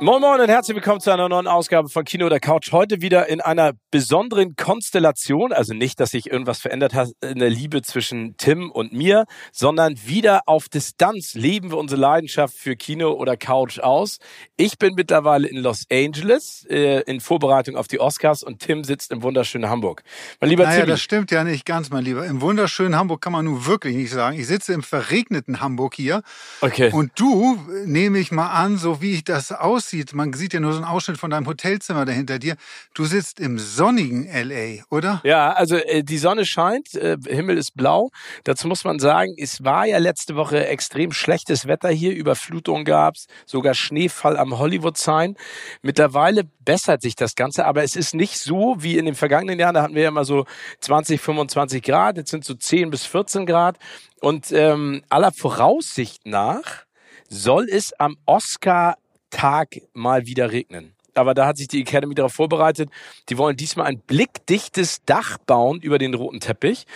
Moin 0.00 0.20
Moin 0.20 0.40
und 0.40 0.48
herzlich 0.48 0.76
willkommen 0.76 1.00
zu 1.00 1.10
einer 1.10 1.28
neuen 1.28 1.48
Ausgabe 1.48 1.88
von 1.88 2.04
Kino 2.04 2.26
oder 2.26 2.38
Couch. 2.38 2.70
Heute 2.70 3.02
wieder 3.02 3.28
in 3.28 3.40
einer 3.40 3.72
besonderen 3.90 4.54
Konstellation. 4.54 5.52
Also 5.52 5.74
nicht, 5.74 5.98
dass 5.98 6.12
sich 6.12 6.30
irgendwas 6.30 6.60
verändert 6.60 6.94
hat 6.94 7.08
in 7.20 7.40
der 7.40 7.50
Liebe 7.50 7.82
zwischen 7.82 8.36
Tim 8.36 8.70
und 8.70 8.92
mir, 8.92 9.24
sondern 9.50 9.96
wieder 10.06 10.42
auf 10.46 10.68
Distanz 10.68 11.34
leben 11.34 11.72
wir 11.72 11.78
unsere 11.78 12.00
Leidenschaft 12.00 12.56
für 12.56 12.76
Kino 12.76 13.10
oder 13.10 13.36
Couch 13.36 13.80
aus. 13.80 14.18
Ich 14.56 14.78
bin 14.78 14.94
mittlerweile 14.94 15.48
in 15.48 15.56
Los 15.56 15.84
Angeles 15.90 16.64
äh, 16.70 17.00
in 17.00 17.18
Vorbereitung 17.18 17.74
auf 17.74 17.88
die 17.88 17.98
Oscars 17.98 18.44
und 18.44 18.60
Tim 18.60 18.84
sitzt 18.84 19.10
im 19.10 19.24
wunderschönen 19.24 19.68
Hamburg. 19.68 20.04
Mein 20.40 20.50
lieber 20.50 20.62
naja, 20.62 20.82
Tim. 20.82 20.90
das 20.90 21.00
stimmt 21.00 21.32
ja 21.32 21.42
nicht 21.42 21.66
ganz, 21.66 21.90
mein 21.90 22.04
Lieber. 22.04 22.24
Im 22.24 22.40
wunderschönen 22.40 22.94
Hamburg 22.94 23.20
kann 23.20 23.32
man 23.32 23.46
nun 23.46 23.66
wirklich 23.66 23.96
nicht 23.96 24.12
sagen. 24.12 24.38
Ich 24.38 24.46
sitze 24.46 24.74
im 24.74 24.84
verregneten 24.84 25.60
Hamburg 25.60 25.96
hier. 25.96 26.22
Okay. 26.60 26.92
Und 26.92 27.10
du, 27.16 27.58
nehme 27.84 28.20
ich 28.20 28.30
mal 28.30 28.50
an, 28.50 28.76
so 28.76 29.02
wie 29.02 29.14
ich 29.14 29.24
das 29.24 29.50
aus 29.50 29.87
aussieht, 29.88 30.14
man 30.14 30.32
sieht 30.34 30.52
ja 30.52 30.60
nur 30.60 30.72
so 30.72 30.78
einen 30.78 30.86
Ausschnitt 30.86 31.16
von 31.16 31.30
deinem 31.30 31.46
Hotelzimmer 31.46 32.04
dahinter 32.04 32.38
dir. 32.38 32.56
Du 32.94 33.04
sitzt 33.04 33.40
im 33.40 33.58
sonnigen 33.58 34.26
LA, 34.26 34.84
oder? 34.90 35.20
Ja, 35.24 35.52
also 35.52 35.76
äh, 35.76 36.02
die 36.02 36.18
Sonne 36.18 36.44
scheint, 36.44 36.94
äh, 36.94 37.16
Himmel 37.26 37.56
ist 37.56 37.74
blau. 37.74 38.10
Dazu 38.44 38.68
muss 38.68 38.84
man 38.84 38.98
sagen, 38.98 39.34
es 39.38 39.64
war 39.64 39.86
ja 39.86 39.98
letzte 39.98 40.36
Woche 40.36 40.66
extrem 40.66 41.12
schlechtes 41.12 41.66
Wetter 41.66 41.88
hier, 41.88 42.14
Überflutung 42.14 42.84
gab's, 42.84 43.28
sogar 43.46 43.72
Schneefall 43.72 44.36
am 44.36 44.58
Hollywood 44.58 44.98
Sign. 44.98 45.36
Mittlerweile 45.80 46.44
bessert 46.44 47.00
sich 47.00 47.16
das 47.16 47.34
Ganze, 47.34 47.64
aber 47.64 47.82
es 47.82 47.96
ist 47.96 48.14
nicht 48.14 48.38
so 48.38 48.76
wie 48.80 48.98
in 48.98 49.06
den 49.06 49.14
vergangenen 49.14 49.58
Jahren, 49.58 49.74
da 49.74 49.82
hatten 49.82 49.94
wir 49.94 50.02
ja 50.02 50.10
mal 50.10 50.26
so 50.26 50.44
20, 50.80 51.18
25 51.18 51.82
Grad, 51.82 52.18
jetzt 52.18 52.30
sind 52.30 52.44
so 52.44 52.54
10 52.54 52.90
bis 52.90 53.06
14 53.06 53.46
Grad 53.46 53.78
und 54.20 54.52
ähm, 54.52 55.02
aller 55.08 55.32
Voraussicht 55.32 56.26
nach 56.26 56.84
soll 57.30 57.66
es 57.70 57.92
am 57.98 58.16
Oscar 58.26 58.96
Tag 59.30 59.80
mal 59.92 60.26
wieder 60.26 60.52
regnen. 60.52 60.94
Aber 61.14 61.34
da 61.34 61.46
hat 61.46 61.56
sich 61.56 61.68
die 61.68 61.80
Academy 61.80 62.14
darauf 62.14 62.32
vorbereitet. 62.32 62.90
Die 63.28 63.38
wollen 63.38 63.56
diesmal 63.56 63.86
ein 63.86 63.98
blickdichtes 63.98 65.04
Dach 65.04 65.38
bauen 65.38 65.80
über 65.80 65.98
den 65.98 66.14
roten 66.14 66.38
Teppich, 66.38 66.86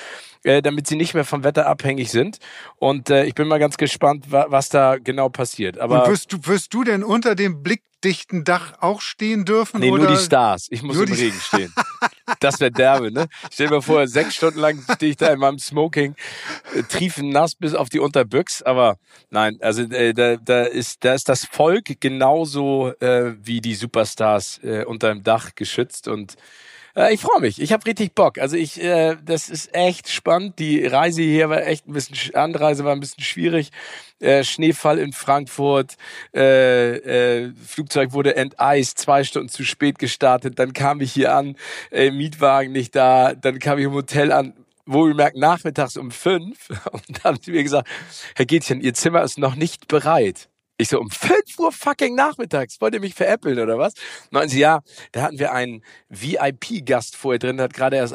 äh, 0.45 0.63
damit 0.63 0.87
sie 0.87 0.97
nicht 0.97 1.15
mehr 1.15 1.25
vom 1.25 1.45
Wetter 1.45 1.67
abhängig 1.67 2.11
sind. 2.11 2.39
Und 2.77 3.11
äh, 3.11 3.25
ich 3.25 3.35
bin 3.35 3.49
mal 3.49 3.59
ganz 3.59 3.77
gespannt, 3.77 4.31
wa 4.31 4.47
was 4.49 4.69
da 4.69 4.99
genau 4.99 5.29
passiert. 5.29 5.79
Aber 5.79 6.05
Und 6.05 6.11
wirst 6.11 6.33
du, 6.33 6.39
wirst 6.45 6.73
du 6.73 6.85
denn 6.85 7.03
unter 7.03 7.35
dem 7.35 7.63
blickdichten 8.03 8.45
Dach 8.45 8.75
auch 8.81 9.01
stehen 9.01 9.45
dürfen? 9.45 9.81
Nee, 9.81 9.91
oder? 9.91 10.05
nur 10.05 10.17
die 10.17 10.23
Stars. 10.23 10.67
Ich 10.71 10.83
muss 10.83 10.97
im 10.97 11.13
Regen 11.13 11.41
stehen. 11.41 11.73
Das 12.41 12.61
wäre 12.61 12.71
derbe, 12.71 13.13
ne? 13.13 13.27
Stell 13.51 13.69
dir 13.69 13.75
mal 13.75 13.83
vor, 13.83 14.07
sechs 14.07 14.35
Stunden 14.35 14.61
lang 14.61 14.83
stehe 14.95 15.13
ich 15.13 15.17
da 15.17 15.33
in 15.33 15.39
meinem 15.39 15.59
Smoking, 15.59 16.15
äh, 16.75 16.83
triefen 16.83 17.31
nass 17.31 17.55
bis 17.55 17.75
auf 17.75 17.89
die 17.89 17.99
Unterbüchs. 18.01 18.63
Aber 18.63 18.97
nein, 19.31 19.59
also 19.61 19.83
äh, 19.83 20.13
da, 20.13 20.37
da, 20.37 20.63
ist, 20.63 21.05
da 21.05 21.15
ist 21.15 21.29
das 21.29 21.45
Volk 21.45 22.01
genauso 22.01 22.93
äh, 23.01 23.35
wie 23.43 23.61
die 23.61 23.75
Superstars 23.75 24.61
äh, 24.63 24.85
unter 24.85 25.09
dem 25.09 25.23
Dach 25.23 25.51
geschützt 25.55 26.09
und 26.09 26.35
äh, 26.97 27.15
ich 27.15 27.21
freue 27.21 27.41
mich. 27.41 27.61
Ich 27.61 27.73
habe 27.73 27.87
richtig 27.87 28.15
Bock. 28.15 28.39
Also 28.39 28.57
ich, 28.57 28.83
äh, 28.83 29.17
das 29.25 29.49
ist 29.49 29.75
echt 29.75 30.09
spannend. 30.09 30.59
Die 30.59 30.85
Reise 30.87 31.23
hier 31.23 31.49
war 31.49 31.67
echt 31.67 31.89
ein 31.89 31.93
bisschen, 31.93 32.35
Anreise 32.35 32.85
war 32.85 32.93
ein 32.93 33.01
bisschen 33.01 33.25
schwierig. 33.25 33.71
Äh, 34.21 34.45
Schneefall 34.45 34.99
in 34.99 35.13
Frankfurt, 35.13 35.97
äh, 36.35 37.47
äh, 37.47 37.53
Flugzeug 37.67 38.13
wurde 38.13 38.37
enteist, 38.37 38.99
zwei 38.99 39.25
Stunden 39.25 39.49
zu 39.49 39.65
spät 39.65 39.99
gestartet. 39.99 40.59
Dann 40.59 40.73
kam 40.73 41.01
ich 41.01 41.13
hier 41.13 41.35
an, 41.35 41.57
äh, 41.91 42.11
Mietwagen 42.11 42.73
nicht 42.73 42.95
da. 42.95 43.35
Dann 43.35 43.59
kam 43.59 43.79
ich 43.79 43.87
im 43.87 43.93
Hotel 43.93 44.31
an, 44.31 44.55
wohlgemerkt 44.87 45.37
nachmittags 45.37 45.97
um 45.97 46.11
fünf. 46.11 46.69
Und 46.93 47.03
dann 47.09 47.25
haben 47.25 47.39
sie 47.41 47.53
mir 47.53 47.63
gesagt, 47.63 47.89
Herr 48.37 48.47
Gätchen, 48.47 48.81
Ihr 48.81 48.95
Zimmer 48.95 49.23
ist 49.23 49.39
noch 49.39 49.55
nicht 49.55 49.89
bereit. 49.89 50.49
Ich 50.79 50.89
so, 50.89 50.99
um 50.99 51.11
5 51.11 51.59
Uhr 51.59 51.71
fucking 51.71 52.15
nachmittags, 52.15 52.81
wollt 52.81 52.95
ihr 52.95 53.01
mich 53.01 53.15
veräppeln 53.15 53.59
oder 53.59 53.79
was? 53.79 53.93
Meinen 54.31 54.49
sie, 54.49 54.61
ja, 54.61 54.81
da 55.13 55.23
hatten 55.23 55.39
wir 55.39 55.53
einen 55.53 55.85
VIP-Gast 56.09 57.15
vorher 57.15 57.39
drin, 57.39 57.59
der 57.59 57.65
hat 57.65 57.75
gerade 57.75 57.97
erst 57.97 58.15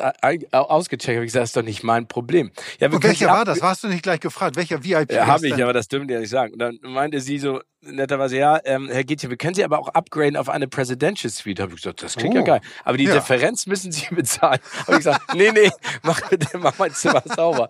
ausgecheckt. 0.52 1.18
Hab 1.18 1.24
ich 1.24 1.28
gesagt, 1.28 1.44
das 1.44 1.50
ist 1.50 1.58
doch 1.58 1.64
nicht 1.64 1.84
mein 1.84 2.08
Problem. 2.08 2.52
Ja, 2.80 2.90
Und 2.90 3.02
welcher 3.04 3.28
war 3.28 3.46
das? 3.46 3.62
Warst 3.62 3.84
du 3.84 3.88
nicht 3.88 4.04
gleich 4.04 4.20
gefragt? 4.20 4.56
Welcher 4.56 4.84
VIP? 4.84 5.12
Ja, 5.12 5.28
habe 5.28 5.48
ich, 5.48 5.54
aber 5.64 5.74
das 5.74 5.88
dürfen 5.88 6.08
die 6.08 6.16
ja 6.16 6.20
nicht 6.20 6.30
sagen. 6.30 6.54
Und 6.54 6.60
dann 6.60 6.80
meinte 6.82 7.22
sie 7.22 7.38
so, 7.38 7.62
netterweise, 7.92 8.38
ja, 8.38 8.60
ähm, 8.66 8.90
Herr 8.90 9.04
Gietje, 9.04 9.30
wir 9.30 9.38
können 9.38 9.54
Sie 9.54 9.64
aber 9.64 9.80
auch 9.80 9.90
upgraden 9.90 10.38
auf 10.38 10.50
eine 10.50 10.68
Presidential 10.68 11.32
Suite. 11.32 11.60
Habe 11.60 11.72
ich 11.74 11.82
gesagt, 11.82 12.04
das 12.04 12.16
klingt 12.16 12.36
oh. 12.36 12.40
ja 12.40 12.44
geil. 12.44 12.62
Aber 12.84 12.98
die 12.98 13.06
ja. 13.06 13.16
Differenz 13.16 13.66
müssen 13.66 13.92
Sie 13.92 14.08
bezahlen. 14.16 14.60
Habe 14.82 14.92
ich 14.94 14.98
gesagt, 14.98 15.34
nee, 15.34 15.52
nee, 15.52 15.70
mach 16.04 16.22
bitte, 16.30 16.58
mach 16.58 16.78
mein 16.78 16.92
Zimmer 16.94 17.24
sauber. 17.36 17.70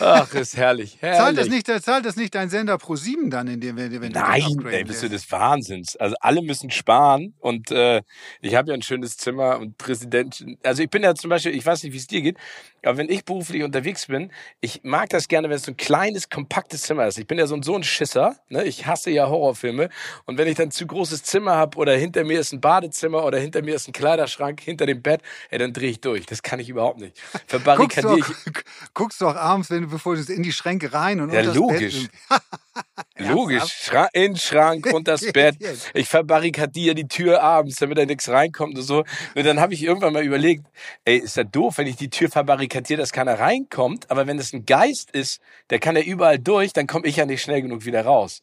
Ach, 0.00 0.32
ist 0.34 0.56
herrlich. 0.56 0.98
herrlich. 1.00 1.18
Zahlt 1.18 1.38
das 1.38 1.48
nicht, 1.48 1.84
zahlt 1.84 2.04
das 2.04 2.16
nicht 2.16 2.34
dein 2.34 2.50
Sender 2.50 2.78
Pro 2.78 2.96
7 2.96 3.30
dann, 3.30 3.48
in 3.48 3.60
dem, 3.60 3.76
wenn, 3.76 4.00
wenn 4.00 4.12
Nein, 4.12 4.64
ey, 4.70 4.84
bist 4.84 5.02
du 5.02 5.08
des 5.08 5.30
Wahnsinns. 5.30 5.96
Also 5.96 6.16
alle 6.20 6.42
müssen 6.42 6.70
sparen 6.70 7.34
und 7.38 7.70
äh, 7.70 8.02
ich 8.40 8.54
habe 8.54 8.68
ja 8.68 8.74
ein 8.74 8.82
schönes 8.82 9.16
Zimmer 9.16 9.58
und 9.58 9.78
Präsident. 9.78 10.44
Also 10.62 10.82
ich 10.82 10.90
bin 10.90 11.02
ja 11.02 11.14
zum 11.14 11.30
Beispiel, 11.30 11.54
ich 11.54 11.64
weiß 11.64 11.82
nicht, 11.82 11.92
wie 11.92 11.98
es 11.98 12.06
dir 12.06 12.22
geht, 12.22 12.36
aber 12.82 12.98
wenn 12.98 13.08
ich 13.08 13.24
beruflich 13.24 13.62
unterwegs 13.62 14.06
bin, 14.06 14.30
ich 14.60 14.80
mag 14.84 15.08
das 15.10 15.28
gerne, 15.28 15.48
wenn 15.48 15.56
es 15.56 15.64
so 15.64 15.72
ein 15.72 15.76
kleines, 15.76 16.30
kompaktes 16.30 16.82
Zimmer 16.82 17.06
ist. 17.06 17.18
Ich 17.18 17.26
bin 17.26 17.38
ja 17.38 17.46
so 17.46 17.54
ein, 17.54 17.62
so 17.62 17.74
ein 17.74 17.82
Schisser. 17.82 18.36
Ne? 18.48 18.64
Ich 18.64 18.86
hasse 18.86 19.10
ja 19.10 19.28
Horrorfilme. 19.28 19.88
Und 20.26 20.38
wenn 20.38 20.48
ich 20.48 20.56
dann 20.56 20.70
zu 20.70 20.86
großes 20.86 21.22
Zimmer 21.24 21.56
habe 21.56 21.76
oder 21.78 21.96
hinter 21.96 22.24
mir 22.24 22.40
ist 22.40 22.52
ein 22.52 22.60
Badezimmer 22.60 23.24
oder 23.24 23.38
hinter 23.38 23.62
mir 23.62 23.74
ist 23.74 23.88
ein 23.88 23.92
Kleiderschrank 23.92 24.60
hinter 24.60 24.86
dem 24.86 25.02
Bett, 25.02 25.22
ey, 25.50 25.58
dann 25.58 25.72
drehe 25.72 25.90
ich 25.90 26.00
durch. 26.00 26.26
Das 26.26 26.42
kann 26.42 26.60
ich 26.60 26.68
überhaupt 26.68 27.00
nicht. 27.00 27.18
Verbarrikadiere 27.46 28.18
ich. 28.18 28.54
Guckst 28.94 29.20
du 29.20 29.26
auch 29.28 29.36
abends, 29.36 29.70
wenn 29.70 29.82
du 29.82 29.88
bevor 29.88 30.16
du 30.16 30.32
in 30.32 30.42
die 30.42 30.52
Schränke 30.52 30.92
rein 30.92 31.20
und 31.20 31.32
ja, 31.32 31.42
logisch. 31.42 32.08
Logisch, 33.18 33.72
Schra 33.84 34.08
in 34.12 34.36
Schrank 34.36 34.86
und 34.92 35.08
das 35.08 35.32
Bett. 35.32 35.56
Ich 35.94 36.08
verbarrikadiere 36.08 36.94
die 36.94 37.08
Tür 37.08 37.42
abends, 37.42 37.76
damit 37.76 37.98
da 37.98 38.06
nichts 38.06 38.28
reinkommt 38.28 38.76
und 38.76 38.84
so. 38.84 39.04
Und 39.34 39.46
dann 39.46 39.60
habe 39.60 39.74
ich 39.74 39.82
irgendwann 39.82 40.12
mal 40.12 40.22
überlegt, 40.22 40.64
ey, 41.04 41.18
ist 41.18 41.36
das 41.36 41.46
doof, 41.50 41.78
wenn 41.78 41.86
ich 41.86 41.96
die 41.96 42.10
Tür 42.10 42.30
verbarrikadiere, 42.30 42.77
dass 42.96 43.12
keiner 43.12 43.38
reinkommt. 43.38 44.10
Aber 44.10 44.26
wenn 44.26 44.38
es 44.38 44.52
ein 44.52 44.64
Geist 44.66 45.10
ist, 45.10 45.40
der 45.70 45.78
kann 45.78 45.96
ja 45.96 46.02
überall 46.02 46.38
durch, 46.38 46.72
dann 46.72 46.86
komme 46.86 47.06
ich 47.06 47.16
ja 47.16 47.26
nicht 47.26 47.42
schnell 47.42 47.62
genug 47.62 47.84
wieder 47.84 48.04
raus. 48.04 48.42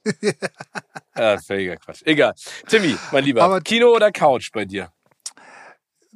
ja, 1.18 1.38
völliger 1.46 1.78
Quatsch. 1.78 2.02
Egal. 2.06 2.34
Timmy, 2.68 2.96
mein 3.12 3.24
Lieber, 3.24 3.44
Aber 3.44 3.62
Kino 3.62 3.94
oder 3.94 4.12
Couch 4.12 4.52
bei 4.52 4.66
dir? 4.66 4.92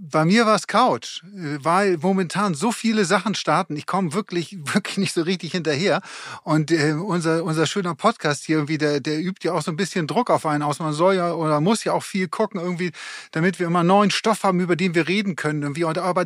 Bei 0.02 0.24
mir 0.24 0.46
war 0.46 0.56
es 0.56 0.68
Couch, 0.68 1.22
weil 1.24 1.98
momentan 1.98 2.54
so 2.54 2.72
viele 2.72 3.04
Sachen 3.04 3.36
starten. 3.36 3.76
Ich 3.76 3.86
komme 3.86 4.14
wirklich, 4.14 4.58
wirklich 4.74 4.98
nicht 4.98 5.14
so 5.14 5.22
richtig 5.24 5.52
hinterher. 5.52 6.02
Und 6.44 6.72
äh, 6.72 6.94
unser, 6.94 7.44
unser 7.44 7.66
schöner 7.66 7.96
Podcast 7.96 8.46
hier 8.46 8.58
irgendwie, 8.58 8.78
der, 8.78 9.02
der 9.02 9.20
übt 9.20 9.46
ja 9.46 9.54
auch 9.54 9.62
so 9.62 9.72
ein 9.72 9.76
bisschen 9.76 10.08
Druck 10.08 10.30
auf 10.30 10.46
einen 10.46 10.64
aus. 10.64 10.80
Man 10.80 10.94
soll 10.94 11.16
ja 11.16 11.34
oder 11.34 11.60
muss 11.60 11.84
ja 11.84 11.92
auch 11.92 12.04
viel 12.04 12.30
gucken, 12.30 12.62
irgendwie, 12.62 12.92
damit 13.32 13.60
wir 13.60 13.68
immer 13.68 13.84
neuen 13.84 14.10
Stoff 14.10 14.44
haben, 14.44 14.62
über 14.62 14.78
den 14.78 14.96
wir 14.96 15.08
reden 15.10 15.36
können. 15.36 15.64
Irgendwie. 15.64 15.84
Und, 15.84 15.98
aber, 15.98 16.26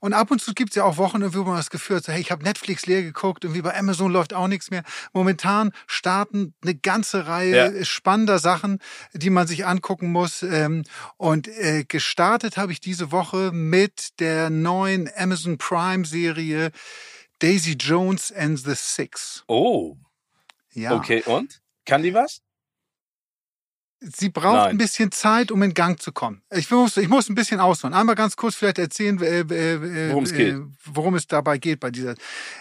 und 0.00 0.14
ab 0.14 0.30
und 0.30 0.40
zu 0.40 0.54
gibt's 0.54 0.76
ja 0.76 0.84
auch 0.84 0.96
Wochen, 0.96 1.22
wo 1.34 1.42
man 1.44 1.56
das 1.56 1.70
Gefühl 1.70 1.96
hat, 1.96 2.04
so, 2.04 2.12
hey, 2.12 2.20
ich 2.22 2.30
habe 2.30 2.42
Netflix 2.42 2.86
leer 2.86 3.02
geguckt, 3.02 3.44
irgendwie 3.44 3.62
bei 3.62 3.76
Amazon 3.76 4.10
läuft 4.10 4.32
auch 4.32 4.48
nichts 4.48 4.70
mehr. 4.70 4.82
Momentan 5.12 5.72
starten 5.86 6.54
eine 6.62 6.74
ganze 6.74 7.26
Reihe 7.26 7.76
ja. 7.76 7.84
spannender 7.84 8.38
Sachen, 8.38 8.78
die 9.12 9.30
man 9.30 9.46
sich 9.46 9.66
angucken 9.66 10.10
muss. 10.10 10.42
Ähm, 10.42 10.84
und 11.18 11.48
äh, 11.48 11.84
gestartet 11.84 12.56
habe 12.56 12.72
ich 12.72 12.80
diese 12.80 13.09
Woche 13.12 13.50
mit 13.52 14.20
der 14.20 14.50
neuen 14.50 15.10
Amazon 15.16 15.58
Prime 15.58 16.04
Serie 16.04 16.70
Daisy 17.40 17.72
Jones 17.72 18.32
and 18.32 18.58
the 18.58 18.74
Six. 18.74 19.44
Oh. 19.48 19.96
Ja. 20.72 20.94
Okay, 20.94 21.22
und? 21.26 21.60
Kann 21.84 22.02
die 22.02 22.14
was? 22.14 22.42
Sie 24.02 24.30
braucht 24.30 24.54
Nein. 24.54 24.70
ein 24.70 24.78
bisschen 24.78 25.12
Zeit, 25.12 25.50
um 25.50 25.62
in 25.62 25.74
Gang 25.74 26.00
zu 26.00 26.10
kommen. 26.10 26.42
Ich 26.50 26.70
muss, 26.70 26.96
ich 26.96 27.08
muss 27.08 27.28
ein 27.28 27.34
bisschen 27.34 27.60
ausholen. 27.60 27.92
Einmal 27.92 28.14
ganz 28.14 28.34
kurz 28.34 28.54
vielleicht 28.54 28.78
erzählen, 28.78 29.20
äh, 29.20 29.40
äh, 29.40 30.10
worum 30.10 30.24
es 30.24 30.32
geht. 30.32 30.54
Äh, 30.54 30.60
worum 30.86 31.14
es 31.16 31.26
dabei 31.26 31.58
geht 31.58 31.80
bei 31.80 31.90
dieser. 31.90 32.14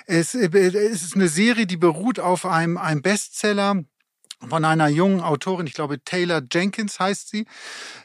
Es, 0.06 0.36
äh, 0.36 0.50
es 0.50 1.04
ist 1.04 1.16
eine 1.16 1.30
Serie, 1.30 1.66
die 1.66 1.78
beruht 1.78 2.20
auf 2.20 2.46
einem, 2.46 2.78
einem 2.78 3.02
Bestseller 3.02 3.84
von 4.48 4.66
einer 4.66 4.88
jungen 4.88 5.22
Autorin, 5.22 5.68
ich 5.68 5.74
glaube 5.74 6.04
Taylor 6.04 6.42
Jenkins 6.52 7.00
heißt 7.00 7.30
sie, 7.30 7.46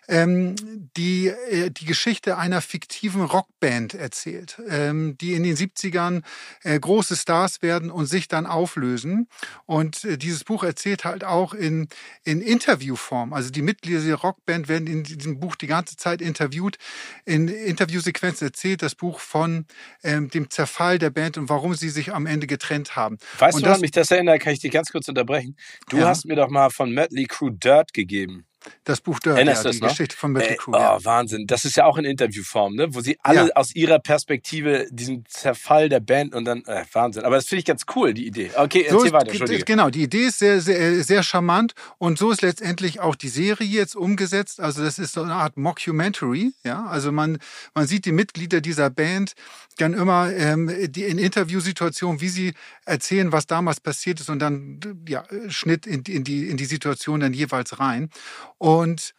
ähm, 0.08 0.56
die 0.96 1.28
äh, 1.28 1.70
die 1.70 1.84
Geschichte 1.86 2.36
einer 2.38 2.60
fiktiven 2.60 3.22
Rockband 3.22 3.94
erzählt, 3.94 4.60
ähm, 4.69 5.16
die 5.19 5.34
in 5.34 5.44
den 5.44 5.56
70ern 5.56 6.22
äh, 6.62 6.78
große 6.78 7.16
Stars 7.16 7.62
werden 7.62 7.90
und 7.90 8.06
sich 8.06 8.28
dann 8.28 8.46
auflösen. 8.46 9.28
Und 9.66 10.04
äh, 10.04 10.19
dieses 10.19 10.44
Buch 10.44 10.64
erzählt 10.64 11.04
halt 11.04 11.25
auch 11.25 11.54
in, 11.54 11.88
in 12.25 12.40
Interviewform. 12.40 13.32
Also 13.32 13.50
die 13.50 13.62
Mitglieder 13.62 14.00
dieser 14.00 14.16
Rockband 14.16 14.69
werden 14.69 14.86
in 14.86 15.04
diesem 15.04 15.40
Buch 15.40 15.56
die 15.56 15.66
ganze 15.66 15.96
Zeit 15.96 16.20
interviewt. 16.20 16.78
In 17.25 17.48
Interviewsequenzen 17.48 18.48
erzählt 18.48 18.82
das 18.82 18.94
Buch 18.94 19.20
von 19.20 19.66
ähm, 20.02 20.31
dem 20.31 20.50
Zerfall 20.50 20.98
der 20.98 21.10
Band 21.10 21.38
und 21.38 21.48
warum 21.48 21.75
sie 21.75 21.88
sich 21.90 22.12
am 22.12 22.26
Ende 22.26 22.46
getrennt 22.46 22.96
haben. 22.96 23.19
Weißt 23.38 23.56
und 23.56 23.62
du, 23.62 23.69
woran 23.69 23.81
mich 23.81 23.92
das 23.92 24.10
erinnert? 24.10 24.40
Kann 24.40 24.52
ich 24.52 24.60
dich 24.60 24.72
ganz 24.72 24.90
kurz 24.90 25.08
unterbrechen? 25.08 25.56
Du 25.88 25.98
Ja. 25.98 26.08
hast 26.08 26.24
mir 26.25 26.37
doch 26.37 26.50
mal 26.50 26.71
von 26.71 26.93
Mötley 26.93 27.26
Crew 27.26 27.50
Dirt 27.50 27.93
gegeben. 27.93 28.47
Das 28.84 29.00
Buch 29.00 29.19
Erinnerst 29.25 29.64
ja, 29.64 29.70
die 29.70 29.81
noch? 29.81 29.88
Geschichte 29.88 30.16
von 30.16 30.32
Mötley 30.32 30.50
Ey, 30.52 30.56
Crüe. 30.56 30.72
oh, 30.75 30.78
ja. 30.78 31.05
Wahnsinn. 31.05 31.46
Das 31.46 31.64
ist 31.64 31.76
ja 31.76 31.84
auch 31.87 31.96
in 31.99 32.05
Interviewform, 32.05 32.75
ne? 32.75 32.94
Wo 32.94 33.00
sie 33.00 33.19
alle 33.22 33.49
Ja. 33.49 33.55
aus 33.56 33.75
ihrer 33.75 33.99
Perspektive 33.99 34.87
diesen 34.90 35.25
Zerfall 35.28 35.88
der 35.88 36.00
Band 36.00 36.34
und 36.34 36.44
dann, 36.44 36.64
äh, 36.66 36.84
Wahnsinn. 36.93 37.25
Aber 37.25 37.37
das 37.37 37.46
finde 37.46 37.61
ich 37.61 37.64
ganz 37.66 37.82
cool, 37.94 38.14
die 38.14 38.26
Idee. 38.26 38.50
Okay, 38.56 38.87
So 38.88 38.96
erzähl 38.96 39.06
ist, 39.08 39.12
weiter, 39.12 39.25
ge- 39.26 39.32
Entschuldige. 39.40 39.64
Genau, 39.64 39.90
die 39.90 40.02
Idee 40.02 40.25
ist 40.26 40.38
sehr, 40.38 40.61
sehr, 40.61 41.02
sehr 41.05 41.22
charmant 41.22 41.75
und 41.99 42.19
so 42.19 42.31
ist 42.31 42.43
letztendlich 42.43 43.00
auch 43.00 43.14
die 43.14 43.28
Serie 43.28 43.66
jetzt 43.66 43.96
umgesetzt. 43.96 44.61
Also 44.61 44.82
das 44.82 44.99
ist 44.99 45.12
so 45.14 45.22
eine 45.22 45.34
Art 45.34 45.56
Mockumentary, 45.56 46.52
ja. 46.64 46.84
Also 46.87 47.12
man, 47.12 47.38
man 47.75 47.87
sieht 47.87 48.05
die 48.05 48.12
Mitglieder 48.12 48.60
dieser 48.60 48.90
Band 48.90 49.32
dann 49.78 49.93
immer 49.93 50.32
ähm, 50.32 50.70
die 50.93 51.02
in 51.02 51.19
Interviewsituationen, 51.19 52.20
wie 52.20 52.28
sie 52.28 52.55
erzählen, 52.84 53.32
was 53.32 53.46
damals 53.46 53.81
passiert 53.81 54.20
ist 54.20 54.31
und 54.31 54.38
dann 54.38 54.78
ja 55.08 55.25
Schnitt 55.49 55.87
in, 55.87 56.02
in 56.02 56.22
die 56.22 56.49
in 56.49 56.56
die 56.56 56.64
Situation 56.64 57.20
dann 57.20 57.32
jeweils 57.32 57.81
rein. 57.81 58.10
Und 58.59 59.15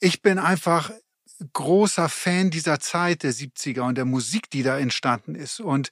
ich 0.00 0.22
bin 0.22 0.38
einfach 0.38 0.90
großer 1.52 2.08
Fan 2.08 2.50
dieser 2.50 2.80
Zeit 2.80 3.22
der 3.22 3.32
70er 3.32 3.82
und 3.82 3.96
der 3.96 4.04
Musik, 4.04 4.50
die 4.50 4.62
da 4.62 4.78
entstanden 4.78 5.34
ist. 5.34 5.60
Und 5.60 5.90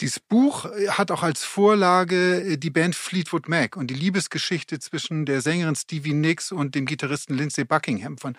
dieses 0.00 0.20
Buch 0.20 0.66
hat 0.88 1.10
auch 1.10 1.22
als 1.22 1.44
Vorlage 1.44 2.40
äh, 2.40 2.56
die 2.56 2.70
Band 2.70 2.94
Fleetwood 2.94 3.48
Mac 3.48 3.76
und 3.76 3.88
die 3.88 3.94
Liebesgeschichte 3.94 4.78
zwischen 4.78 5.26
der 5.26 5.40
Sängerin 5.40 5.76
Stevie 5.76 6.14
Nicks 6.14 6.52
und 6.52 6.74
dem 6.74 6.86
Gitarristen 6.86 7.34
Lindsey 7.34 7.64
Buckingham 7.64 8.18
von, 8.18 8.36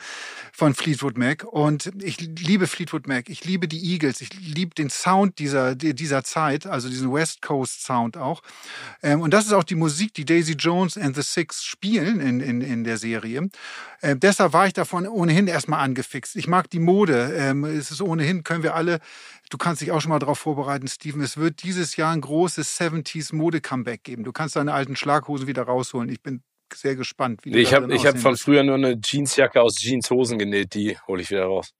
von 0.52 0.74
Fleetwood 0.74 1.18
Mac. 1.18 1.44
Und 1.44 1.92
ich 2.02 2.20
liebe 2.20 2.68
Fleetwood 2.68 3.08
Mac, 3.08 3.30
ich 3.30 3.46
liebe 3.46 3.68
die 3.68 3.92
Eagles, 3.92 4.22
ich 4.22 4.34
liebe 4.34 4.76
den 4.76 4.90
Sound 4.90 5.40
dieser, 5.40 5.76
dieser 5.76 6.24
Zeit, 6.24 6.66
also 6.66 6.90
diesen 6.90 7.12
West 7.14 7.42
Coast 7.42 7.84
Sound 7.84 8.18
auch. 8.18 8.42
Ähm, 9.02 9.22
und 9.22 9.34
das 9.34 9.46
ist 9.46 9.54
auch 9.54 9.64
die 9.64 9.76
Musik, 9.76 10.14
die 10.14 10.26
Daisy 10.26 10.54
Jones 10.54 10.98
and 10.98 11.16
the 11.16 11.22
Six 11.22 11.64
spielen 11.64 12.20
in, 12.20 12.40
in, 12.40 12.62
in 12.62 12.84
der 12.84 12.98
Serie. 12.98 13.50
Äh, 14.02 14.16
deshalb 14.16 14.54
war 14.54 14.68
ich 14.68 14.74
davon 14.74 15.08
ohnehin 15.08 15.48
erstmal 15.48 15.80
angefixt. 15.80 16.36
Ich 16.36 16.45
mag 16.48 16.70
die 16.70 16.80
Mode. 16.80 17.34
Ähm, 17.36 17.64
es 17.64 17.92
ist 17.92 18.02
ohnehin, 18.02 18.44
können 18.44 18.64
wir 18.64 18.76
alle, 18.76 19.00
du 19.50 19.58
kannst 19.58 19.82
dich 19.82 19.92
auch 19.92 20.02
schon 20.02 20.10
mal 20.10 20.20
darauf 20.20 20.40
vorbereiten, 20.40 20.88
Steven, 20.88 21.22
es 21.22 21.38
wird 21.38 21.64
dieses 21.64 21.96
Jahr 21.96 22.14
ein 22.14 22.22
großes 22.22 22.80
70s 22.80 23.36
Mode-Comeback 23.36 24.04
geben. 24.04 24.24
Du 24.24 24.32
kannst 24.32 24.56
deine 24.56 24.74
alten 24.74 24.96
Schlaghosen 24.96 25.48
wieder 25.48 25.64
rausholen. 25.64 26.10
Ich 26.10 26.22
bin 26.22 26.42
sehr 26.74 26.96
gespannt, 26.96 27.46
wie 27.46 27.56
ich 27.56 27.74
habe 27.74 27.94
ich 27.94 28.06
hab 28.06 28.18
von 28.18 28.38
früher 28.38 28.64
nur 28.64 28.76
eine 28.76 29.00
Jeansjacke 29.04 29.62
aus 29.62 29.76
Jeanshosen 29.80 30.38
genäht, 30.40 30.74
die 30.74 30.98
hole 31.08 31.22
ich 31.22 31.30
wieder 31.30 31.46
raus. 31.46 31.72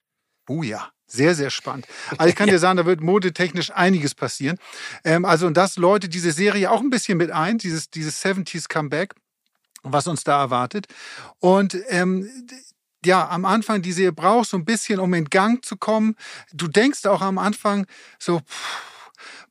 Oh 0.48 0.62
ja, 0.62 0.90
sehr, 1.08 1.36
sehr 1.36 1.50
spannend. 1.50 1.88
Also 2.18 2.30
ich 2.30 2.36
kann 2.36 2.50
dir 2.50 2.60
sagen, 2.60 2.78
da 2.78 2.86
wird 2.86 3.02
modetechnisch 3.02 3.72
einiges 3.72 4.16
passieren. 4.16 4.58
Ähm, 5.04 5.26
also 5.26 5.48
und 5.48 5.58
das 5.58 5.78
läutet 5.78 6.14
diese 6.14 6.32
Serie 6.32 6.72
auch 6.72 6.82
ein 6.82 6.90
bisschen 6.90 7.18
mit 7.18 7.32
ein, 7.32 7.58
dieses, 7.58 7.90
dieses 7.90 8.24
70s 8.24 8.68
Comeback, 8.70 9.16
was 9.84 10.08
uns 10.08 10.24
da 10.24 10.40
erwartet. 10.40 10.88
Und 11.40 11.78
ähm, 11.90 12.30
ja, 13.06 13.30
am 13.30 13.46
Anfang, 13.46 13.82
die 13.82 13.92
Serie 13.92 14.12
braucht 14.14 14.50
so 14.50 14.58
ein 14.58 14.66
bisschen, 14.66 15.00
um 15.00 15.14
in 15.14 15.26
Gang 15.26 15.64
zu 15.64 15.78
kommen. 15.78 16.16
Du 16.54 16.68
denkst 16.68 17.06
auch 17.06 17.22
am 17.22 17.38
Anfang 17.38 17.86
so, 18.20 18.42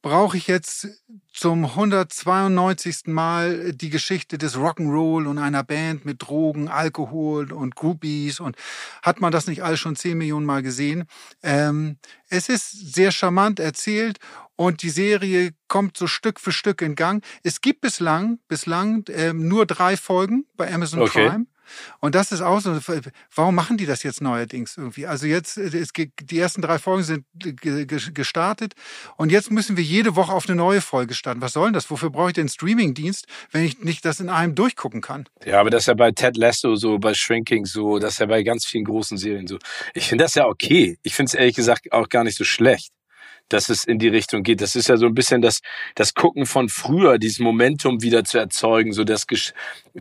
brauche 0.02 0.36
ich 0.36 0.46
jetzt 0.46 0.88
zum 1.32 1.64
192. 1.64 3.06
Mal 3.06 3.72
die 3.72 3.90
Geschichte 3.90 4.36
des 4.38 4.56
Rock'n'Roll 4.56 5.26
und 5.26 5.38
einer 5.38 5.64
Band 5.64 6.04
mit 6.04 6.22
Drogen, 6.22 6.68
Alkohol 6.68 7.52
und 7.52 7.74
Groupies 7.74 8.38
und 8.38 8.56
hat 9.02 9.20
man 9.20 9.32
das 9.32 9.46
nicht 9.46 9.62
alles 9.62 9.80
schon 9.80 9.96
10 9.96 10.18
Millionen 10.18 10.46
Mal 10.46 10.62
gesehen? 10.62 11.04
Ähm, 11.42 11.96
es 12.28 12.48
ist 12.48 12.94
sehr 12.94 13.12
charmant 13.12 13.58
erzählt 13.60 14.18
und 14.56 14.82
die 14.82 14.90
Serie 14.90 15.52
kommt 15.68 15.96
so 15.96 16.06
Stück 16.06 16.38
für 16.38 16.52
Stück 16.52 16.82
in 16.82 16.94
Gang. 16.94 17.24
Es 17.42 17.60
gibt 17.60 17.80
bislang, 17.80 18.38
bislang 18.46 19.04
ähm, 19.08 19.48
nur 19.48 19.66
drei 19.66 19.96
Folgen 19.96 20.44
bei 20.56 20.72
Amazon 20.72 21.00
Okay. 21.00 21.28
Prime. 21.28 21.46
Und 22.00 22.14
das 22.14 22.32
ist 22.32 22.40
auch 22.40 22.60
so, 22.60 22.78
warum 23.34 23.54
machen 23.54 23.76
die 23.76 23.86
das 23.86 24.02
jetzt 24.02 24.20
neuerdings 24.20 24.76
irgendwie? 24.76 25.06
Also 25.06 25.26
jetzt, 25.26 25.56
äh, 25.56 25.76
es, 25.76 25.90
die 25.92 26.38
ersten 26.38 26.62
drei 26.62 26.78
Folgen 26.78 27.02
sind 27.02 27.24
ge- 27.34 27.86
gestartet 27.86 28.74
und 29.16 29.30
jetzt 29.30 29.50
müssen 29.50 29.76
wir 29.76 29.84
jede 29.84 30.16
Woche 30.16 30.32
auf 30.32 30.48
eine 30.48 30.56
neue 30.56 30.80
Folge 30.80 31.14
starten. 31.14 31.40
Was 31.40 31.52
soll 31.52 31.66
denn 31.66 31.74
das? 31.74 31.90
Wofür 31.90 32.10
brauche 32.10 32.28
ich 32.28 32.34
den 32.34 32.48
Streamingdienst, 32.48 33.26
wenn 33.50 33.64
ich 33.64 33.80
nicht 33.80 34.04
das 34.04 34.20
in 34.20 34.28
einem 34.28 34.54
durchgucken 34.54 35.00
kann? 35.00 35.28
Ja, 35.44 35.60
aber 35.60 35.70
das 35.70 35.82
ist 35.82 35.86
ja 35.86 35.94
bei 35.94 36.12
Ted 36.12 36.36
Lasso 36.36 36.76
so, 36.76 36.98
bei 36.98 37.14
Shrinking 37.14 37.64
so, 37.66 37.98
das 37.98 38.14
ist 38.14 38.18
ja 38.20 38.26
bei 38.26 38.42
ganz 38.42 38.66
vielen 38.66 38.84
großen 38.84 39.18
Serien 39.18 39.46
so. 39.46 39.58
Ich 39.94 40.08
finde 40.08 40.24
das 40.24 40.34
ja 40.34 40.46
okay. 40.46 40.98
Ich 41.02 41.14
finde 41.14 41.30
es 41.30 41.34
ehrlich 41.34 41.56
gesagt 41.56 41.92
auch 41.92 42.08
gar 42.08 42.24
nicht 42.24 42.36
so 42.36 42.44
schlecht, 42.44 42.92
dass 43.48 43.68
es 43.68 43.84
in 43.84 43.98
die 43.98 44.08
Richtung 44.08 44.42
geht. 44.42 44.60
Das 44.60 44.74
ist 44.74 44.88
ja 44.88 44.96
so 44.96 45.06
ein 45.06 45.14
bisschen 45.14 45.42
das, 45.42 45.60
das 45.94 46.14
Gucken 46.14 46.46
von 46.46 46.68
früher, 46.68 47.18
dieses 47.18 47.38
Momentum 47.38 48.02
wieder 48.02 48.24
zu 48.24 48.38
erzeugen, 48.38 48.92
so 48.92 49.04
das 49.04 49.26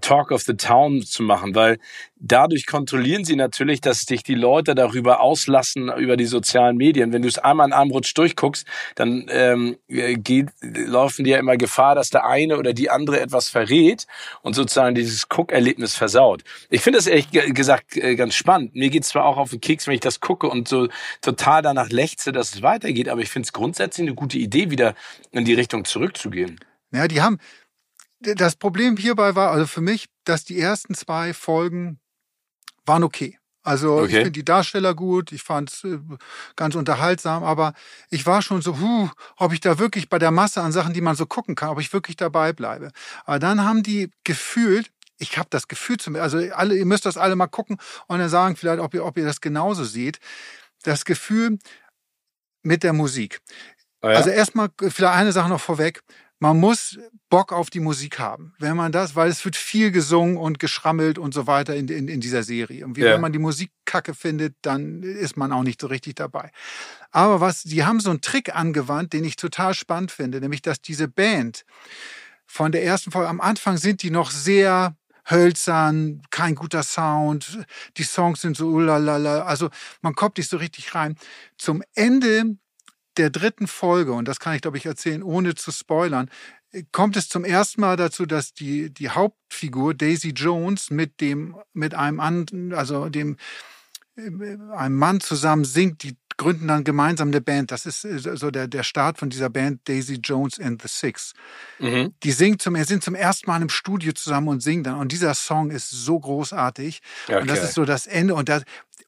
Talk 0.02 0.32
of 0.32 0.42
the 0.42 0.56
Town 0.56 1.02
zu 1.02 1.24
machen, 1.24 1.56
weil 1.56 1.78
dadurch 2.24 2.66
kontrollieren 2.66 3.26
sie 3.26 3.36
natürlich, 3.36 3.82
dass 3.82 4.02
sich 4.02 4.24
die 4.24 4.34
Leute 4.34 4.74
darüber 4.74 5.20
auslassen, 5.20 5.92
über 5.98 6.18
die 6.18 6.26
sozialen 6.26 6.78
Medien. 6.78 7.12
Wenn 7.14 7.22
du 7.22 7.28
es 7.28 7.38
einmal 7.38 7.68
in 7.68 7.74
einem 7.74 7.92
Rutsch 7.92 8.14
durchguckst, 8.16 8.66
dann 8.96 9.28
ähm, 9.30 9.78
geht, 9.88 10.48
laufen 10.62 11.26
die 11.26 11.32
ja 11.32 11.38
immer 11.38 11.58
Gefahr, 11.58 11.96
dass 11.96 12.10
der 12.10 12.26
eine 12.26 12.58
oder 12.58 12.74
die 12.74 12.90
andere 12.90 13.20
etwas 13.20 13.50
verrät 13.50 14.08
und 14.42 14.56
sozusagen 14.56 14.96
dieses 14.96 15.28
Guckerlebnis 15.28 15.96
versaut. 15.96 16.44
Ich 16.70 16.82
finde 16.82 16.98
das 16.98 17.08
ehrlich 17.08 17.30
ge- 17.30 17.52
gesagt 17.52 17.98
äh, 17.98 18.16
ganz 18.16 18.34
spannend. 18.36 18.74
Mir 18.74 18.90
geht's 18.90 19.10
zwar 19.10 19.26
auch 19.26 19.38
auf 19.38 19.50
den 19.50 19.62
Keks, 19.62 19.88
wenn 19.88 19.96
ich 19.96 20.00
das 20.00 20.22
gucke 20.22 20.48
und 20.48 20.68
so 20.68 20.88
total 21.22 21.62
danach 21.62 21.90
lechze, 21.90 22.32
dass 22.32 22.56
es 22.56 22.62
weitergeht, 22.62 23.10
aber 23.10 23.22
ich 23.22 23.30
finde 23.30 23.48
es 23.48 23.54
grundsätzlich 23.54 24.08
eine 24.08 24.16
gute 24.16 24.38
Idee, 24.38 24.72
wieder 24.72 24.96
in 25.32 25.44
die 25.44 25.54
Richtung 25.54 25.84
zurückzugehen. 25.84 26.60
Ja, 26.94 27.08
die 27.08 27.22
haben, 27.22 27.40
das 28.20 28.56
Problem 28.56 28.96
hierbei 28.96 29.36
war, 29.36 29.52
also 29.52 29.68
für 29.68 29.82
mich, 29.82 30.06
dass 30.24 30.46
die 30.46 30.58
ersten 30.58 30.94
zwei 30.94 31.34
Folgen 31.34 32.00
waren 32.86 33.04
okay. 33.04 33.38
Also 33.66 34.00
ich 34.00 34.06
Okay. 34.06 34.16
finde 34.16 34.32
die 34.32 34.46
Darsteller 34.46 34.94
gut, 34.94 35.32
ich 35.32 35.42
fand 35.44 35.72
es 35.72 35.84
äh, 35.86 35.98
ganz 36.58 36.76
unterhaltsam, 36.76 37.44
aber 37.44 37.74
ich 38.10 38.26
war 38.26 38.42
schon 38.42 38.62
so, 38.62 38.80
huh, 38.80 39.10
ob 39.38 39.54
ich 39.54 39.62
da 39.62 39.80
wirklich 39.80 40.10
bei 40.10 40.20
der 40.20 40.32
Masse 40.32 40.62
an 40.62 40.74
Sachen, 40.74 40.94
die 40.94 41.00
man 41.02 41.16
so 41.16 41.26
gucken 41.26 41.56
kann, 41.56 41.70
ob 41.70 41.80
ich 41.80 41.94
wirklich 41.94 42.18
dabei 42.18 42.52
bleibe. 42.52 42.92
Aber 43.26 43.40
dann 43.40 43.64
haben 43.64 43.82
die 43.84 44.12
gefühlt, 44.26 44.92
ich 45.18 45.38
habe 45.38 45.48
das 45.50 45.70
Gefühl 45.70 45.98
zum, 45.98 46.16
also 46.18 46.40
alle, 46.54 46.76
ihr 46.76 46.86
müsst 46.86 47.06
das 47.06 47.16
alle 47.18 47.38
mal 47.38 47.48
gucken 47.48 47.78
und 48.08 48.20
dann 48.20 48.28
sagen 48.30 48.58
vielleicht, 48.58 48.82
ob 48.82 48.94
ihr, 48.94 49.06
ob 49.06 49.18
ihr 49.18 49.26
das 49.26 49.40
genauso 49.40 49.86
seht. 49.86 50.20
Das 50.84 51.06
Gefühl 51.06 51.58
mit 52.64 52.84
der 52.84 52.94
Musik. 52.94 53.40
Ah 54.02 54.12
ja? 54.12 54.18
Also 54.18 54.30
erstmal 54.30 54.70
vielleicht 54.80 55.14
eine 55.16 55.32
Sache 55.32 55.50
noch 55.50 55.62
vorweg. 55.62 56.02
Man 56.44 56.60
muss 56.60 57.00
Bock 57.30 57.54
auf 57.54 57.70
die 57.70 57.80
Musik 57.80 58.20
haben, 58.20 58.54
wenn 58.60 58.76
man 58.76 58.92
das, 58.92 59.16
weil 59.16 59.30
es 59.30 59.46
wird 59.46 59.56
viel 59.56 59.92
gesungen 59.92 60.36
und 60.36 60.60
geschrammelt 60.60 61.18
und 61.18 61.34
so 61.34 61.48
weiter 61.48 61.74
in, 61.74 61.88
in, 61.88 62.10
in 62.10 62.20
dieser 62.20 62.44
Serie. 62.44 62.86
Und 62.86 62.98
wie, 62.98 63.00
Ja. 63.00 63.14
wenn 63.14 63.22
man 63.22 63.32
die 63.32 63.40
Musik 63.40 63.72
kacke 63.86 64.14
findet, 64.14 64.54
dann 64.62 65.04
ist 65.04 65.38
man 65.38 65.54
auch 65.54 65.64
nicht 65.64 65.80
so 65.80 65.88
richtig 65.88 66.16
dabei. 66.16 66.52
Aber 67.12 67.40
was, 67.40 67.64
die 67.64 67.86
haben 67.86 68.02
so 68.02 68.10
einen 68.10 68.20
Trick 68.20 68.54
angewandt, 68.54 69.14
den 69.14 69.24
ich 69.24 69.38
total 69.38 69.74
spannend 69.74 70.12
finde, 70.12 70.42
nämlich, 70.42 70.62
dass 70.62 70.82
diese 70.82 71.08
Band 71.08 71.64
von 72.46 72.74
der 72.74 72.84
ersten 72.84 73.12
Folge, 73.12 73.30
am 73.30 73.40
Anfang 73.40 73.78
sind 73.78 74.04
die 74.04 74.12
noch 74.12 74.30
sehr 74.30 74.98
hölzern, 75.30 76.24
kein 76.30 76.56
guter 76.56 76.84
Sound, 76.84 77.60
die 77.96 78.04
Songs 78.04 78.42
sind 78.42 78.58
so 78.58 78.68
ulalala, 78.68 79.44
also 79.46 79.70
man 80.02 80.14
kommt 80.14 80.38
nicht 80.38 80.50
so 80.50 80.58
richtig 80.58 80.94
rein. 80.94 81.16
Zum 81.58 81.82
Ende 81.96 82.58
der 83.18 83.30
dritten 83.30 83.68
Folge, 83.68 84.14
und 84.14 84.28
das 84.28 84.40
kann 84.40 84.56
ich 84.56 84.62
glaube 84.62 84.78
ich 84.78 84.86
erzählen, 84.86 85.24
ohne 85.24 85.56
zu 85.56 85.72
spoilern, 85.72 86.30
kommt 86.92 87.16
es 87.18 87.30
zum 87.30 87.46
ersten 87.46 87.82
Mal 87.82 87.98
dazu, 87.98 88.26
dass 88.26 88.54
die, 88.54 88.92
die 88.92 89.10
Hauptfigur 89.10 89.94
Daisy 89.94 90.30
Jones 90.30 90.90
mit 90.90 91.22
dem, 91.22 91.56
mit 91.74 91.94
einem 91.94 92.20
anderen, 92.20 92.74
also 92.74 93.10
dem, 93.10 93.38
äh, 94.16 94.58
einem 94.76 94.98
Mann 94.98 95.20
zusammen 95.20 95.66
singt, 95.66 96.04
die 96.04 96.18
gründen 96.36 96.68
dann 96.68 96.84
gemeinsam 96.84 97.28
eine 97.28 97.42
Band. 97.42 97.72
Das 97.72 97.86
ist 97.86 98.06
äh, 98.06 98.18
so 98.36 98.50
der, 98.50 98.68
der 98.68 98.82
Start 98.84 99.20
von 99.20 99.30
dieser 99.30 99.50
Band 99.52 99.88
Daisy 99.88 100.16
Jones 100.16 100.60
and 100.60 100.82
the 100.82 100.88
Six. 100.88 101.34
mhm. 101.80 102.16
Die 102.24 102.32
singen 102.32 102.58
zum, 102.58 102.76
sind 102.84 103.04
zum 103.04 103.14
ersten 103.14 103.50
Mal 103.50 103.62
im 103.62 103.70
Studio 103.70 104.14
zusammen 104.14 104.48
und 104.48 104.64
singen 104.64 104.84
dann. 104.84 104.96
Und 104.96 105.12
dieser 105.12 105.36
Song 105.36 105.70
ist 105.70 105.90
so 105.92 106.20
großartig. 106.20 107.02
Und 107.28 107.48
das 107.50 107.60
Okay. 107.60 107.68
ist 107.68 107.74
so 107.76 107.86
das 107.86 108.08
Ende. 108.08 108.34
Und 108.34 108.50
das, 108.50 108.64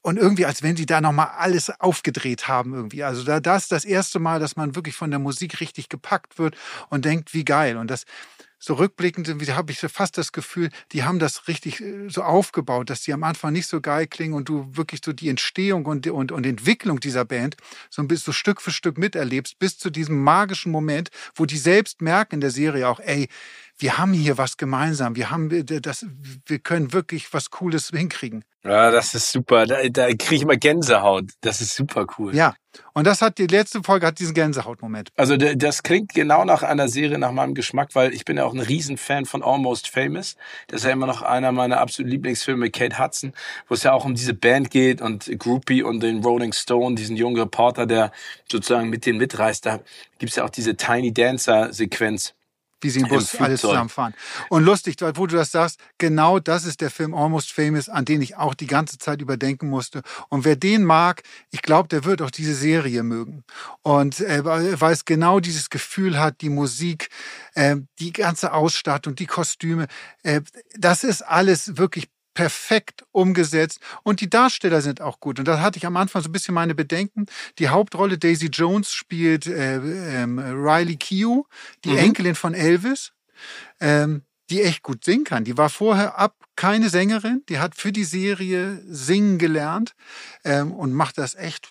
und 0.06 0.18
irgendwie, 0.18 0.46
als 0.46 0.62
wenn 0.62 0.76
sie 0.76 0.86
da 0.86 1.00
nochmal 1.00 1.30
alles 1.36 1.68
aufgedreht 1.80 2.46
haben 2.46 2.74
irgendwie. 2.74 3.02
Also 3.02 3.24
da, 3.24 3.40
das 3.40 3.64
ist 3.64 3.72
das 3.72 3.84
erste 3.84 4.20
Mal, 4.20 4.38
dass 4.38 4.54
man 4.54 4.76
wirklich 4.76 4.94
von 4.94 5.10
der 5.10 5.18
Musik 5.18 5.60
richtig 5.60 5.88
gepackt 5.88 6.38
wird 6.38 6.56
und 6.90 7.04
denkt, 7.04 7.34
wie 7.34 7.44
geil. 7.44 7.76
Und 7.76 7.90
das, 7.90 8.04
so 8.60 8.74
rückblickend 8.74 9.28
habe 9.28 9.72
ich 9.72 9.80
fast 9.80 10.16
das 10.16 10.30
Gefühl, 10.30 10.70
die 10.92 11.02
haben 11.02 11.18
das 11.18 11.48
richtig 11.48 11.80
äh, 11.80 12.08
so 12.08 12.22
aufgebaut, 12.22 12.88
dass 12.88 13.02
die 13.02 13.12
am 13.12 13.24
Anfang 13.24 13.52
nicht 13.52 13.66
so 13.66 13.80
geil 13.80 14.06
klingen 14.06 14.34
und 14.34 14.48
du 14.48 14.68
wirklich 14.76 15.00
so 15.04 15.12
die 15.12 15.28
Entstehung 15.28 15.86
und, 15.86 16.06
und, 16.06 16.30
und 16.30 16.46
Entwicklung 16.46 17.00
dieser 17.00 17.24
Band 17.24 17.56
so 17.90 18.00
ein 18.00 18.06
bisschen 18.06 18.26
so 18.26 18.32
Stück 18.32 18.62
für 18.62 18.70
Stück 18.70 18.98
miterlebst, 18.98 19.58
bis 19.58 19.76
zu 19.76 19.90
diesem 19.90 20.22
magischen 20.22 20.70
Moment, 20.70 21.10
wo 21.34 21.46
die 21.46 21.58
selbst 21.58 22.00
merken 22.00 22.36
in 22.36 22.40
der 22.40 22.52
Serie 22.52 22.88
auch, 22.88 23.00
ey, 23.00 23.26
wir 23.78 23.98
haben 23.98 24.12
hier 24.12 24.38
was 24.38 24.56
gemeinsam. 24.56 25.16
Wir 25.16 25.30
haben 25.30 25.50
das, 25.66 26.06
wir 26.46 26.58
können 26.58 26.92
wirklich 26.92 27.32
was 27.32 27.50
Cooles 27.50 27.90
hinkriegen. 27.94 28.44
Ja, 28.64 28.90
das 28.90 29.14
ist 29.14 29.30
super. 29.30 29.66
Da, 29.66 29.88
da 29.88 30.06
kriege 30.08 30.34
ich 30.34 30.42
immer 30.42 30.56
Gänsehaut. 30.56 31.30
Das 31.40 31.60
ist 31.60 31.74
super 31.76 32.06
cool. 32.18 32.34
Ja. 32.34 32.54
Und 32.92 33.06
das 33.06 33.22
hat 33.22 33.38
die 33.38 33.46
letzte 33.46 33.82
Folge 33.82 34.06
hat 34.06 34.18
diesen 34.18 34.34
Gänsehautmoment. 34.34 35.10
Also 35.16 35.36
das 35.36 35.82
klingt 35.82 36.12
genau 36.12 36.44
nach 36.44 36.62
einer 36.62 36.88
Serie 36.88 37.18
nach 37.18 37.32
meinem 37.32 37.54
Geschmack, 37.54 37.94
weil 37.94 38.12
ich 38.12 38.24
bin 38.24 38.36
ja 38.36 38.44
auch 38.44 38.52
ein 38.52 38.60
Riesenfan 38.60 39.24
von 39.24 39.42
Almost 39.42 39.88
Famous. 39.88 40.36
Das 40.66 40.80
ist 40.80 40.86
ja 40.86 40.92
immer 40.92 41.06
noch 41.06 41.22
einer 41.22 41.52
meiner 41.52 41.78
absoluten 41.78 42.10
Lieblingsfilme 42.10 42.70
Kate 42.70 42.98
Hudson, 42.98 43.32
wo 43.68 43.74
es 43.74 43.82
ja 43.82 43.92
auch 43.92 44.04
um 44.04 44.14
diese 44.14 44.34
Band 44.34 44.70
geht 44.70 45.00
und 45.00 45.30
Groupie 45.38 45.82
und 45.82 46.00
den 46.00 46.22
Rolling 46.22 46.52
Stone, 46.52 46.96
diesen 46.96 47.16
jungen 47.16 47.38
Reporter, 47.38 47.86
der 47.86 48.12
sozusagen 48.50 48.90
mit 48.90 49.06
denen 49.06 49.18
mitreist. 49.18 49.64
Da 49.64 49.80
gibt's 50.18 50.36
ja 50.36 50.44
auch 50.44 50.50
diese 50.50 50.76
Tiny 50.76 51.14
Dancer 51.14 51.72
Sequenz 51.72 52.34
wie 52.86 52.90
sie 52.90 53.00
im 53.00 53.08
Bus 53.08 53.34
Im 53.34 53.42
alles 53.42 53.60
zusammenfahren. 53.60 54.14
Und 54.48 54.64
lustig, 54.64 54.96
wo 55.00 55.26
du 55.26 55.36
das 55.36 55.50
sagst, 55.50 55.80
genau 55.98 56.38
das 56.38 56.64
ist 56.64 56.80
der 56.80 56.90
Film 56.90 57.14
Almost 57.14 57.52
Famous, 57.52 57.88
an 57.88 58.04
den 58.04 58.22
ich 58.22 58.36
auch 58.36 58.54
die 58.54 58.68
ganze 58.68 58.98
Zeit 58.98 59.20
überdenken 59.20 59.68
musste. 59.68 60.02
Und 60.28 60.44
wer 60.44 60.54
den 60.54 60.84
mag, 60.84 61.22
ich 61.50 61.62
glaube, 61.62 61.88
der 61.88 62.04
wird 62.04 62.22
auch 62.22 62.30
diese 62.30 62.54
Serie 62.54 63.02
mögen. 63.02 63.44
Und 63.82 64.20
äh, 64.20 64.44
weil 64.44 64.92
es 64.92 65.04
genau 65.04 65.40
dieses 65.40 65.68
Gefühl 65.68 66.18
hat, 66.18 66.40
die 66.40 66.48
Musik, 66.48 67.08
äh, 67.54 67.76
die 67.98 68.12
ganze 68.12 68.52
Ausstattung, 68.52 69.16
die 69.16 69.26
Kostüme, 69.26 69.88
äh, 70.22 70.42
das 70.76 71.02
ist 71.02 71.22
alles 71.22 71.76
wirklich 71.76 72.08
perfekt 72.36 73.04
umgesetzt 73.12 73.80
und 74.02 74.20
die 74.20 74.28
Darsteller 74.28 74.82
sind 74.82 75.00
auch 75.00 75.20
gut. 75.20 75.38
Und 75.38 75.48
da 75.48 75.60
hatte 75.60 75.78
ich 75.78 75.86
am 75.86 75.96
Anfang 75.96 76.22
so 76.22 76.28
ein 76.28 76.32
bisschen 76.32 76.54
meine 76.54 76.74
Bedenken. 76.74 77.26
Die 77.58 77.70
Hauptrolle 77.70 78.18
Daisy 78.18 78.48
Jones 78.48 78.92
spielt 78.92 79.46
äh, 79.46 79.76
ähm, 79.76 80.38
Riley 80.38 80.96
Keough, 80.96 81.46
die 81.84 81.92
mhm. 81.92 81.98
Enkelin 81.98 82.34
von 82.34 82.52
Elvis, 82.52 83.12
ähm, 83.80 84.22
die 84.50 84.62
echt 84.62 84.82
gut 84.82 85.02
singen 85.02 85.24
kann. 85.24 85.44
Die 85.44 85.56
war 85.56 85.70
vorher 85.70 86.18
ab 86.18 86.36
keine 86.56 86.90
Sängerin, 86.90 87.42
die 87.48 87.58
hat 87.58 87.74
für 87.74 87.90
die 87.90 88.04
Serie 88.04 88.82
singen 88.86 89.38
gelernt 89.38 89.94
ähm, 90.44 90.72
und 90.72 90.92
macht 90.92 91.16
das 91.16 91.34
echt 91.34 91.70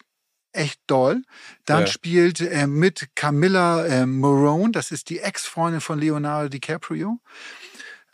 echt 0.52 0.80
doll. 0.88 1.22
Dann 1.66 1.82
ja. 1.82 1.88
spielt 1.88 2.42
äh, 2.42 2.66
mit 2.66 3.10
Camilla 3.14 3.86
äh, 3.86 4.06
Morone, 4.08 4.72
das 4.72 4.90
ist 4.90 5.10
die 5.10 5.20
Ex-Freundin 5.20 5.82
von 5.82 6.00
Leonardo 6.00 6.50
DiCaprio. 6.50 7.20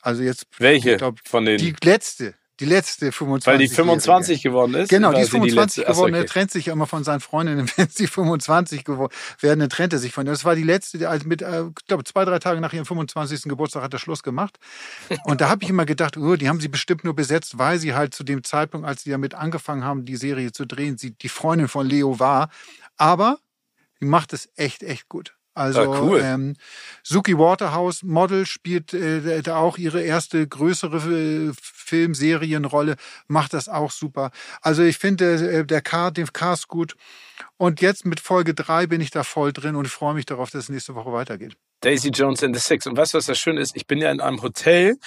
Also 0.01 0.23
jetzt 0.23 0.47
welche 0.57 0.97
glaub, 0.97 1.19
von 1.23 1.45
den 1.45 1.57
die 1.57 1.75
letzte 1.83 2.33
die 2.61 2.65
letzte 2.65 3.11
25. 3.11 3.47
Weil 3.51 3.57
die 3.57 3.67
25 3.67 4.43
geworden 4.43 4.75
ist? 4.75 4.89
Genau, 4.89 5.11
die 5.11 5.21
ist 5.21 5.31
25 5.31 5.83
die 5.83 5.91
geworden. 5.91 6.13
Okay. 6.13 6.21
Er 6.21 6.25
trennt 6.27 6.51
sich 6.51 6.67
immer 6.67 6.85
von 6.85 7.03
seinen 7.03 7.19
Freundinnen. 7.19 7.69
Wenn 7.75 7.89
sie 7.89 8.05
25 8.05 8.85
geworden 8.85 9.11
werden, 9.39 9.59
dann 9.59 9.69
trennt 9.69 9.93
er 9.93 9.99
sich 9.99 10.13
von 10.13 10.27
ihr. 10.27 10.31
Das 10.31 10.45
war 10.45 10.55
die 10.55 10.63
letzte, 10.63 10.99
die 10.99 11.07
also 11.07 11.27
mit, 11.27 11.41
äh, 11.41 11.63
ich 11.63 11.87
glaube, 11.87 12.03
zwei, 12.03 12.23
drei 12.23 12.37
Tage 12.37 12.61
nach 12.61 12.71
ihrem 12.71 12.85
25. 12.85 13.43
Geburtstag 13.43 13.81
hat 13.83 13.93
er 13.93 13.99
Schluss 13.99 14.21
gemacht. 14.21 14.59
Und 15.25 15.41
da 15.41 15.49
habe 15.49 15.63
ich 15.63 15.69
immer 15.69 15.85
gedacht, 15.85 16.17
oh, 16.17 16.35
die 16.35 16.47
haben 16.47 16.61
sie 16.61 16.67
bestimmt 16.67 17.03
nur 17.03 17.15
besetzt, 17.15 17.57
weil 17.57 17.79
sie 17.79 17.95
halt 17.95 18.13
zu 18.13 18.23
dem 18.23 18.43
Zeitpunkt, 18.43 18.87
als 18.87 19.03
sie 19.03 19.09
damit 19.09 19.33
angefangen 19.33 19.83
haben, 19.83 20.05
die 20.05 20.15
Serie 20.15 20.51
zu 20.51 20.65
drehen, 20.65 20.97
sie 20.97 21.11
die 21.11 21.29
Freundin 21.29 21.67
von 21.67 21.87
Leo 21.87 22.19
war. 22.19 22.49
Aber 22.95 23.39
die 23.99 24.05
macht 24.05 24.33
es 24.33 24.49
echt, 24.55 24.83
echt 24.83 25.09
gut. 25.09 25.33
Also 25.53 25.81
ah, 25.81 26.01
cool. 26.01 26.21
ähm, 26.23 26.55
Suki 27.03 27.37
Waterhouse 27.37 28.03
Model 28.03 28.45
spielt 28.45 28.93
äh, 28.93 29.41
da 29.41 29.57
auch 29.57 29.77
ihre 29.77 30.01
erste 30.01 30.47
größere 30.47 30.97
äh, 30.97 31.51
Filmserienrolle, 31.61 32.95
macht 33.27 33.53
das 33.53 33.67
auch 33.67 33.91
super. 33.91 34.31
Also 34.61 34.83
ich 34.83 34.97
finde 34.97 35.33
äh, 35.35 35.65
der 35.65 35.81
Car, 35.81 36.11
den 36.11 36.31
Cast 36.31 36.69
gut. 36.69 36.95
Und 37.57 37.81
jetzt 37.81 38.05
mit 38.05 38.19
Folge 38.19 38.53
drei 38.53 38.87
bin 38.87 39.01
ich 39.01 39.11
da 39.11 39.23
voll 39.23 39.51
drin 39.51 39.75
und 39.75 39.87
freue 39.87 40.13
mich 40.13 40.25
darauf, 40.25 40.51
dass 40.51 40.63
es 40.63 40.69
nächste 40.69 40.95
Woche 40.95 41.11
weitergeht. 41.11 41.57
Daisy 41.81 42.09
Jones 42.09 42.43
and 42.43 42.55
the 42.55 42.61
Six. 42.61 42.87
Und 42.87 42.95
weißt 42.95 43.13
du, 43.13 43.17
was 43.17 43.25
das 43.25 43.39
schön 43.39 43.57
ist? 43.57 43.75
Ich 43.75 43.87
bin 43.87 43.99
ja 43.99 44.11
in 44.11 44.21
einem 44.21 44.41
Hotel 44.41 44.97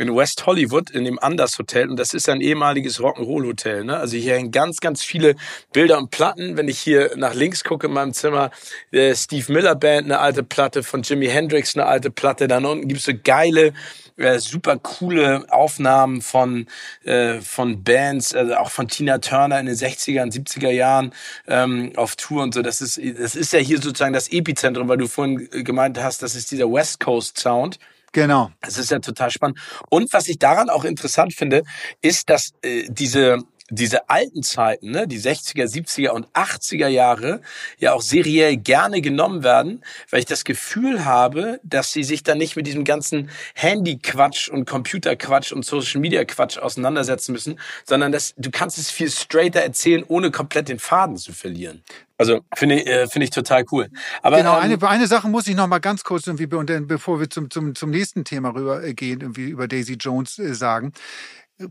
in 0.00 0.16
West 0.16 0.46
Hollywood, 0.46 0.90
in 0.90 1.04
dem 1.04 1.18
Anders 1.18 1.58
Hotel. 1.58 1.90
Und 1.90 1.96
das 1.96 2.14
ist 2.14 2.28
ein 2.28 2.40
ehemaliges 2.40 3.00
Rock'n'Roll 3.00 3.46
Hotel. 3.46 3.84
Ne? 3.84 3.96
Also 3.96 4.16
hier 4.16 4.34
hängen 4.34 4.50
ganz, 4.50 4.80
ganz 4.80 5.02
viele 5.02 5.36
Bilder 5.72 5.98
und 5.98 6.10
Platten. 6.10 6.56
Wenn 6.56 6.68
ich 6.68 6.80
hier 6.80 7.12
nach 7.16 7.34
links 7.34 7.64
gucke 7.64 7.86
in 7.86 7.92
meinem 7.92 8.14
Zimmer, 8.14 8.50
der 8.92 9.14
Steve 9.14 9.52
Miller 9.52 9.74
Band, 9.74 10.06
eine 10.06 10.18
alte 10.18 10.42
Platte, 10.42 10.82
von 10.82 11.02
Jimi 11.02 11.26
Hendrix, 11.26 11.76
eine 11.76 11.86
alte 11.86 12.10
Platte. 12.10 12.48
Dann 12.48 12.64
unten 12.64 12.88
gibt's 12.88 13.04
so 13.04 13.12
geile 13.22 13.74
äh, 14.20 14.38
super 14.38 14.76
coole 14.78 15.44
Aufnahmen 15.48 16.20
von, 16.20 16.66
äh, 17.04 17.40
von 17.40 17.82
Bands, 17.82 18.34
also 18.34 18.54
auch 18.56 18.70
von 18.70 18.88
Tina 18.88 19.18
Turner 19.18 19.58
in 19.58 19.66
den 19.66 19.74
60er 19.74 20.22
und 20.22 20.34
70er 20.34 20.70
Jahren 20.70 21.12
ähm, 21.46 21.92
auf 21.96 22.16
Tour 22.16 22.42
und 22.42 22.54
so. 22.54 22.62
Das 22.62 22.80
ist, 22.80 23.00
das 23.18 23.34
ist 23.34 23.52
ja 23.52 23.58
hier 23.58 23.80
sozusagen 23.80 24.12
das 24.12 24.30
Epizentrum, 24.30 24.88
weil 24.88 24.98
du 24.98 25.08
vorhin 25.08 25.48
gemeint 25.64 25.98
hast, 25.98 26.22
das 26.22 26.34
ist 26.34 26.50
dieser 26.50 26.70
West 26.70 27.00
Coast 27.00 27.38
Sound. 27.38 27.78
Genau. 28.12 28.50
Das 28.60 28.76
ist 28.78 28.90
ja 28.90 28.98
total 28.98 29.30
spannend. 29.30 29.58
Und 29.88 30.12
was 30.12 30.28
ich 30.28 30.38
daran 30.38 30.68
auch 30.68 30.84
interessant 30.84 31.34
finde, 31.34 31.62
ist, 32.00 32.28
dass 32.28 32.50
äh, 32.62 32.86
diese 32.88 33.38
diese 33.70 34.08
alten 34.10 34.42
Zeiten, 34.42 34.90
ne, 34.90 35.06
die 35.06 35.18
60er, 35.18 35.64
70er 35.64 36.10
und 36.10 36.28
80er 36.32 36.88
Jahre, 36.88 37.40
ja 37.78 37.92
auch 37.92 38.02
seriell 38.02 38.56
gerne 38.56 39.00
genommen 39.00 39.42
werden, 39.42 39.82
weil 40.10 40.20
ich 40.20 40.26
das 40.26 40.44
Gefühl 40.44 41.04
habe, 41.04 41.60
dass 41.62 41.92
sie 41.92 42.04
sich 42.04 42.22
dann 42.22 42.38
nicht 42.38 42.56
mit 42.56 42.66
diesem 42.66 42.84
ganzen 42.84 43.30
Handy-Quatsch 43.54 44.48
und 44.48 44.66
Computer-Quatsch 44.66 45.52
und 45.52 45.64
Social-Media-Quatsch 45.64 46.58
auseinandersetzen 46.58 47.32
müssen, 47.32 47.58
sondern 47.84 48.12
dass 48.12 48.34
du 48.36 48.50
kannst 48.50 48.78
es 48.78 48.90
viel 48.90 49.10
straighter 49.10 49.60
erzählen, 49.60 50.04
ohne 50.06 50.30
komplett 50.30 50.68
den 50.68 50.78
Faden 50.78 51.16
zu 51.16 51.32
verlieren. 51.32 51.82
Also 52.20 52.40
finde 52.54 52.80
ich, 52.80 52.86
äh, 52.86 53.08
finde 53.08 53.24
ich 53.24 53.30
total 53.30 53.64
cool. 53.72 53.88
Aber 54.20 54.36
genau, 54.36 54.58
ähm, 54.58 54.62
eine, 54.62 54.88
eine 54.88 55.06
Sache 55.06 55.26
muss 55.26 55.46
ich 55.46 55.56
noch 55.56 55.66
mal 55.66 55.78
ganz 55.78 56.04
kurz 56.04 56.26
irgendwie, 56.26 56.46
bevor 56.46 57.18
wir 57.18 57.30
zum, 57.30 57.48
zum, 57.48 57.74
zum 57.74 57.88
nächsten 57.88 58.24
Thema 58.24 58.50
rübergehen, 58.50 59.22
irgendwie 59.22 59.48
über 59.48 59.66
Daisy 59.66 59.94
Jones 59.94 60.38
äh, 60.38 60.54
sagen. 60.54 60.92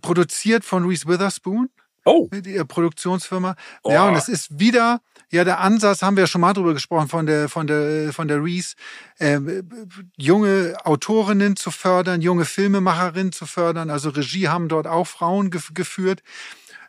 Produziert 0.01 0.65
von 0.65 0.85
Reese 0.87 1.07
Witherspoon, 1.07 1.69
Oh. 2.05 2.27
Die 2.31 2.63
Produktionsfirma. 2.63 3.55
Oh. 3.83 3.91
Ja, 3.91 4.07
und 4.07 4.15
es 4.15 4.29
ist 4.29 4.59
wieder, 4.59 5.01
ja, 5.31 5.43
der 5.43 5.59
Ansatz, 5.59 6.01
haben 6.01 6.15
wir 6.15 6.23
ja 6.23 6.27
schon 6.27 6.41
mal 6.41 6.53
drüber 6.53 6.73
gesprochen, 6.73 7.07
von 7.07 7.25
der, 7.25 7.49
von 7.49 7.67
der, 7.67 8.13
von 8.13 8.27
der 8.27 8.43
Reese, 8.43 8.75
äh, 9.17 9.39
junge 10.17 10.75
Autorinnen 10.83 11.55
zu 11.55 11.71
fördern, 11.71 12.21
junge 12.21 12.45
Filmemacherinnen 12.45 13.31
zu 13.31 13.45
fördern. 13.45 13.89
Also 13.89 14.09
Regie 14.09 14.47
haben 14.47 14.67
dort 14.67 14.87
auch 14.87 15.07
Frauen 15.07 15.51
geführt. 15.51 16.21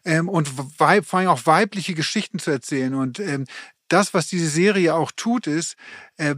Ähm, 0.04 0.28
und 0.28 0.48
vor 0.78 0.88
allem 0.88 1.28
auch 1.28 1.44
weibliche 1.44 1.94
Geschichten 1.94 2.38
zu 2.38 2.50
erzählen. 2.50 2.94
Und 2.94 3.20
ähm, 3.20 3.44
das, 3.92 4.14
was 4.14 4.28
diese 4.28 4.48
Serie 4.48 4.94
auch 4.94 5.12
tut, 5.12 5.46
ist, 5.46 5.76
äh, 6.16 6.34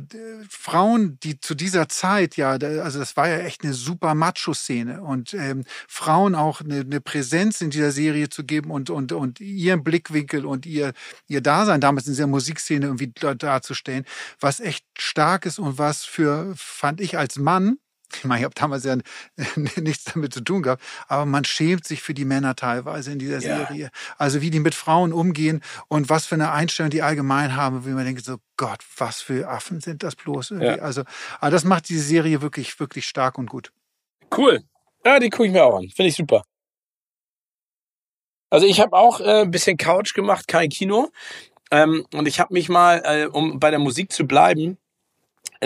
Frauen, 0.49 1.19
die 1.23 1.39
zu 1.39 1.55
dieser 1.55 1.89
Zeit, 1.89 2.37
ja, 2.37 2.51
also 2.53 2.99
das 2.99 3.17
war 3.17 3.29
ja 3.29 3.39
echt 3.39 3.63
eine 3.63 3.75
super 3.75 4.15
Macho-Szene. 4.15 5.03
Und 5.03 5.35
ähm, 5.35 5.65
Frauen 5.87 6.35
auch 6.35 6.61
eine, 6.61 6.81
eine 6.81 7.01
Präsenz 7.01 7.61
in 7.61 7.71
dieser 7.71 7.93
Serie 7.93 8.29
zu 8.29 8.45
geben 8.45 8.71
und, 8.71 8.91
und, 8.91 9.13
und 9.13 9.41
ihren 9.41 9.85
Blickwinkel 9.85 10.47
und 10.47 10.67
ihr, 10.67 10.93
ihr 11.29 11.41
Dasein 11.41 11.81
damals 11.81 12.07
in 12.07 12.15
dieser 12.15 12.27
Musikszene 12.27 12.87
irgendwie 12.87 13.13
darzustellen, 13.15 14.05
was 14.41 14.61
echt 14.61 14.85
stark 14.99 15.45
ist 15.45 15.59
und 15.59 15.79
was 15.79 16.05
für, 16.05 16.55
fand 16.57 17.01
ich 17.01 17.19
als 17.19 17.37
Mann, 17.37 17.79
ich 18.17 18.25
meine, 18.25 18.41
ich 18.41 18.45
habe 18.45 18.55
damals 18.55 18.85
ja 18.85 18.97
nichts 19.77 20.05
damit 20.13 20.35
zu 20.35 20.41
tun 20.41 20.63
gehabt, 20.63 20.83
aber 21.09 21.27
man 21.27 21.45
schämt 21.45 21.87
sich 21.87 22.03
für 22.03 22.15
die 22.15 22.25
Männer 22.25 22.57
teilweise 22.57 23.13
in 23.13 23.19
dieser 23.19 23.41
ja. 23.41 23.59
Serie. 23.59 23.91
Also 24.19 24.41
wie 24.41 24.51
die 24.51 24.61
mit 24.61 24.75
Frauen 24.75 25.13
umgehen 25.13 25.63
und 25.89 26.09
was 26.09 26.27
für 26.27 26.35
eine 26.35 26.53
Einstellung 26.53 26.91
die 26.91 27.03
allgemein 27.03 27.57
haben, 27.57 27.87
wie 27.87 27.91
man 27.91 28.05
denkt, 28.05 28.25
so 28.25 28.39
Gott, 28.57 28.81
was 28.97 29.23
für 29.23 29.49
Affen 29.49 29.81
sind 29.81 30.03
das 30.03 30.17
bloß 30.17 30.53
irgendwie. 30.53 30.67
Ja. 30.69 30.83
Also, 30.83 31.03
aber 31.41 31.51
das 31.51 31.65
macht 31.65 31.89
diese 31.89 32.03
Serie 32.03 32.43
wirklich, 32.43 32.79
wirklich 32.79 33.07
stark 33.07 33.39
und 33.39 33.47
gut. 33.47 33.73
Cool. 34.37 34.63
Ja, 35.05 35.19
die 35.19 35.31
gucke 35.31 35.47
ich 35.47 35.53
mir 35.53 35.65
auch 35.65 35.79
an. 35.79 35.89
Finde 35.89 36.09
ich 36.09 36.17
super. 36.17 36.45
Also 38.51 38.67
ich 38.67 38.81
habe 38.81 38.97
auch 38.97 39.21
äh, 39.21 39.43
ein 39.43 39.51
bisschen 39.51 39.77
Couch 39.79 40.15
gemacht, 40.15 40.47
kein 40.47 40.69
Kino. 40.69 41.11
Ähm, 41.71 42.07
und 42.13 42.29
ich 42.29 42.39
habe 42.39 42.53
mich 42.53 42.69
mal, 42.69 43.03
äh, 43.05 43.27
um 43.27 43.59
bei 43.59 43.71
der 43.71 43.79
Musik 43.79 44.13
zu 44.13 44.27
bleiben, 44.27 44.77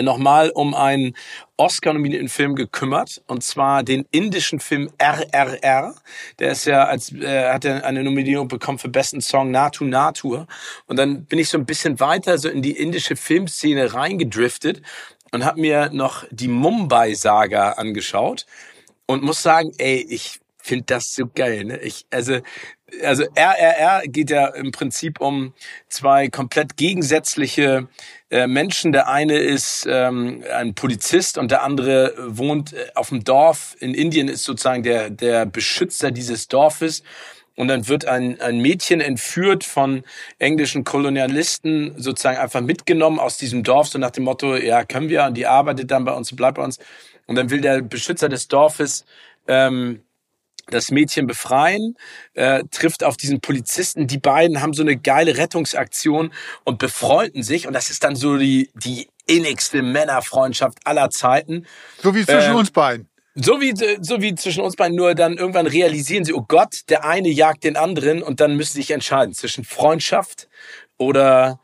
nochmal 0.03 0.51
um 0.51 0.73
einen 0.73 1.15
Oscar-nominierten 1.57 2.29
Film 2.29 2.55
gekümmert 2.55 3.21
und 3.27 3.43
zwar 3.43 3.83
den 3.83 4.05
indischen 4.11 4.59
Film 4.59 4.89
RRR. 4.97 5.95
Der 6.39 6.51
ist 6.51 6.65
ja 6.65 6.85
als 6.85 7.11
äh, 7.13 7.51
hat 7.51 7.65
er 7.65 7.85
eine 7.85 8.03
Nominierung 8.03 8.47
bekommen 8.47 8.79
für 8.79 8.89
besten 8.89 9.21
Song 9.21 9.51
Natu 9.51 9.85
Natur 9.85 10.47
und 10.85 10.97
dann 10.97 11.25
bin 11.25 11.39
ich 11.39 11.49
so 11.49 11.57
ein 11.57 11.65
bisschen 11.65 11.99
weiter 11.99 12.37
so 12.37 12.49
in 12.49 12.61
die 12.61 12.77
indische 12.77 13.15
Filmszene 13.15 13.93
reingedriftet 13.93 14.81
und 15.31 15.45
habe 15.45 15.59
mir 15.61 15.89
noch 15.91 16.25
die 16.31 16.47
Mumbai 16.47 17.13
Saga 17.13 17.71
angeschaut 17.71 18.45
und 19.07 19.23
muss 19.23 19.41
sagen, 19.41 19.71
ey, 19.77 20.05
ich 20.09 20.39
finde 20.57 20.85
das 20.87 21.15
so 21.15 21.25
geil. 21.33 21.63
Ne? 21.65 21.77
Ich, 21.79 22.05
also, 22.11 22.39
also 23.03 23.23
RRR 23.35 24.03
geht 24.07 24.29
ja 24.29 24.47
im 24.47 24.71
Prinzip 24.71 25.19
um 25.19 25.53
zwei 25.89 26.29
komplett 26.29 26.77
gegensätzliche 26.77 27.87
äh, 28.29 28.47
Menschen. 28.47 28.91
Der 28.91 29.09
eine 29.09 29.37
ist 29.37 29.85
ähm, 29.89 30.43
ein 30.53 30.73
Polizist 30.73 31.37
und 31.37 31.51
der 31.51 31.63
andere 31.63 32.13
wohnt 32.17 32.73
äh, 32.73 32.87
auf 32.95 33.09
dem 33.09 33.23
Dorf. 33.23 33.75
In 33.79 33.93
Indien 33.93 34.27
ist 34.29 34.43
sozusagen 34.43 34.83
der, 34.83 35.09
der 35.09 35.45
Beschützer 35.45 36.11
dieses 36.11 36.47
Dorfes. 36.47 37.03
Und 37.55 37.69
dann 37.69 37.87
wird 37.87 38.05
ein, 38.05 38.39
ein 38.39 38.59
Mädchen 38.59 39.01
entführt 39.01 39.63
von 39.63 40.03
englischen 40.37 40.83
Kolonialisten, 40.83 41.95
sozusagen 41.97 42.37
einfach 42.37 42.61
mitgenommen 42.61 43.19
aus 43.19 43.37
diesem 43.37 43.63
Dorf, 43.63 43.87
so 43.87 43.97
nach 43.97 44.11
dem 44.11 44.25
Motto, 44.25 44.55
ja, 44.55 44.85
können 44.85 45.09
wir, 45.09 45.25
und 45.25 45.35
die 45.35 45.47
arbeitet 45.47 45.89
dann 45.89 46.05
bei 46.05 46.13
uns 46.13 46.35
bleibt 46.35 46.57
bei 46.57 46.63
uns. 46.63 46.77
Und 47.25 47.35
dann 47.35 47.49
will 47.49 47.59
der 47.59 47.81
Beschützer 47.81 48.29
des 48.29 48.47
Dorfes 48.47 49.05
ähm, 49.47 50.03
das 50.69 50.91
Mädchen 50.91 51.27
befreien, 51.27 51.95
äh, 52.33 52.63
trifft 52.71 53.03
auf 53.03 53.17
diesen 53.17 53.41
Polizisten. 53.41 54.07
Die 54.07 54.17
beiden 54.17 54.61
haben 54.61 54.73
so 54.73 54.83
eine 54.83 54.97
geile 54.97 55.37
Rettungsaktion 55.37 56.31
und 56.63 56.79
befreunden 56.79 57.43
sich. 57.43 57.67
Und 57.67 57.73
das 57.73 57.89
ist 57.89 58.03
dann 58.03 58.15
so 58.15 58.37
die, 58.37 58.69
die 58.75 59.07
innigste 59.25 59.81
Männerfreundschaft 59.81 60.79
aller 60.85 61.09
Zeiten. 61.09 61.65
So 62.01 62.13
wie 62.15 62.25
zwischen 62.25 62.53
äh, 62.53 62.55
uns 62.55 62.71
beiden. 62.71 63.07
So 63.35 63.61
wie, 63.61 63.73
so 64.01 64.21
wie 64.21 64.33
zwischen 64.33 64.63
uns 64.63 64.75
beiden, 64.75 64.95
nur 64.95 65.13
dann 65.13 65.37
irgendwann 65.37 65.67
realisieren 65.67 66.25
sie, 66.25 66.33
oh 66.33 66.43
Gott, 66.47 66.89
der 66.89 67.05
eine 67.05 67.29
jagt 67.29 67.63
den 67.63 67.77
anderen 67.77 68.23
und 68.23 68.39
dann 68.39 68.55
müssen 68.55 68.73
sie 68.73 68.81
sich 68.81 68.91
entscheiden 68.91 69.33
zwischen 69.35 69.63
Freundschaft 69.63 70.47
oder 70.97 71.59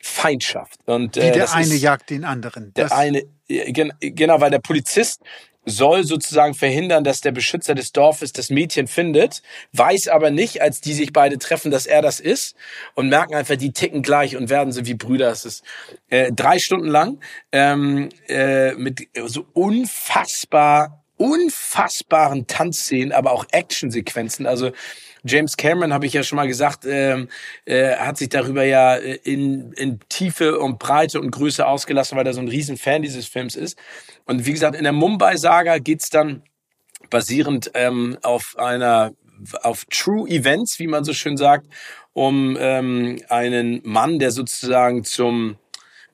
Feindschaft. 0.00 0.80
Und, 0.86 1.16
äh, 1.18 1.28
wie 1.28 1.32
der 1.32 1.52
eine 1.52 1.74
jagt 1.74 2.08
den 2.08 2.24
anderen. 2.24 2.72
Der 2.74 2.92
eine, 2.92 3.24
genau, 3.46 4.40
weil 4.40 4.50
der 4.50 4.60
Polizist 4.60 5.20
soll 5.68 6.04
sozusagen 6.04 6.54
verhindern, 6.54 7.04
dass 7.04 7.20
der 7.20 7.32
Beschützer 7.32 7.74
des 7.74 7.92
Dorfes 7.92 8.32
das 8.32 8.50
Mädchen 8.50 8.86
findet, 8.86 9.42
weiß 9.72 10.08
aber 10.08 10.30
nicht, 10.30 10.62
als 10.62 10.80
die 10.80 10.92
sich 10.92 11.12
beide 11.12 11.38
treffen, 11.38 11.70
dass 11.70 11.86
er 11.86 12.02
das 12.02 12.20
ist 12.20 12.56
und 12.94 13.08
merken 13.08 13.34
einfach, 13.34 13.56
die 13.56 13.72
ticken 13.72 14.02
gleich 14.02 14.36
und 14.36 14.50
werden 14.50 14.72
so 14.72 14.86
wie 14.86 14.94
Brüder. 14.94 15.30
Es 15.30 15.44
ist 15.44 15.64
äh, 16.08 16.32
drei 16.32 16.58
Stunden 16.58 16.88
lang 16.88 17.20
ähm, 17.52 18.08
äh, 18.28 18.72
mit 18.74 19.08
so 19.26 19.46
unfassbar, 19.52 21.04
unfassbaren 21.18 22.46
Tanzszenen, 22.46 23.12
aber 23.12 23.32
auch 23.32 23.44
Actionsequenzen. 23.52 24.46
Also 24.46 24.72
James 25.24 25.56
Cameron, 25.56 25.92
habe 25.92 26.06
ich 26.06 26.12
ja 26.12 26.22
schon 26.22 26.36
mal 26.36 26.48
gesagt, 26.48 26.84
äh, 26.84 27.26
äh, 27.64 27.96
hat 27.96 28.16
sich 28.16 28.28
darüber 28.28 28.64
ja 28.64 28.96
äh, 28.96 29.18
in, 29.24 29.72
in 29.72 30.00
Tiefe 30.08 30.58
und 30.58 30.78
Breite 30.78 31.20
und 31.20 31.30
Größe 31.30 31.66
ausgelassen, 31.66 32.16
weil 32.16 32.26
er 32.26 32.34
so 32.34 32.40
ein 32.40 32.48
Riesenfan 32.48 33.02
dieses 33.02 33.26
Films 33.26 33.56
ist. 33.56 33.78
Und 34.24 34.46
wie 34.46 34.52
gesagt, 34.52 34.76
in 34.76 34.84
der 34.84 34.92
Mumbai-Saga 34.92 35.78
geht's 35.78 36.10
dann 36.10 36.42
basierend 37.10 37.70
ähm, 37.74 38.16
auf 38.22 38.56
einer 38.58 39.12
auf 39.62 39.84
True 39.84 40.28
Events, 40.28 40.78
wie 40.78 40.88
man 40.88 41.04
so 41.04 41.12
schön 41.12 41.36
sagt, 41.36 41.66
um 42.12 42.56
ähm, 42.58 43.22
einen 43.28 43.80
Mann, 43.84 44.18
der 44.18 44.32
sozusagen 44.32 45.04
zum 45.04 45.56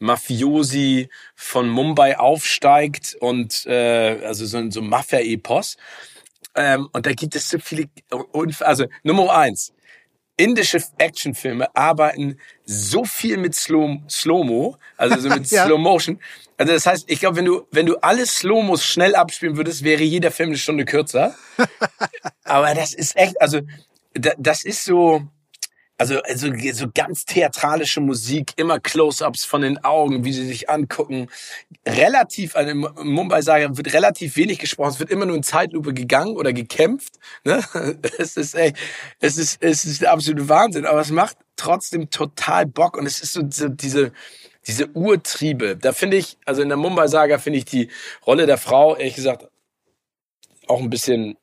Mafiosi 0.04 1.08
von 1.34 1.68
Mumbai 1.68 2.18
aufsteigt 2.18 3.16
und 3.20 3.66
äh, 3.66 4.20
also 4.24 4.46
so, 4.46 4.70
so 4.70 4.80
ein 4.80 4.88
Mafia-Epos. 4.88 5.76
Ähm, 6.54 6.88
und 6.92 7.06
da 7.06 7.12
gibt 7.12 7.34
es 7.34 7.48
so 7.48 7.58
viele, 7.58 7.88
also 8.60 8.86
Nummer 9.02 9.36
eins, 9.36 9.72
indische 10.36 10.82
Actionfilme 10.98 11.74
arbeiten 11.74 12.38
so 12.64 13.04
viel 13.04 13.36
mit 13.36 13.54
Slow, 13.54 14.02
Slow-Mo, 14.08 14.76
also 14.96 15.20
so 15.20 15.28
mit 15.28 15.46
ja. 15.50 15.66
Slow 15.66 15.78
Motion. 15.78 16.20
Also 16.56 16.72
das 16.72 16.86
heißt, 16.86 17.10
ich 17.10 17.20
glaube, 17.20 17.36
wenn 17.36 17.44
du, 17.44 17.66
wenn 17.70 17.86
du 17.86 17.96
alle 17.96 18.26
Slow-Mos 18.26 18.84
schnell 18.84 19.14
abspielen 19.14 19.56
würdest, 19.56 19.84
wäre 19.84 20.02
jeder 20.02 20.30
Film 20.30 20.50
eine 20.50 20.58
Stunde 20.58 20.84
kürzer. 20.84 21.34
Aber 22.44 22.74
das 22.74 22.94
ist 22.94 23.16
echt, 23.16 23.40
also 23.40 23.60
das 24.14 24.64
ist 24.64 24.84
so, 24.84 25.22
also, 25.96 26.20
also 26.22 26.48
so 26.72 26.86
ganz 26.92 27.24
theatralische 27.24 28.00
Musik, 28.00 28.52
immer 28.56 28.80
Close-ups 28.80 29.44
von 29.44 29.62
den 29.62 29.82
Augen, 29.84 30.24
wie 30.24 30.32
sie 30.32 30.46
sich 30.46 30.68
angucken. 30.68 31.28
Relativ, 31.86 32.56
also 32.56 32.74
Mumbai 32.74 33.42
sage 33.42 33.76
wird 33.76 33.92
relativ 33.92 34.36
wenig 34.36 34.58
gesprochen. 34.58 34.90
Es 34.90 35.00
wird 35.00 35.10
immer 35.10 35.26
nur 35.26 35.36
in 35.36 35.42
Zeitlupe 35.42 35.94
gegangen 35.94 36.36
oder 36.36 36.52
gekämpft. 36.52 37.14
Ne? 37.44 37.62
Es 38.18 38.36
ist, 38.36 38.54
ey, 38.54 38.72
es 39.20 39.38
ist, 39.38 39.62
es 39.62 39.84
ist 39.84 40.02
der 40.02 40.12
absolute 40.12 40.48
Wahnsinn. 40.48 40.86
Aber 40.86 41.00
es 41.00 41.10
macht 41.10 41.36
trotzdem 41.56 42.10
total 42.10 42.66
Bock 42.66 42.96
und 42.96 43.06
es 43.06 43.20
ist 43.20 43.32
so, 43.32 43.42
so 43.48 43.68
diese 43.68 44.12
diese 44.66 44.88
Urtriebe. 44.88 45.76
Da 45.76 45.92
finde 45.92 46.16
ich, 46.16 46.38
also 46.46 46.62
in 46.62 46.68
der 46.68 46.78
Mumbai 46.78 47.06
Saga 47.06 47.36
finde 47.36 47.58
ich 47.58 47.66
die 47.66 47.90
Rolle 48.26 48.46
der 48.46 48.56
Frau 48.56 48.96
ehrlich 48.96 49.14
gesagt 49.14 49.46
auch 50.66 50.80
ein 50.80 50.88
bisschen 50.88 51.36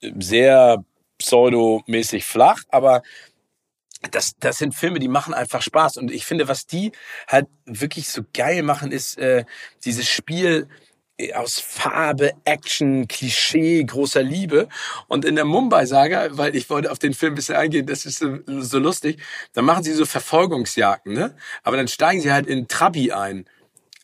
sehr 0.00 0.84
pseudomäßig 1.18 2.24
flach, 2.24 2.62
aber 2.70 3.02
das, 4.10 4.32
das 4.38 4.58
sind 4.58 4.74
Filme, 4.74 4.98
die 4.98 5.08
machen 5.08 5.34
einfach 5.34 5.62
Spaß. 5.62 5.96
Und 5.98 6.10
ich 6.10 6.24
finde, 6.24 6.48
was 6.48 6.66
die 6.66 6.92
halt 7.28 7.46
wirklich 7.66 8.08
so 8.08 8.22
geil 8.32 8.62
machen, 8.62 8.92
ist 8.92 9.18
äh, 9.18 9.44
dieses 9.84 10.08
Spiel 10.08 10.68
äh, 11.18 11.34
aus 11.34 11.60
Farbe, 11.60 12.32
Action, 12.44 13.06
Klischee, 13.08 13.84
großer 13.84 14.22
Liebe. 14.22 14.68
Und 15.08 15.24
in 15.24 15.36
der 15.36 15.44
Mumbai-Saga, 15.44 16.28
weil 16.32 16.56
ich 16.56 16.70
wollte 16.70 16.90
auf 16.90 16.98
den 16.98 17.14
Film 17.14 17.32
ein 17.32 17.36
bisschen 17.36 17.56
eingehen, 17.56 17.86
das 17.86 18.06
ist 18.06 18.18
so, 18.18 18.38
so 18.46 18.78
lustig, 18.78 19.20
dann 19.52 19.64
machen 19.66 19.84
sie 19.84 19.92
so 19.92 20.06
Verfolgungsjagden, 20.06 21.12
ne? 21.12 21.36
Aber 21.62 21.76
dann 21.76 21.88
steigen 21.88 22.20
sie 22.20 22.32
halt 22.32 22.46
in 22.46 22.68
Trabi 22.68 23.12
ein 23.12 23.44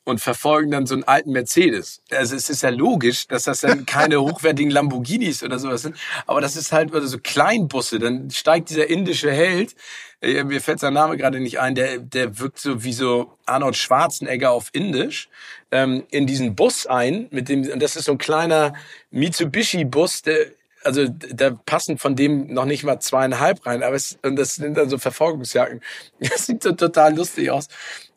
und 0.06 0.20
verfolgen 0.20 0.70
dann 0.70 0.86
so 0.86 0.94
einen 0.94 1.04
alten 1.04 1.32
Mercedes. 1.32 2.00
Also 2.10 2.36
es 2.36 2.48
ist 2.48 2.62
ja 2.62 2.70
logisch, 2.70 3.26
dass 3.26 3.42
das 3.42 3.60
dann 3.60 3.84
keine 3.86 4.22
hochwertigen 4.22 4.70
Lamborghinis 4.70 5.42
oder 5.42 5.58
sowas 5.58 5.82
sind, 5.82 5.96
aber 6.26 6.40
das 6.40 6.56
ist 6.56 6.72
halt 6.72 6.94
also 6.94 7.06
so 7.08 7.18
Kleinbusse. 7.18 7.98
Dann 7.98 8.30
steigt 8.30 8.70
dieser 8.70 8.88
indische 8.88 9.32
Held, 9.32 9.74
äh, 10.22 10.44
mir 10.44 10.60
fällt 10.60 10.78
sein 10.78 10.94
Name 10.94 11.16
gerade 11.16 11.40
nicht 11.40 11.58
ein, 11.58 11.74
der, 11.74 11.98
der 11.98 12.38
wirkt 12.38 12.60
so 12.60 12.84
wie 12.84 12.92
so 12.92 13.36
Arnold 13.46 13.76
Schwarzenegger 13.76 14.52
auf 14.52 14.68
Indisch, 14.72 15.28
ähm, 15.72 16.04
in 16.10 16.26
diesen 16.26 16.54
Bus 16.54 16.86
ein, 16.86 17.26
mit 17.32 17.48
dem, 17.48 17.68
und 17.68 17.82
das 17.82 17.96
ist 17.96 18.04
so 18.04 18.12
ein 18.12 18.18
kleiner 18.18 18.74
Mitsubishi-Bus, 19.10 20.22
der 20.22 20.46
also 20.84 21.08
da 21.08 21.50
passen 21.50 21.98
von 21.98 22.14
dem 22.14 22.46
noch 22.46 22.64
nicht 22.64 22.84
mal 22.84 23.00
zweieinhalb 23.00 23.66
rein, 23.66 23.82
aber 23.82 23.96
es, 23.96 24.20
und 24.22 24.36
das 24.36 24.54
sind 24.54 24.76
dann 24.76 24.88
so 24.88 24.98
Verfolgungsjacken. 24.98 25.80
Das 26.20 26.46
sieht 26.46 26.62
so 26.62 26.70
total 26.70 27.16
lustig 27.16 27.50
aus 27.50 27.66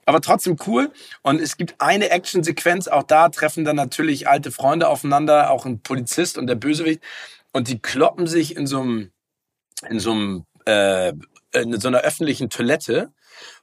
aber 0.10 0.22
trotzdem 0.22 0.58
cool. 0.66 0.92
Und 1.22 1.40
es 1.40 1.56
gibt 1.56 1.76
eine 1.78 2.10
Actionsequenz, 2.10 2.88
auch 2.88 3.04
da 3.04 3.30
treffen 3.30 3.64
dann 3.64 3.76
natürlich 3.76 4.28
alte 4.28 4.50
Freunde 4.50 4.88
aufeinander, 4.88 5.52
auch 5.52 5.68
ein 5.68 5.82
Polizist 5.82 6.40
und 6.40 6.48
der 6.48 6.56
Bösewicht. 6.56 7.04
Und 7.52 7.68
die 7.68 7.78
kloppen 7.78 8.26
sich 8.26 8.56
in 8.56 8.66
so 8.66 8.82
einem, 8.82 9.12
in 9.88 10.00
so 10.00 10.12
einem, 10.12 10.46
äh, 10.66 11.14
in 11.54 11.80
so 11.80 11.90
einer 11.90 12.00
öffentlichen 12.00 12.50
Toilette. 12.50 13.14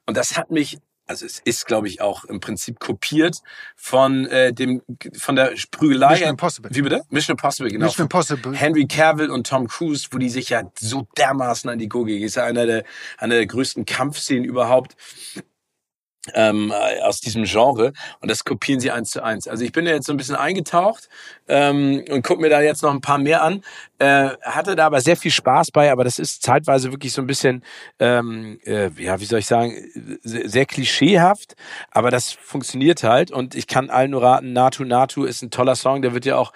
Und 0.06 0.16
das 0.16 0.36
hat 0.36 0.52
mich 0.52 0.78
also 1.08 1.24
es 1.24 1.38
ist, 1.38 1.66
glaube 1.66 1.86
ich, 1.86 2.00
auch 2.00 2.24
im 2.24 2.40
Prinzip 2.40 2.80
kopiert 2.80 3.38
von 3.76 4.26
äh, 4.26 4.52
dem 4.52 4.82
von 5.16 5.36
der 5.36 5.52
Prügelei. 5.70 6.10
Mission 6.10 6.30
Impossible. 6.30 6.70
Wie 6.74 6.82
bitte? 6.82 7.02
Mission 7.10 7.34
Impossible, 7.34 7.70
genau. 7.70 7.86
Mission 7.86 8.04
Impossible. 8.04 8.56
Henry 8.56 8.86
Cavill 8.86 9.30
und 9.30 9.46
Tom 9.46 9.68
Cruise, 9.68 10.08
wo 10.10 10.18
die 10.18 10.28
sich 10.28 10.48
ja 10.48 10.62
so 10.78 11.06
dermaßen 11.16 11.70
an 11.70 11.78
die 11.78 11.88
Gurgel 11.88 12.16
gehen. 12.16 12.26
Ist 12.26 12.34
ja 12.34 12.44
einer 12.44 12.66
der, 12.66 12.84
einer 13.18 13.36
der 13.36 13.46
größten 13.46 13.84
Kampfszenen 13.84 14.44
überhaupt 14.44 14.96
ähm, 16.34 16.72
aus 17.02 17.20
diesem 17.20 17.44
Genre 17.44 17.92
und 18.20 18.30
das 18.30 18.44
kopieren 18.44 18.80
sie 18.80 18.90
eins 18.90 19.10
zu 19.10 19.22
eins. 19.22 19.48
Also 19.48 19.64
ich 19.64 19.72
bin 19.72 19.84
da 19.84 19.92
jetzt 19.92 20.06
so 20.06 20.12
ein 20.12 20.16
bisschen 20.16 20.36
eingetaucht 20.36 21.08
ähm, 21.48 22.04
und 22.10 22.22
gucke 22.22 22.40
mir 22.40 22.50
da 22.50 22.60
jetzt 22.60 22.82
noch 22.82 22.92
ein 22.92 23.00
paar 23.00 23.18
mehr 23.18 23.42
an. 23.42 23.62
Äh, 23.98 24.30
hatte 24.42 24.76
da 24.76 24.86
aber 24.86 25.00
sehr 25.00 25.16
viel 25.16 25.30
Spaß 25.30 25.70
bei, 25.70 25.90
aber 25.90 26.04
das 26.04 26.18
ist 26.18 26.42
zeitweise 26.42 26.92
wirklich 26.92 27.12
so 27.12 27.22
ein 27.22 27.26
bisschen, 27.26 27.62
ähm, 27.98 28.58
äh, 28.64 28.90
ja, 28.98 29.20
wie 29.20 29.24
soll 29.24 29.38
ich 29.38 29.46
sagen, 29.46 29.74
sehr, 30.22 30.48
sehr 30.48 30.66
klischeehaft, 30.66 31.54
aber 31.90 32.10
das 32.10 32.32
funktioniert 32.32 33.02
halt 33.02 33.30
und 33.30 33.54
ich 33.54 33.66
kann 33.66 33.90
allen 33.90 34.10
nur 34.10 34.22
raten, 34.22 34.52
Natu 34.52 34.84
Natu 34.84 35.24
ist 35.24 35.42
ein 35.42 35.50
toller 35.50 35.76
Song, 35.76 36.02
der 36.02 36.12
wird 36.12 36.26
ja 36.26 36.36
auch 36.36 36.52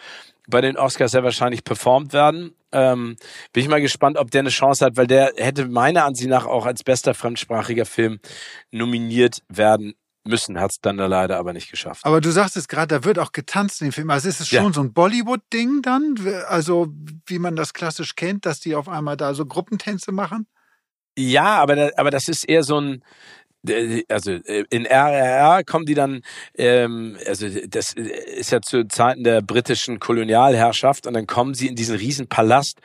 bei 0.46 0.60
den 0.60 0.76
Oscars 0.76 1.12
sehr 1.12 1.24
wahrscheinlich 1.24 1.64
performt 1.64 2.12
werden. 2.12 2.54
Ähm, 2.72 3.16
bin 3.52 3.62
ich 3.62 3.68
mal 3.68 3.80
gespannt, 3.80 4.16
ob 4.16 4.30
der 4.30 4.40
eine 4.40 4.50
Chance 4.50 4.84
hat, 4.84 4.96
weil 4.96 5.06
der 5.06 5.32
hätte 5.36 5.66
meiner 5.66 6.04
Ansicht 6.04 6.28
nach 6.28 6.46
auch 6.46 6.66
als 6.66 6.84
bester 6.84 7.14
fremdsprachiger 7.14 7.86
Film 7.86 8.20
nominiert 8.70 9.42
werden 9.48 9.94
müssen, 10.24 10.60
hat 10.60 10.72
es 10.72 10.80
dann 10.80 10.96
da 10.96 11.06
leider 11.06 11.38
aber 11.38 11.52
nicht 11.52 11.70
geschafft. 11.70 12.04
Aber 12.04 12.20
du 12.20 12.30
sagst 12.30 12.56
es 12.56 12.68
gerade, 12.68 12.94
da 12.94 13.04
wird 13.04 13.18
auch 13.18 13.32
getanzt 13.32 13.80
in 13.80 13.88
dem 13.88 13.92
Film. 13.92 14.10
Also 14.10 14.28
ist 14.28 14.40
es 14.40 14.48
schon 14.48 14.64
ja. 14.64 14.72
so 14.72 14.82
ein 14.82 14.92
Bollywood-Ding 14.92 15.82
dann? 15.82 16.16
Also 16.48 16.88
wie 17.26 17.38
man 17.38 17.56
das 17.56 17.72
klassisch 17.72 18.16
kennt, 18.16 18.46
dass 18.46 18.60
die 18.60 18.74
auf 18.74 18.88
einmal 18.88 19.16
da 19.16 19.34
so 19.34 19.46
Gruppentänze 19.46 20.12
machen? 20.12 20.46
Ja, 21.18 21.56
aber, 21.60 21.90
aber 21.96 22.10
das 22.10 22.28
ist 22.28 22.44
eher 22.44 22.62
so 22.62 22.80
ein, 22.80 23.02
also 24.08 24.32
äh, 24.32 24.64
in 24.70 24.86
RRR 24.86 25.64
kommen 25.64 25.86
die 25.86 25.94
dann, 25.94 26.22
ähm, 26.56 27.18
also 27.26 27.46
das 27.68 27.92
ist 27.92 28.52
ja 28.52 28.60
zu 28.60 28.86
Zeiten 28.88 29.24
der 29.24 29.42
britischen 29.42 29.98
Kolonialherrschaft 30.00 31.06
und 31.06 31.14
dann 31.14 31.26
kommen 31.26 31.54
sie 31.54 31.68
in 31.68 31.76
diesen 31.76 31.96
riesen 31.96 32.28
Palast, 32.28 32.80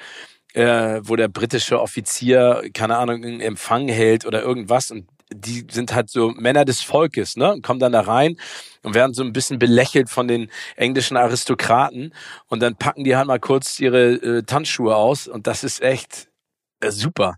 äh, 0.54 1.00
wo 1.04 1.16
der 1.16 1.28
britische 1.28 1.82
Offizier, 1.82 2.64
keine 2.74 2.98
Ahnung, 2.98 3.24
einen 3.24 3.42
Empfang 3.42 3.88
hält 3.88 4.26
oder 4.26 4.42
irgendwas 4.42 4.92
und 4.92 5.08
die 5.34 5.66
sind 5.72 5.94
halt 5.94 6.10
so 6.10 6.30
Männer 6.32 6.66
des 6.66 6.82
Volkes, 6.82 7.36
ne? 7.36 7.54
Und 7.54 7.64
kommen 7.64 7.80
dann 7.80 7.94
da 7.94 8.02
rein 8.02 8.38
und 8.84 8.94
werden 8.94 9.14
so 9.14 9.24
ein 9.24 9.34
bisschen 9.34 9.60
belächelt 9.60 10.10
von 10.10 10.28
den 10.28 10.52
englischen 10.76 11.18
Aristokraten 11.18 12.14
und 12.48 12.62
dann 12.62 12.76
packen 12.76 13.04
die 13.04 13.16
halt 13.16 13.28
mal 13.28 13.40
kurz 13.40 13.80
ihre 13.80 14.14
äh, 14.14 14.44
Tanzschuhe 14.44 14.96
aus 14.96 15.28
und 15.28 15.48
das 15.48 15.64
ist 15.64 15.82
echt 15.82 16.28
äh, 16.82 16.92
super. 16.92 17.38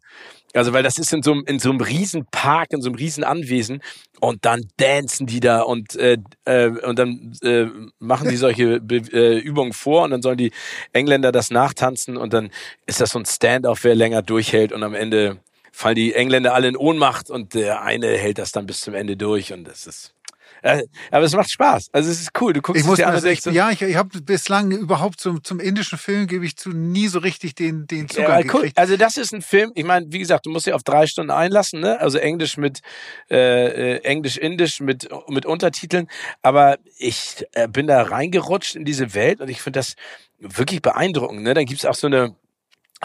Also, 0.58 0.74
weil 0.74 0.84
das 0.84 0.98
ist 0.98 1.14
in 1.14 1.22
so, 1.22 1.34
einem 1.34 1.44
in 1.46 1.60
so 1.60 1.70
einem 1.70 1.82
riesen 1.82 2.26
Park, 2.32 2.70
in 2.72 2.82
so 2.82 2.90
einem 2.90 2.96
riesen 2.96 3.24
Anwesen 3.24 3.82
und 4.20 4.46
dann 4.46 4.62
dancen 4.78 5.28
die 5.28 5.40
da 5.40 5.62
und, 5.62 5.96
äh, 5.96 6.18
äh, 6.46 6.70
und 6.70 6.98
dann 6.98 7.34
äh, 7.44 7.68
machen 8.00 8.30
die 8.30 8.38
solche 8.38 8.80
Be 8.82 8.98
äh, 9.14 9.38
Übungen 9.38 9.74
vor 9.74 10.04
und 10.04 10.12
dann 10.12 10.22
sollen 10.22 10.38
die 10.38 10.52
Engländer 10.94 11.32
das 11.32 11.52
nachtanzen 11.52 12.18
und 12.18 12.34
dann 12.34 12.50
ist 12.86 13.02
das 13.02 13.12
so 13.12 13.20
ein 13.20 13.26
Stand-off, 13.26 13.84
wer 13.84 13.96
länger 13.96 14.22
durchhält 14.22 14.72
und 14.72 14.84
am 14.84 14.96
Ende 14.96 15.38
fallen 15.72 15.96
die 15.96 16.14
Engländer 16.14 16.56
alle 16.56 16.68
in 16.68 16.76
Ohnmacht 16.76 17.30
und 17.30 17.54
der 17.54 17.84
eine 17.84 18.08
hält 18.08 18.40
das 18.40 18.52
dann 18.52 18.66
bis 18.66 18.82
zum 18.82 18.96
Ende 18.96 19.16
durch 19.16 19.54
und 19.54 19.66
das 19.66 19.86
ist 19.86 20.17
aber 20.64 21.24
es 21.24 21.34
macht 21.34 21.52
Spaß. 21.52 21.90
Also 21.92 22.10
es 22.10 22.22
ist 22.22 22.32
cool. 22.42 22.54
Du 22.54 22.62
guckst 22.62 22.82
ich 22.82 22.88
muss 22.88 22.98
dir 22.98 23.08
an 23.08 23.24
echt, 23.24 23.46
ja, 23.48 23.72
ich, 23.72 23.82
ich 23.82 23.96
habe 23.96 24.22
bislang 24.22 24.72
überhaupt 24.72 25.20
zum, 25.20 25.44
zum 25.44 25.60
indischen 25.60 25.98
Film 25.98 26.28
gebe 26.28 26.46
ich 26.46 26.58
zu 26.58 26.70
nie 26.70 27.08
so 27.08 27.20
richtig 27.20 27.56
den, 27.56 27.88
den 27.88 28.10
Zugang 28.10 28.46
ja, 28.46 28.54
cool. 28.54 28.72
Also 28.76 28.98
das 28.98 29.18
ist 29.18 29.34
ein 29.34 29.42
Film, 29.42 29.72
ich 29.76 29.86
meine, 29.86 30.08
wie 30.10 30.20
gesagt, 30.20 30.46
du 30.46 30.50
musst 30.50 30.66
dich 30.66 30.74
auf 30.74 30.84
drei 30.84 31.08
Stunden 31.08 31.32
einlassen, 31.32 31.80
ne? 31.80 32.00
Also 32.00 32.18
Englisch 32.18 32.58
mit 32.58 32.82
äh, 33.30 33.96
äh, 33.96 34.04
Englisch-Indisch 34.04 34.80
mit, 34.80 35.10
mit 35.28 35.46
Untertiteln. 35.46 36.08
Aber 36.42 36.78
ich 36.98 37.46
äh, 37.54 37.68
bin 37.68 37.88
da 37.88 38.02
reingerutscht 38.04 38.76
in 38.76 38.86
diese 38.86 39.14
Welt 39.14 39.42
und 39.42 39.50
ich 39.50 39.62
finde 39.62 39.80
das 39.80 39.96
wirklich 40.40 40.82
beeindruckend. 40.82 41.44
Ne? 41.44 41.54
Dann 41.54 41.66
gibt's 41.66 41.86
auch 41.86 41.96
so 41.96 42.08
eine 42.08 42.36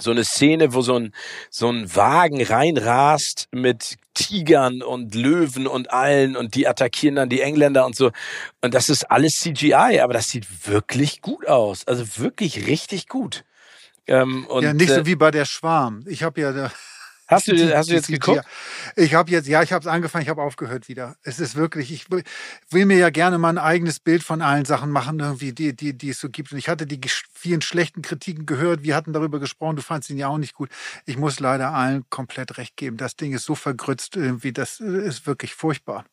so 0.01 0.11
eine 0.11 0.25
Szene, 0.25 0.73
wo 0.73 0.81
so 0.81 0.97
ein, 0.97 1.13
so 1.51 1.69
ein 1.69 1.95
Wagen 1.95 2.43
reinrast 2.43 3.49
mit 3.51 3.97
Tigern 4.15 4.83
und 4.83 5.15
Löwen 5.15 5.67
und 5.67 5.91
allen 5.93 6.37
und 6.37 6.55
die 6.55 6.67
attackieren 6.67 7.17
dann 7.17 7.29
die 7.29 7.41
Engländer 7.41 7.85
und 7.85 7.95
so. 7.97 8.11
Und 8.63 8.75
das 8.75 8.89
ist 8.89 9.11
alles 9.11 9.41
CGI, 9.41 10.01
aber 10.01 10.15
das 10.15 10.29
sieht 10.31 10.67
wirklich 10.67 11.21
gut 11.21 11.47
aus. 11.47 11.87
Also 11.87 12.05
wirklich 12.19 12.67
richtig 12.67 13.09
gut. 13.09 13.45
Ähm, 14.07 14.47
und, 14.47 14.63
ja, 14.65 14.75
nicht 14.75 14.91
äh, 14.91 14.97
so 14.97 15.07
wie 15.07 15.17
bei 15.17 15.31
der 15.31 15.45
Schwarm. 15.45 16.05
Ich 16.07 16.23
habe 16.23 16.41
ja 16.41 16.53
da 16.53 16.73
Hast 17.35 17.49
du, 17.49 17.53
Die- 17.57 17.75
hast 17.75 17.89
du 17.91 17.95
jetzt 17.95 18.09
geguckt? 18.21 18.45
Ich 18.97 19.15
habe 19.15 19.31
jetzt, 19.31 19.49
ja, 19.49 19.63
ich 19.63 19.73
habe 19.73 19.83
es 19.83 19.87
angefangen, 19.87 20.23
ich 20.23 20.29
habe 20.29 20.43
aufgehört 20.43 20.89
wieder. 20.89 21.17
Es 21.23 21.41
ist 21.41 21.55
wirklich, 21.57 21.93
ich 21.93 22.11
will, 22.11 22.25
mir 22.87 22.97
ja 22.99 23.11
gerne 23.11 23.39
mal 23.39 23.51
ein 23.51 23.59
eigenes 23.59 24.01
Bild 24.01 24.23
von 24.23 24.43
allen 24.43 24.65
Sachen 24.65 24.91
machen, 24.91 25.19
irgendwie, 25.21 25.53
die, 25.53 25.75
die, 25.75 25.97
die 25.97 26.11
es 26.11 26.21
so 26.21 26.29
gibt. 26.29 26.53
Und 26.53 26.59
ich 26.59 26.69
hatte 26.69 26.87
die 26.87 27.01
vielen 27.33 27.63
schlechten 27.63 28.03
Kritiken 28.03 28.47
gehört. 28.47 28.83
Wir 28.83 28.95
hatten 28.97 29.13
darüber 29.13 29.41
gesprochen, 29.41 29.77
du 29.77 29.83
fandst 29.83 30.11
ihn 30.11 30.19
ja 30.19 30.29
auch 30.29 30.39
nicht 30.39 30.55
gut. 30.55 30.71
Ich 31.07 31.17
muss 31.17 31.41
leider 31.41 31.73
allen 31.73 32.05
komplett 32.11 32.59
recht 32.59 32.77
geben. 32.77 32.97
Das 32.97 33.17
Ding 33.17 33.33
ist 33.33 33.45
so 33.45 33.55
vergrützt 33.55 34.17
irgendwie, 34.17 34.53
das 34.53 34.81
äh, 34.81 34.85
ist 35.07 35.27
wirklich 35.27 35.55
furchtbar. 35.55 36.05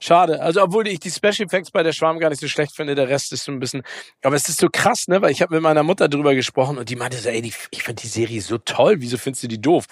Schade. 0.00 0.40
Also, 0.40 0.62
obwohl 0.62 0.88
ich 0.88 1.00
die 1.00 1.10
Special 1.10 1.46
Effects 1.46 1.70
bei 1.70 1.82
der 1.82 1.92
Schwarm 1.92 2.18
gar 2.18 2.30
nicht 2.30 2.40
so 2.40 2.48
schlecht 2.48 2.74
finde, 2.74 2.94
der 2.94 3.08
Rest 3.08 3.32
ist 3.32 3.44
so 3.44 3.52
ein 3.52 3.60
bisschen. 3.60 3.82
Aber 4.22 4.36
es 4.36 4.48
ist 4.48 4.58
so 4.58 4.68
krass, 4.72 5.08
ne? 5.08 5.22
Weil 5.22 5.30
ich 5.30 5.42
habe 5.42 5.54
mit 5.54 5.62
meiner 5.62 5.82
Mutter 5.82 6.08
drüber 6.08 6.34
gesprochen 6.34 6.78
und 6.78 6.88
die 6.88 6.96
meinte 6.96 7.18
so, 7.18 7.28
ey, 7.28 7.42
die, 7.42 7.52
ich 7.70 7.82
finde 7.82 8.02
die 8.02 8.08
Serie 8.08 8.40
so 8.40 8.58
toll, 8.58 8.96
wieso 8.98 9.18
findest 9.18 9.44
du 9.44 9.48
die 9.48 9.60
doof? 9.60 9.86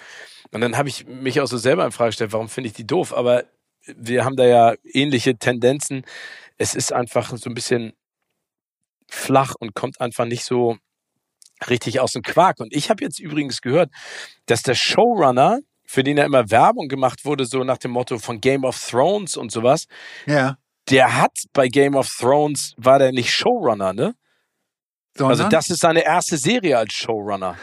Und 0.53 0.61
dann 0.61 0.77
habe 0.77 0.88
ich 0.88 1.07
mich 1.07 1.40
auch 1.40 1.46
so 1.46 1.59
selber 1.59 1.85
in 1.85 1.92
Frage 1.92 2.11
gestellt, 2.11 2.33
warum 2.33 2.49
finde 2.49 2.68
ich 2.68 2.75
die 2.75 2.87
doof? 2.87 3.14
Aber 3.14 3.44
wir 3.87 4.25
haben 4.25 4.37
da 4.37 4.46
ja 4.46 4.75
ähnliche 4.85 5.37
Tendenzen. 5.37 6.05
Es 6.59 6.75
ist 6.75 6.92
einfach 6.92 7.37
so 7.37 7.51
ein 7.51 7.55
bisschen 7.55 7.92
flach 9.09 9.55
und 9.59 9.75
kommt 9.75 10.01
einfach 10.01 10.25
nicht 10.25 10.44
so 10.44 10.77
richtig 11.68 12.01
aus 12.01 12.12
dem 12.12 12.23
Quark. 12.23 12.61
Und 12.61 12.75
ich 12.75 12.90
habe 12.90 13.05
jetzt 13.05 13.18
übrigens 13.18 13.61
gehört, 13.61 13.90
dass 14.46 14.62
der 14.62 14.75
Showrunner, 14.75 15.61
für 15.90 16.05
den 16.05 16.16
ja 16.18 16.24
immer 16.24 16.48
Werbung 16.50 16.87
gemacht 16.87 17.24
wurde, 17.24 17.44
so 17.44 17.64
nach 17.64 17.79
dem 17.79 17.90
Motto 17.90 18.18
von 18.18 18.40
Game 18.40 18.62
of 18.62 18.79
Thrones 18.81 19.37
und 19.37 19.50
sowas, 19.50 19.87
Ja. 20.24 20.57
der 20.88 21.16
hat 21.16 21.37
bei 21.53 21.66
Game 21.66 21.96
of 21.96 22.09
Thrones, 22.09 22.74
war 22.76 23.00
der 23.00 23.11
nicht 23.11 23.33
Showrunner, 23.33 23.92
ne? 23.92 24.14
Sondern, 25.16 25.38
Also 25.38 25.48
das 25.48 25.68
ist 25.68 25.81
seine 25.81 26.05
erste 26.05 26.37
Serie 26.37 26.79
als 26.79 26.92
Showrunner. 26.92 27.57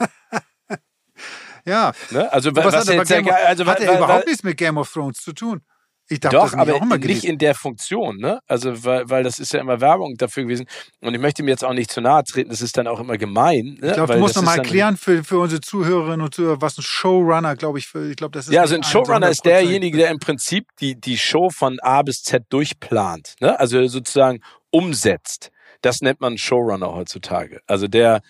ja. 1.64 1.92
Ne? 2.10 2.32
Also 2.32 2.50
Was, 2.56 2.64
was, 2.64 2.88
hat, 2.88 2.88
er, 2.88 3.22
Game 3.22 3.32
also 3.32 3.64
hat 3.64 3.78
er 3.78 3.96
überhaupt 3.96 4.26
nichts 4.26 4.42
mit 4.42 4.56
Game 4.56 4.76
of 4.76 4.92
Thrones 4.92 5.18
zu 5.18 5.32
tun? 5.32 5.62
Ich 6.08 6.20
dachte, 6.20 6.36
Doch, 6.36 6.44
das 6.50 6.54
aber 6.54 6.74
auch 6.74 6.82
immer 6.82 6.96
nicht 6.96 7.02
gelesen. 7.06 7.26
in 7.30 7.38
der 7.38 7.54
Funktion, 7.54 8.16
ne? 8.18 8.40
Also 8.46 8.84
weil, 8.84 9.08
weil 9.08 9.22
das 9.22 9.38
ist 9.38 9.52
ja 9.52 9.60
immer 9.60 9.80
Werbung 9.80 10.16
dafür 10.18 10.42
gewesen. 10.42 10.66
Und 11.00 11.14
ich 11.14 11.20
möchte 11.20 11.42
mir 11.42 11.50
jetzt 11.52 11.64
auch 11.64 11.72
nicht 11.72 11.90
zu 11.90 12.00
nahe 12.00 12.22
treten, 12.24 12.50
das 12.50 12.60
ist 12.60 12.76
dann 12.76 12.86
auch 12.86 13.00
immer 13.00 13.16
gemein. 13.16 13.78
Ne? 13.80 13.88
Ich 13.88 13.92
glaube, 13.94 14.14
du 14.14 14.18
musst 14.18 14.36
das 14.36 14.42
noch 14.42 14.50
ist 14.50 14.56
mal 14.56 14.56
dann- 14.56 14.64
erklären 14.66 14.96
für, 14.96 15.24
für 15.24 15.38
unsere 15.38 15.60
Zuhörerinnen 15.62 16.20
und 16.20 16.34
Zuhörer, 16.34 16.60
was 16.60 16.76
ein 16.76 16.82
Showrunner, 16.82 17.56
glaube 17.56 17.78
ich, 17.78 17.86
für, 17.86 18.10
ich 18.10 18.16
glaube, 18.16 18.32
das 18.36 18.48
ist 18.48 18.52
Ja, 18.52 18.60
also 18.62 18.74
ein 18.74 18.82
Showrunner 18.82 19.28
ist 19.30 19.40
100%. 19.40 19.44
derjenige, 19.44 19.96
der 19.96 20.10
im 20.10 20.18
Prinzip 20.18 20.66
die, 20.80 21.00
die 21.00 21.16
Show 21.16 21.48
von 21.50 21.78
A 21.80 22.02
bis 22.02 22.22
Z 22.22 22.44
durchplant. 22.50 23.34
Ne? 23.40 23.58
Also 23.58 23.86
sozusagen 23.86 24.40
umsetzt. 24.70 25.50
Das 25.82 26.00
nennt 26.00 26.20
man 26.20 26.36
Showrunner 26.36 26.94
heutzutage. 26.94 27.60
Also 27.66 27.88
der 27.88 28.20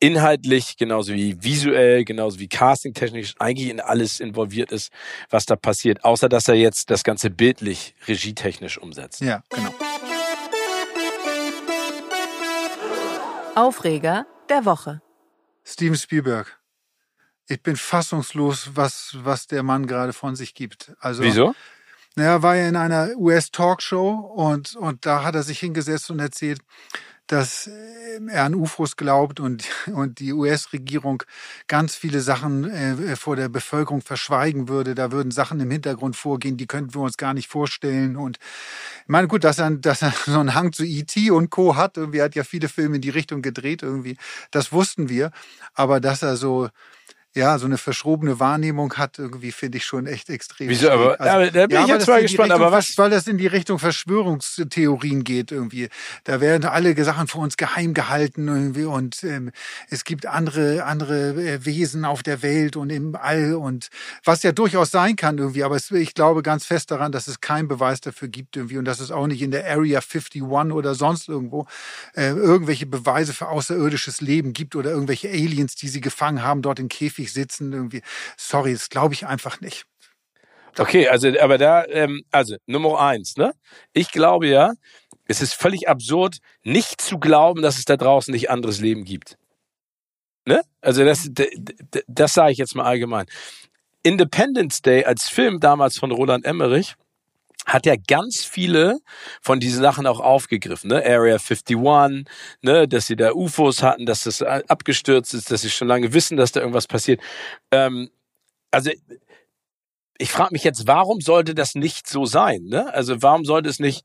inhaltlich, 0.00 0.76
genauso 0.76 1.12
wie 1.12 1.42
visuell, 1.42 2.04
genauso 2.04 2.38
wie 2.38 2.48
castingtechnisch 2.48 3.34
eigentlich 3.38 3.68
in 3.68 3.80
alles 3.80 4.18
involviert 4.18 4.72
ist, 4.72 4.90
was 5.28 5.46
da 5.46 5.56
passiert. 5.56 6.04
Außer, 6.04 6.28
dass 6.28 6.48
er 6.48 6.54
jetzt 6.54 6.90
das 6.90 7.04
Ganze 7.04 7.30
bildlich, 7.30 7.94
regietechnisch 8.08 8.78
umsetzt. 8.78 9.20
Ja, 9.20 9.42
genau. 9.50 9.74
Aufreger 13.54 14.26
der 14.48 14.64
Woche. 14.64 15.02
Steven 15.64 15.96
Spielberg. 15.96 16.58
Ich 17.46 17.62
bin 17.62 17.76
fassungslos, 17.76 18.70
was, 18.74 19.16
was 19.22 19.46
der 19.46 19.62
Mann 19.62 19.86
gerade 19.86 20.12
von 20.12 20.36
sich 20.36 20.54
gibt. 20.54 20.92
Also, 21.00 21.22
Wieso? 21.22 21.54
Naja, 22.16 22.42
war 22.42 22.56
ja 22.56 22.68
in 22.68 22.76
einer 22.76 23.10
US-Talkshow 23.16 24.10
und, 24.10 24.74
und 24.76 25.06
da 25.06 25.22
hat 25.22 25.34
er 25.34 25.42
sich 25.42 25.60
hingesetzt 25.60 26.10
und 26.10 26.18
erzählt, 26.18 26.60
dass 27.30 27.68
äh, 27.68 27.70
er 28.28 28.44
an 28.44 28.54
UFOs 28.54 28.96
glaubt 28.96 29.40
und, 29.40 29.68
und 29.86 30.18
die 30.18 30.32
US-Regierung 30.32 31.22
ganz 31.68 31.94
viele 31.94 32.20
Sachen 32.20 32.68
äh, 32.68 33.16
vor 33.16 33.36
der 33.36 33.48
Bevölkerung 33.48 34.02
verschweigen 34.02 34.68
würde. 34.68 34.94
Da 34.94 35.12
würden 35.12 35.30
Sachen 35.30 35.60
im 35.60 35.70
Hintergrund 35.70 36.16
vorgehen, 36.16 36.56
die 36.56 36.66
könnten 36.66 36.94
wir 36.94 37.02
uns 37.02 37.16
gar 37.16 37.34
nicht 37.34 37.48
vorstellen. 37.48 38.16
Und 38.16 38.38
ich 39.02 39.08
meine, 39.08 39.28
gut, 39.28 39.44
dass 39.44 39.58
er, 39.58 39.70
dass 39.70 40.02
er 40.02 40.12
so 40.26 40.40
einen 40.40 40.54
Hang 40.54 40.72
zu 40.72 40.84
E.T. 40.84 41.30
und 41.30 41.50
Co. 41.50 41.76
hat, 41.76 41.96
irgendwie 41.96 42.22
hat 42.22 42.34
ja 42.34 42.44
viele 42.44 42.68
Filme 42.68 42.96
in 42.96 43.02
die 43.02 43.10
Richtung 43.10 43.42
gedreht 43.42 43.82
irgendwie, 43.82 44.16
das 44.50 44.72
wussten 44.72 45.08
wir. 45.08 45.30
Aber 45.74 46.00
dass 46.00 46.22
er 46.22 46.36
so, 46.36 46.68
ja, 47.36 47.58
so 47.58 47.66
eine 47.66 47.78
verschrobene 47.78 48.40
Wahrnehmung 48.40 48.94
hat, 48.94 49.18
irgendwie 49.18 49.52
finde 49.52 49.78
ich 49.78 49.84
schon 49.84 50.06
echt 50.06 50.30
extrem. 50.30 50.68
Wieso? 50.68 50.90
Aber. 50.90 51.20
Also, 51.20 51.32
aber 51.32 51.50
da 51.50 51.66
bin 51.68 51.76
ja, 51.76 51.82
ich 51.84 51.88
jetzt 51.88 52.08
mal 52.08 52.16
in 52.16 52.22
gespannt. 52.22 52.50
Richtung, 52.50 52.66
Aber 52.66 52.76
was? 52.76 52.98
Weil 52.98 53.10
das 53.10 53.28
in 53.28 53.38
die 53.38 53.46
Richtung 53.46 53.78
Verschwörungstheorien 53.78 55.22
geht 55.22 55.52
irgendwie. 55.52 55.88
Da 56.24 56.40
werden 56.40 56.64
alle 56.64 57.00
Sachen 57.04 57.28
vor 57.28 57.42
uns 57.42 57.56
geheim 57.56 57.94
gehalten 57.94 58.48
irgendwie 58.48 58.84
und 58.84 59.22
ähm, 59.22 59.52
es 59.90 60.04
gibt 60.04 60.26
andere 60.26 60.84
andere 60.84 61.30
äh, 61.34 61.64
Wesen 61.64 62.04
auf 62.04 62.24
der 62.24 62.42
Welt 62.42 62.76
und 62.76 62.90
im 62.90 63.14
All 63.14 63.54
und 63.54 63.90
was 64.24 64.42
ja 64.42 64.50
durchaus 64.50 64.90
sein 64.90 65.14
kann 65.14 65.38
irgendwie. 65.38 65.62
Aber 65.62 65.76
es, 65.76 65.90
ich 65.92 66.14
glaube 66.14 66.42
ganz 66.42 66.66
fest 66.66 66.90
daran, 66.90 67.12
dass 67.12 67.28
es 67.28 67.40
keinen 67.40 67.68
Beweis 67.68 68.00
dafür 68.00 68.26
gibt 68.26 68.56
irgendwie 68.56 68.78
und 68.78 68.84
dass 68.86 68.98
es 68.98 69.12
auch 69.12 69.28
nicht 69.28 69.42
in 69.42 69.52
der 69.52 69.70
Area 69.70 70.00
51 70.00 70.42
oder 70.42 70.96
sonst 70.96 71.28
irgendwo 71.28 71.66
äh, 72.14 72.30
irgendwelche 72.30 72.86
Beweise 72.86 73.32
für 73.32 73.48
außerirdisches 73.48 74.20
Leben 74.20 74.52
gibt 74.52 74.74
oder 74.74 74.90
irgendwelche 74.90 75.28
Aliens, 75.28 75.76
die 75.76 75.88
sie 75.88 76.00
gefangen 76.00 76.42
haben, 76.42 76.62
dort 76.62 76.80
im 76.80 76.88
Käfig 76.88 77.19
sitzen 77.28 77.72
irgendwie. 77.72 78.02
Sorry, 78.36 78.72
das 78.72 78.88
glaube 78.88 79.14
ich 79.14 79.26
einfach 79.26 79.60
nicht. 79.60 79.84
Okay, 80.78 81.08
also, 81.08 81.28
aber 81.40 81.58
da, 81.58 81.84
ähm, 81.86 82.22
also 82.30 82.56
Nummer 82.66 83.00
eins, 83.00 83.36
ne? 83.36 83.52
Ich 83.92 84.12
glaube 84.12 84.46
ja, 84.46 84.72
es 85.26 85.40
ist 85.42 85.54
völlig 85.54 85.88
absurd, 85.88 86.38
nicht 86.62 87.00
zu 87.00 87.18
glauben, 87.18 87.62
dass 87.62 87.78
es 87.78 87.84
da 87.84 87.96
draußen 87.96 88.32
nicht 88.32 88.50
anderes 88.50 88.80
Leben 88.80 89.04
gibt. 89.04 89.36
Ne? 90.46 90.62
Also 90.80 91.04
das, 91.04 91.26
d- 91.28 91.50
d- 91.56 92.02
das 92.06 92.32
sage 92.32 92.52
ich 92.52 92.58
jetzt 92.58 92.74
mal 92.74 92.84
allgemein. 92.84 93.26
Independence 94.02 94.80
Day 94.80 95.04
als 95.04 95.28
Film 95.28 95.60
damals 95.60 95.98
von 95.98 96.10
Roland 96.10 96.44
Emmerich 96.44 96.94
hat 97.72 97.86
ja 97.86 97.94
ganz 97.96 98.44
viele 98.44 98.98
von 99.40 99.60
diesen 99.60 99.82
Sachen 99.82 100.06
auch 100.06 100.20
aufgegriffen, 100.20 100.88
ne? 100.88 101.04
Area 101.04 101.36
51, 101.36 101.76
ne, 102.62 102.88
dass 102.88 103.06
sie 103.06 103.16
da 103.16 103.32
UFOs 103.32 103.82
hatten, 103.82 104.06
dass 104.06 104.24
das 104.24 104.42
abgestürzt 104.42 105.34
ist, 105.34 105.50
dass 105.50 105.62
sie 105.62 105.70
schon 105.70 105.88
lange 105.88 106.12
wissen, 106.12 106.36
dass 106.36 106.52
da 106.52 106.60
irgendwas 106.60 106.86
passiert. 106.86 107.20
Ähm, 107.70 108.10
also 108.70 108.90
ich 110.18 110.30
frage 110.30 110.52
mich 110.52 110.64
jetzt, 110.64 110.86
warum 110.86 111.20
sollte 111.20 111.54
das 111.54 111.74
nicht 111.74 112.08
so 112.08 112.26
sein? 112.26 112.64
Ne? 112.64 112.92
Also 112.92 113.22
warum 113.22 113.44
sollte 113.44 113.68
es 113.68 113.78
nicht 113.78 114.04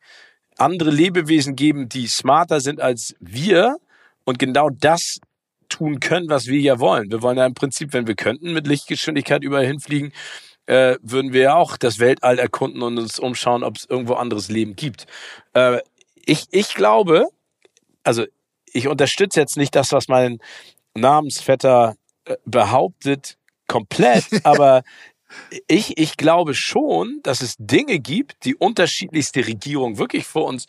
andere 0.58 0.90
Lebewesen 0.90 1.56
geben, 1.56 1.90
die 1.90 2.08
smarter 2.08 2.62
sind 2.62 2.80
als 2.80 3.16
wir 3.20 3.78
und 4.24 4.40
genau 4.40 4.70
das 4.70 5.20
tun 5.68 6.00
können, 6.00 6.30
was 6.30 6.46
wir 6.48 6.60
ja 6.60 6.80
wollen? 6.80 7.12
Wir 7.12 7.22
wollen 7.22 7.38
ja 7.38 7.46
im 7.46 7.54
Prinzip, 7.54 7.92
wenn 7.94 8.08
wir 8.08 8.16
könnten, 8.16 8.54
mit 8.54 8.66
Lichtgeschwindigkeit 8.66 9.44
überall 9.44 9.66
hinfliegen, 9.66 10.14
äh, 10.68 10.98
würden 11.02 11.34
wir 11.34 11.42
ja 11.42 11.56
auch 11.56 11.78
das 11.78 12.00
Weltall 12.00 12.40
erkunden 12.40 12.82
und 12.82 12.98
uns 12.98 13.20
umschauen, 13.20 13.64
ob 13.64 13.78
es 13.78 13.86
irgendwo 13.86 14.14
anderes 14.14 14.50
Leben 14.50 14.76
gibt. 14.76 15.06
Äh, 15.54 15.80
ich, 16.26 16.48
ich 16.52 16.74
glaube, 16.74 17.28
also 18.04 18.26
ich 18.66 18.88
unterstütze 18.88 19.40
jetzt 19.40 19.58
nicht 19.58 19.76
das, 19.76 19.92
was 19.92 20.08
mein 20.08 20.40
Namensvetter 20.96 21.96
äh, 22.26 22.36
behauptet, 22.46 23.38
komplett, 23.68 24.26
aber 24.44 24.84
ich, 25.68 25.98
ich 25.98 26.18
glaube 26.18 26.54
schon, 26.54 27.20
dass 27.24 27.42
es 27.42 27.56
Dinge 27.58 28.00
gibt, 28.00 28.46
die 28.46 28.56
unterschiedlichste 28.56 29.46
Regierungen 29.46 29.98
wirklich 29.98 30.26
vor 30.26 30.46
uns 30.46 30.66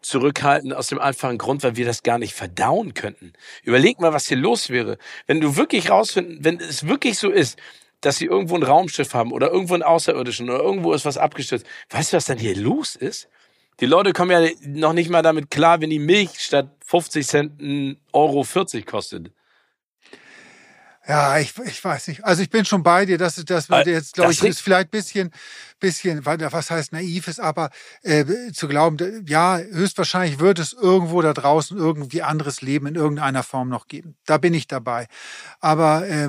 zurückhalten 0.00 0.72
aus 0.72 0.86
dem 0.86 1.00
einfachen 1.00 1.38
Grund, 1.38 1.62
weil 1.64 1.76
wir 1.76 1.84
das 1.84 2.02
gar 2.02 2.18
nicht 2.18 2.34
verdauen 2.34 2.94
könnten. 2.94 3.32
Überleg 3.64 4.00
mal, 4.00 4.12
was 4.12 4.28
hier 4.28 4.36
los 4.36 4.70
wäre. 4.70 4.98
Wenn 5.26 5.40
du 5.40 5.56
wirklich 5.56 5.90
rausfinden, 5.90 6.44
wenn 6.44 6.60
es 6.60 6.86
wirklich 6.86 7.18
so 7.18 7.28
ist, 7.30 7.58
dass 8.00 8.16
sie 8.16 8.26
irgendwo 8.26 8.56
ein 8.56 8.62
Raumschiff 8.62 9.14
haben 9.14 9.32
oder 9.32 9.50
irgendwo 9.50 9.74
einen 9.74 9.82
Außerirdischen 9.82 10.48
oder 10.48 10.62
irgendwo 10.62 10.92
ist 10.92 11.04
was 11.04 11.18
abgestürzt. 11.18 11.66
Weißt 11.90 12.12
du, 12.12 12.16
was 12.16 12.26
dann 12.26 12.38
hier 12.38 12.56
los 12.56 12.96
ist? 12.96 13.28
Die 13.80 13.86
Leute 13.86 14.12
kommen 14.12 14.30
ja 14.30 14.48
noch 14.62 14.92
nicht 14.92 15.10
mal 15.10 15.22
damit 15.22 15.50
klar, 15.50 15.80
wenn 15.80 15.90
die 15.90 15.98
Milch 15.98 16.38
statt 16.38 16.70
50 16.86 17.26
Cent 17.26 17.60
ein 17.60 17.98
Euro 18.12 18.42
40 18.42 18.86
kostet. 18.86 19.30
Ja, 21.08 21.38
ich, 21.38 21.52
ich 21.64 21.84
weiß 21.84 22.08
nicht. 22.08 22.24
Also 22.24 22.42
ich 22.42 22.50
bin 22.50 22.64
schon 22.64 22.82
bei 22.82 23.06
dir, 23.06 23.16
dass 23.16 23.36
das 23.36 23.70
wird 23.70 23.86
jetzt, 23.86 24.14
glaube 24.14 24.32
ich, 24.32 24.42
ist 24.42 24.60
vielleicht 24.60 24.90
bisschen, 24.90 25.30
bisschen, 25.78 26.26
was 26.26 26.70
heißt 26.70 26.92
naiv 26.92 27.28
ist, 27.28 27.38
aber 27.38 27.70
äh, 28.02 28.24
zu 28.52 28.66
glauben, 28.66 29.24
ja, 29.26 29.58
höchstwahrscheinlich 29.58 30.40
wird 30.40 30.58
es 30.58 30.72
irgendwo 30.72 31.22
da 31.22 31.32
draußen 31.32 31.76
irgendwie 31.76 32.22
anderes 32.22 32.60
Leben 32.60 32.86
in 32.86 32.96
irgendeiner 32.96 33.44
Form 33.44 33.68
noch 33.68 33.86
geben. 33.86 34.16
Da 34.26 34.38
bin 34.38 34.52
ich 34.52 34.66
dabei. 34.66 35.06
Aber 35.60 36.08
äh, 36.08 36.28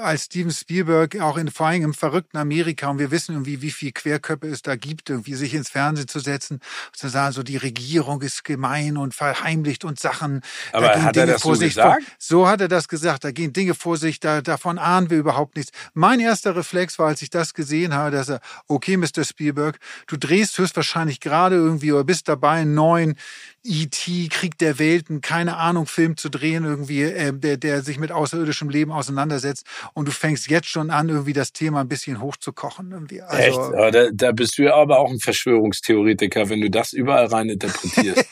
als 0.00 0.24
Steven 0.24 0.52
Spielberg 0.52 1.20
auch 1.20 1.36
in 1.36 1.50
vor 1.50 1.66
allem 1.66 1.82
im 1.82 1.94
verrückten 1.94 2.36
Amerika 2.36 2.88
und 2.88 3.00
wir 3.00 3.10
wissen 3.10 3.32
irgendwie, 3.32 3.60
wie 3.60 3.72
viel 3.72 3.90
Querköpfe 3.90 4.46
es 4.46 4.62
da 4.62 4.76
gibt, 4.76 5.10
irgendwie 5.10 5.34
sich 5.34 5.52
ins 5.54 5.70
Fernsehen 5.70 6.06
zu 6.06 6.20
setzen, 6.20 6.60
zu 6.92 7.08
sagen, 7.08 7.32
so 7.32 7.42
die 7.42 7.56
Regierung 7.56 8.22
ist 8.22 8.44
gemein 8.44 8.96
und 8.96 9.14
verheimlicht 9.14 9.84
und 9.84 9.98
Sachen. 9.98 10.42
Aber 10.72 11.02
hat 11.02 11.16
Dinge 11.16 11.26
er 11.26 11.32
das 11.32 11.42
so 11.42 11.50
gesagt? 11.50 12.04
so 12.18 12.46
hat 12.46 12.60
er 12.60 12.68
das 12.68 12.86
gesagt. 12.86 13.24
Da 13.24 13.32
gehen 13.32 13.52
Dinge 13.52 13.74
vor 13.74 13.96
sich 13.96 14.11
sich, 14.12 14.20
da, 14.20 14.40
davon 14.40 14.78
ahnen 14.78 15.10
wir 15.10 15.18
überhaupt 15.18 15.56
nichts. 15.56 15.72
Mein 15.94 16.20
erster 16.20 16.54
Reflex 16.54 16.98
war, 16.98 17.08
als 17.08 17.22
ich 17.22 17.30
das 17.30 17.54
gesehen 17.54 17.94
habe, 17.94 18.10
dass 18.10 18.28
er, 18.28 18.40
okay, 18.68 18.96
Mr. 18.96 19.24
Spielberg, 19.24 19.78
du 20.06 20.16
drehst 20.16 20.56
höchstwahrscheinlich 20.58 21.20
gerade 21.20 21.56
irgendwie 21.56 21.92
oder 21.92 22.04
bist 22.04 22.28
dabei, 22.28 22.60
einen 22.60 22.74
neuen 22.74 23.16
E.T., 23.64 24.28
Krieg 24.28 24.58
der 24.58 24.78
Welten, 24.78 25.20
keine 25.20 25.56
Ahnung, 25.56 25.86
Film 25.86 26.16
zu 26.16 26.28
drehen, 26.28 26.64
irgendwie, 26.64 27.02
äh, 27.02 27.32
der, 27.32 27.56
der 27.56 27.82
sich 27.82 27.98
mit 27.98 28.10
außerirdischem 28.10 28.68
Leben 28.68 28.90
auseinandersetzt 28.90 29.66
und 29.94 30.08
du 30.08 30.12
fängst 30.12 30.50
jetzt 30.50 30.68
schon 30.68 30.90
an, 30.90 31.08
irgendwie 31.08 31.32
das 31.32 31.52
Thema 31.52 31.80
ein 31.80 31.88
bisschen 31.88 32.20
hochzukochen. 32.20 32.90
Irgendwie. 32.90 33.22
Also, 33.22 33.36
Echt? 33.36 33.58
Ja, 33.58 33.90
da, 33.90 34.08
da 34.12 34.32
bist 34.32 34.58
du 34.58 34.64
ja 34.64 34.74
aber 34.74 34.98
auch 34.98 35.10
ein 35.10 35.20
Verschwörungstheoretiker, 35.20 36.48
wenn 36.48 36.60
du 36.60 36.70
das 36.70 36.92
überall 36.92 37.26
rein 37.26 37.48
interpretierst. 37.50 38.24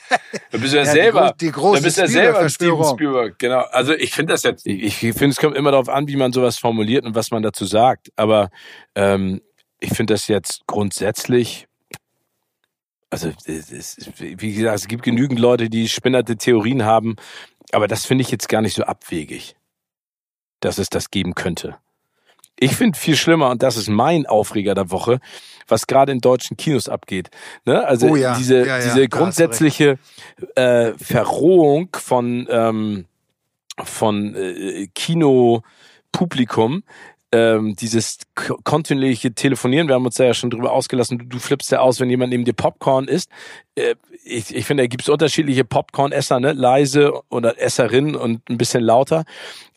Da 0.51 0.59
bist 0.59 0.73
du 0.73 0.79
ja, 0.79 0.83
ja 0.85 0.91
selber, 0.91 1.35
die, 1.41 1.47
die 1.47 1.53
große 1.53 1.81
da 1.81 1.85
bist 1.85 1.99
ja 1.99 2.07
selber 2.09 2.49
Steven 2.49 2.85
Spielberg. 2.85 3.39
Genau. 3.39 3.61
Also 3.71 3.93
ich 3.93 4.13
finde 4.13 4.33
das 4.33 4.43
jetzt, 4.43 4.67
ich, 4.67 5.03
ich 5.03 5.15
finde, 5.15 5.29
es 5.29 5.37
kommt 5.37 5.57
immer 5.57 5.71
darauf 5.71 5.89
an, 5.89 6.09
wie 6.09 6.17
man 6.17 6.33
sowas 6.33 6.59
formuliert 6.59 7.05
und 7.05 7.15
was 7.15 7.31
man 7.31 7.43
dazu 7.43 7.65
sagt. 7.65 8.11
Aber 8.17 8.51
ähm, 8.97 9.41
ich 9.79 9.91
finde 9.91 10.15
das 10.15 10.29
jetzt 10.29 10.63
grundsätzlich 10.67 11.69
also 13.11 13.33
es, 13.45 13.97
wie 14.19 14.55
gesagt, 14.55 14.77
es 14.77 14.89
gibt 14.89 15.03
genügend 15.03 15.41
Leute, 15.41 15.69
die 15.69 15.89
spinnerte 15.89 16.37
Theorien 16.37 16.85
haben, 16.85 17.17
aber 17.73 17.89
das 17.89 18.07
finde 18.07 18.23
ich 18.23 18.31
jetzt 18.31 18.49
gar 18.49 18.63
nicht 18.63 18.75
so 18.75 18.85
abwegig, 18.85 19.57
dass 20.61 20.79
es 20.79 20.89
das 20.89 21.11
geben 21.11 21.35
könnte. 21.35 21.77
Ich 22.59 22.77
finde 22.77 22.99
viel 22.99 23.17
schlimmer, 23.17 23.51
und 23.51 23.63
das 23.63 23.77
ist 23.77 23.89
mein 23.89 24.27
Aufreger 24.27 24.75
der 24.75 24.91
Woche, 24.91 25.19
was 25.67 25.87
gerade 25.87 26.13
in 26.13 26.21
deutschen 26.21 26.57
Kinos 26.57 26.89
abgeht. 26.89 27.31
Ne? 27.65 27.85
Also 27.87 28.09
oh 28.09 28.17
ja. 28.17 28.37
diese, 28.37 28.59
ja, 28.59 28.79
ja, 28.79 28.85
diese 28.85 29.09
grundsätzliche 29.09 29.99
äh, 30.57 30.93
Verrohung 30.93 31.89
von, 31.95 32.47
ähm, 32.51 33.07
von 33.83 34.35
äh, 34.35 34.89
Kinopublikum, 34.95 36.83
ähm, 37.33 37.77
dieses 37.77 38.19
kontinuierliche 38.65 39.33
Telefonieren, 39.33 39.89
wir 39.89 39.95
haben 39.95 40.05
uns 40.05 40.17
da 40.17 40.25
ja 40.25 40.35
schon 40.35 40.51
drüber 40.51 40.73
ausgelassen, 40.73 41.19
du, 41.19 41.27
du 41.27 41.39
flippst 41.39 41.71
ja 41.71 41.81
aus, 41.81 42.01
wenn 42.01 42.11
jemand 42.11 42.31
neben 42.31 42.45
dir 42.45 42.53
Popcorn 42.53 43.07
isst. 43.07 43.31
Äh, 43.77 43.95
ich, 44.25 44.55
ich 44.55 44.67
finde, 44.67 44.83
da 44.83 44.87
gibt 44.89 45.03
es 45.03 45.09
unterschiedliche 45.09 45.65
Popcorn-Esser, 45.65 46.41
ne? 46.41 46.53
leise 46.53 47.13
oder 47.29 47.61
Esserinnen 47.61 48.17
und 48.17 48.49
ein 48.51 48.59
bisschen 48.59 48.83
lauter. 48.83 49.25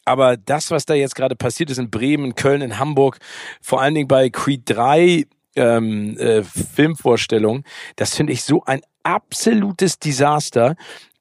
Aber 0.06 0.36
das, 0.36 0.72
was 0.72 0.86
da 0.86 0.96
jetzt 0.96 1.16
gerade 1.16 1.36
passiert 1.36 1.70
ist 1.70 1.78
in 1.78 1.90
Bremen, 1.90 2.36
Köln, 2.36 2.62
in 2.62 2.80
Hamburg, 2.80 3.20
vor 3.62 3.82
allen 3.82 3.94
Dingen 3.94 4.08
bei 4.08 4.30
Creed 4.30 4.64
3 4.66 5.26
ähm, 5.56 6.18
äh, 6.18 6.44
Filmvorstellungen, 6.44 7.64
das 7.96 8.16
finde 8.16 8.34
ich 8.34 8.44
so 8.44 8.64
ein 8.66 8.82
absolutes 9.04 10.00
Desaster. 10.00 10.76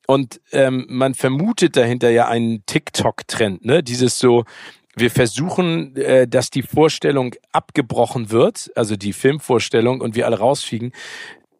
Und 0.06 0.40
ähm, 0.50 0.86
man 0.88 1.14
vermutet 1.14 1.76
dahinter 1.76 2.10
ja 2.10 2.26
einen 2.26 2.66
TikTok-Trend, 2.66 3.64
ne? 3.64 3.82
Dieses 3.84 4.18
so, 4.18 4.44
wir 4.94 5.10
versuchen, 5.10 5.96
äh, 5.96 6.28
dass 6.28 6.50
die 6.50 6.62
Vorstellung 6.62 7.34
abgebrochen 7.52 8.30
wird, 8.30 8.70
also 8.76 8.96
die 8.96 9.12
Filmvorstellung 9.12 10.00
und 10.00 10.14
wir 10.14 10.26
alle 10.26 10.38
rausfliegen, 10.38 10.92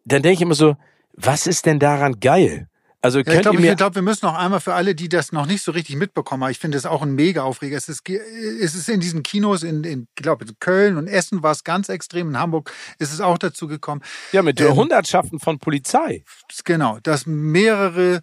dann 0.05 0.21
denke 0.21 0.35
ich 0.35 0.41
immer 0.41 0.55
so, 0.55 0.75
was 1.13 1.47
ist 1.47 1.65
denn 1.65 1.79
daran 1.79 2.19
geil? 2.19 2.67
Also 3.03 3.19
ja, 3.19 3.33
ich 3.33 3.41
glaube, 3.41 3.75
glaub, 3.75 3.95
wir 3.95 4.01
müssen 4.01 4.25
noch 4.25 4.37
einmal 4.37 4.61
für 4.61 4.73
alle, 4.73 4.95
die 4.95 5.09
das 5.09 5.33
noch 5.33 5.45
nicht 5.45 5.61
so 5.61 5.73
richtig 5.73 5.97
mitbekommen 5.97 6.41
haben, 6.41 6.51
ich 6.51 6.59
finde 6.59 6.77
es 6.77 6.85
auch 6.85 7.01
ein 7.01 7.13
mega 7.15 7.43
Aufreger. 7.43 7.75
Es 7.75 7.89
ist, 7.89 8.07
es 8.09 8.75
ist 8.75 8.87
in 8.87 9.01
diesen 9.01 9.23
Kinos 9.23 9.63
in, 9.63 9.83
in 9.83 10.07
ich 10.15 10.23
glaube, 10.23 10.45
in 10.45 10.53
Köln 10.61 10.95
und 10.95 11.07
Essen 11.07 11.43
war 11.43 11.51
es 11.51 11.65
ganz 11.65 11.89
extrem, 11.89 12.29
in 12.29 12.39
Hamburg 12.39 12.71
ist 12.99 13.11
es 13.11 13.19
auch 13.19 13.37
dazu 13.37 13.67
gekommen. 13.67 14.01
Ja, 14.31 14.41
mit 14.41 14.61
ähm, 14.61 14.73
Hundertschaften 14.73 15.39
von 15.39 15.59
Polizei. 15.59 16.23
Genau, 16.63 16.99
dass 17.03 17.25
mehrere 17.25 18.21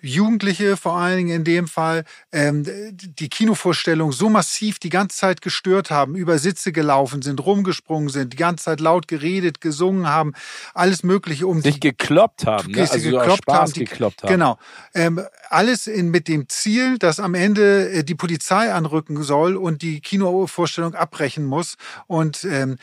Jugendliche 0.00 0.76
vor 0.76 0.96
allen 0.96 1.18
Dingen 1.18 1.36
in 1.36 1.44
dem 1.44 1.68
Fall 1.68 2.04
ähm, 2.32 2.64
die 2.92 3.28
Kinovorstellung 3.28 4.10
so 4.10 4.30
massiv 4.30 4.78
die 4.78 4.88
ganze 4.88 5.18
Zeit 5.18 5.42
gestört 5.42 5.90
haben, 5.90 6.14
über 6.14 6.38
Sitze 6.38 6.72
gelaufen 6.72 7.20
sind, 7.20 7.44
rumgesprungen 7.44 8.08
sind, 8.08 8.32
die 8.32 8.38
ganze 8.38 8.64
Zeit 8.64 8.80
laut 8.80 9.06
geredet, 9.06 9.60
gesungen 9.60 10.08
haben, 10.08 10.32
alles 10.72 11.02
Mögliche 11.02 11.46
um 11.46 11.60
sich 11.60 11.74
die, 11.74 11.80
gekloppt 11.80 12.46
haben, 12.46 12.72
ne? 12.72 12.80
also 12.90 13.10
gekloppt 13.10 13.42
Spaß 13.42 13.56
haben, 13.56 13.72
die, 13.74 13.84
gekloppt 13.84 14.22
haben. 14.22 14.30
Genau, 14.30 14.58
ähm, 14.94 15.20
alles 15.50 15.86
in, 15.86 16.10
mit 16.10 16.28
dem 16.28 16.48
Ziel, 16.48 16.98
dass 16.98 17.20
am 17.20 17.34
Ende 17.34 17.90
äh, 17.90 18.04
die 18.04 18.14
Polizei 18.14 18.72
anrücken 18.72 19.22
soll 19.22 19.56
und 19.56 19.82
die 19.82 20.00
Kinovorstellung 20.00 20.94
abbrechen 20.94 21.44
muss 21.44 21.76
und 22.06 22.44
ähm, 22.44 22.76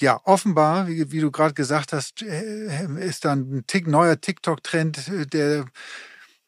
ja, 0.00 0.20
offenbar, 0.24 0.88
wie, 0.88 1.10
wie 1.12 1.20
du 1.20 1.30
gerade 1.30 1.54
gesagt 1.54 1.92
hast, 1.92 2.22
äh, 2.22 2.86
ist 3.04 3.24
dann 3.24 3.40
ein 3.52 3.66
Tick, 3.66 3.86
neuer 3.86 4.20
TikTok-Trend, 4.20 5.32
der, 5.32 5.66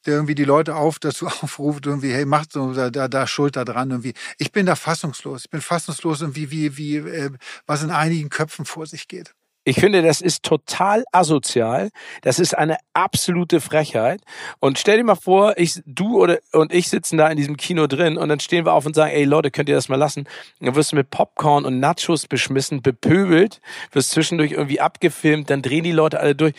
der 0.06 0.14
irgendwie 0.14 0.34
die 0.34 0.44
Leute 0.44 0.76
auf 0.76 0.98
dazu 0.98 1.26
aufruft, 1.42 1.86
irgendwie, 1.86 2.12
hey, 2.12 2.24
macht 2.24 2.52
so 2.52 2.72
da, 2.74 2.90
da, 2.90 3.08
da 3.08 3.26
Schulter 3.26 3.64
dran 3.64 3.90
irgendwie. 3.90 4.14
Ich 4.38 4.52
bin 4.52 4.66
da 4.66 4.76
fassungslos. 4.76 5.44
Ich 5.44 5.50
bin 5.50 5.60
fassungslos 5.60 6.20
irgendwie, 6.22 6.50
wie, 6.50 6.76
wie, 6.76 6.96
äh, 6.96 7.30
was 7.66 7.82
in 7.82 7.90
einigen 7.90 8.30
Köpfen 8.30 8.64
vor 8.64 8.86
sich 8.86 9.08
geht. 9.08 9.34
Ich 9.70 9.78
finde, 9.78 10.02
das 10.02 10.20
ist 10.20 10.42
total 10.42 11.04
asozial. 11.12 11.90
Das 12.22 12.40
ist 12.40 12.58
eine 12.58 12.76
absolute 12.92 13.60
Frechheit. 13.60 14.20
Und 14.58 14.80
stell 14.80 14.96
dir 14.96 15.04
mal 15.04 15.14
vor, 15.14 15.54
ich, 15.58 15.80
du 15.86 16.20
oder, 16.20 16.40
und 16.50 16.74
ich 16.74 16.88
sitzen 16.88 17.16
da 17.16 17.28
in 17.28 17.36
diesem 17.36 17.56
Kino 17.56 17.86
drin 17.86 18.18
und 18.18 18.28
dann 18.28 18.40
stehen 18.40 18.64
wir 18.64 18.72
auf 18.72 18.84
und 18.84 18.96
sagen, 18.96 19.12
ey 19.12 19.22
Leute, 19.22 19.52
könnt 19.52 19.68
ihr 19.68 19.76
das 19.76 19.88
mal 19.88 19.94
lassen? 19.94 20.26
Dann 20.58 20.74
wirst 20.74 20.90
du 20.90 20.96
mit 20.96 21.10
Popcorn 21.10 21.64
und 21.64 21.78
Nachos 21.78 22.26
beschmissen, 22.26 22.82
bepöbelt, 22.82 23.60
wirst 23.92 24.10
zwischendurch 24.10 24.50
irgendwie 24.50 24.80
abgefilmt, 24.80 25.50
dann 25.50 25.62
drehen 25.62 25.84
die 25.84 25.92
Leute 25.92 26.18
alle 26.18 26.34
durch. 26.34 26.54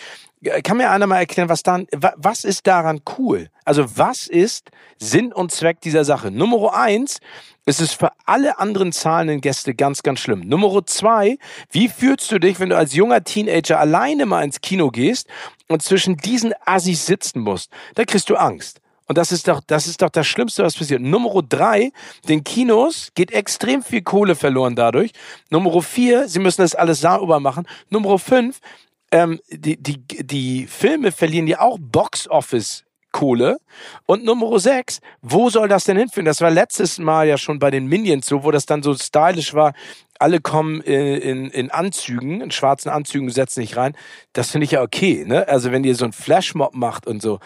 Kann 0.63 0.77
mir 0.77 0.89
einer 0.89 1.05
mal 1.05 1.19
erklären, 1.19 1.49
was 1.49 1.61
dann, 1.61 1.85
was 1.91 2.45
ist 2.45 2.65
daran 2.65 3.01
cool? 3.17 3.49
Also 3.63 3.85
was 3.97 4.25
ist 4.25 4.71
Sinn 4.97 5.31
und 5.31 5.51
Zweck 5.51 5.81
dieser 5.81 6.03
Sache? 6.03 6.31
Nummer 6.31 6.73
eins, 6.73 7.19
es 7.65 7.79
ist 7.79 7.93
für 7.93 8.11
alle 8.25 8.57
anderen 8.57 8.91
zahlenden 8.91 9.39
Gäste 9.39 9.75
ganz, 9.75 10.01
ganz 10.01 10.19
schlimm. 10.19 10.47
Nummer 10.47 10.83
zwei, 10.87 11.37
wie 11.69 11.89
fühlst 11.89 12.31
du 12.31 12.39
dich, 12.39 12.59
wenn 12.59 12.69
du 12.69 12.77
als 12.77 12.95
junger 12.95 13.23
Teenager 13.23 13.79
alleine 13.79 14.25
mal 14.25 14.43
ins 14.43 14.61
Kino 14.61 14.89
gehst 14.89 15.27
und 15.67 15.83
zwischen 15.83 16.17
diesen 16.17 16.55
Assis 16.65 17.05
sitzen 17.05 17.41
musst? 17.41 17.71
Da 17.93 18.03
kriegst 18.05 18.29
du 18.31 18.35
Angst. 18.35 18.81
Und 19.05 19.17
das 19.17 19.31
ist 19.31 19.47
doch, 19.47 19.61
das 19.67 19.87
ist 19.87 20.01
doch 20.01 20.09
das 20.09 20.25
Schlimmste, 20.25 20.63
was 20.63 20.77
passiert. 20.77 21.01
Nummer 21.01 21.43
drei, 21.43 21.91
den 22.29 22.43
Kinos 22.43 23.09
geht 23.13 23.31
extrem 23.31 23.83
viel 23.83 24.01
Kohle 24.01 24.35
verloren 24.35 24.75
dadurch. 24.75 25.11
Nummer 25.49 25.81
vier, 25.81 26.27
sie 26.29 26.39
müssen 26.39 26.61
das 26.61 26.75
alles 26.75 27.01
sauber 27.01 27.39
machen. 27.39 27.67
Nummer 27.89 28.17
fünf, 28.17 28.59
ähm, 29.11 29.39
die, 29.49 29.81
die, 29.81 30.05
die 30.07 30.67
Filme 30.67 31.11
verlieren 31.11 31.47
ja 31.47 31.61
auch 31.61 31.77
Box-Office 31.79 32.83
Kohle. 33.11 33.57
Und 34.05 34.23
Nummer 34.23 34.57
6, 34.57 34.99
wo 35.21 35.49
soll 35.49 35.67
das 35.67 35.83
denn 35.83 35.97
hinführen? 35.97 36.25
Das 36.25 36.41
war 36.41 36.49
letztes 36.49 36.97
Mal 36.97 37.27
ja 37.27 37.37
schon 37.37 37.59
bei 37.59 37.71
den 37.71 37.87
Minions 37.87 38.25
so, 38.25 38.43
wo 38.43 38.51
das 38.51 38.65
dann 38.65 38.83
so 38.83 38.93
stylisch 38.93 39.53
war. 39.53 39.73
Alle 40.19 40.39
kommen 40.39 40.81
in, 40.81 41.17
in, 41.17 41.49
in 41.49 41.71
Anzügen, 41.71 42.41
in 42.41 42.51
schwarzen 42.51 42.89
Anzügen, 42.89 43.29
setzen 43.29 43.61
sich 43.61 43.75
rein. 43.75 43.95
Das 44.33 44.51
finde 44.51 44.65
ich 44.65 44.71
ja 44.71 44.81
okay, 44.81 45.25
ne? 45.25 45.47
Also 45.47 45.71
wenn 45.71 45.83
ihr 45.83 45.95
so 45.95 46.05
ein 46.05 46.13
Flashmob 46.13 46.73
macht 46.73 47.07
und 47.07 47.21
so. 47.21 47.39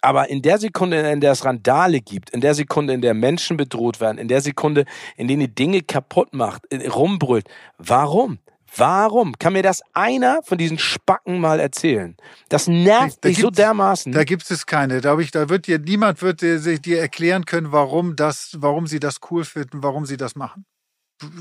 Aber 0.00 0.28
in 0.28 0.42
der 0.42 0.58
Sekunde, 0.58 0.98
in 1.12 1.20
der 1.20 1.30
es 1.30 1.44
Randale 1.44 2.00
gibt, 2.00 2.30
in 2.30 2.40
der 2.40 2.54
Sekunde, 2.54 2.92
in 2.92 3.02
der 3.02 3.14
Menschen 3.14 3.56
bedroht 3.56 4.00
werden, 4.00 4.18
in 4.18 4.26
der 4.26 4.40
Sekunde, 4.40 4.84
in 5.16 5.28
denen 5.28 5.42
ihr 5.42 5.48
Dinge 5.48 5.82
kaputt 5.82 6.34
macht, 6.34 6.62
rumbrüllt, 6.72 7.46
warum? 7.78 8.38
Warum? 8.76 9.38
Kann 9.38 9.52
mir 9.52 9.62
das 9.62 9.82
einer 9.92 10.42
von 10.42 10.58
diesen 10.58 10.78
Spacken 10.78 11.40
mal 11.40 11.60
erzählen? 11.60 12.16
Das 12.48 12.68
nervt 12.68 13.24
da 13.24 13.28
mich 13.28 13.38
so 13.38 13.50
dermaßen. 13.50 14.12
Da 14.12 14.24
gibt 14.24 14.50
es 14.50 14.66
keine. 14.66 15.00
Da, 15.00 15.18
ich, 15.18 15.30
da 15.30 15.48
wird 15.48 15.66
dir 15.66 15.78
niemand 15.78 16.22
wird 16.22 16.40
dir, 16.42 16.58
dir 16.58 17.00
erklären 17.00 17.44
können, 17.44 17.72
warum 17.72 18.16
das, 18.16 18.56
warum 18.58 18.86
sie 18.86 19.00
das 19.00 19.16
cool 19.30 19.44
finden, 19.44 19.82
warum 19.82 20.06
sie 20.06 20.16
das 20.16 20.36
machen. 20.36 20.64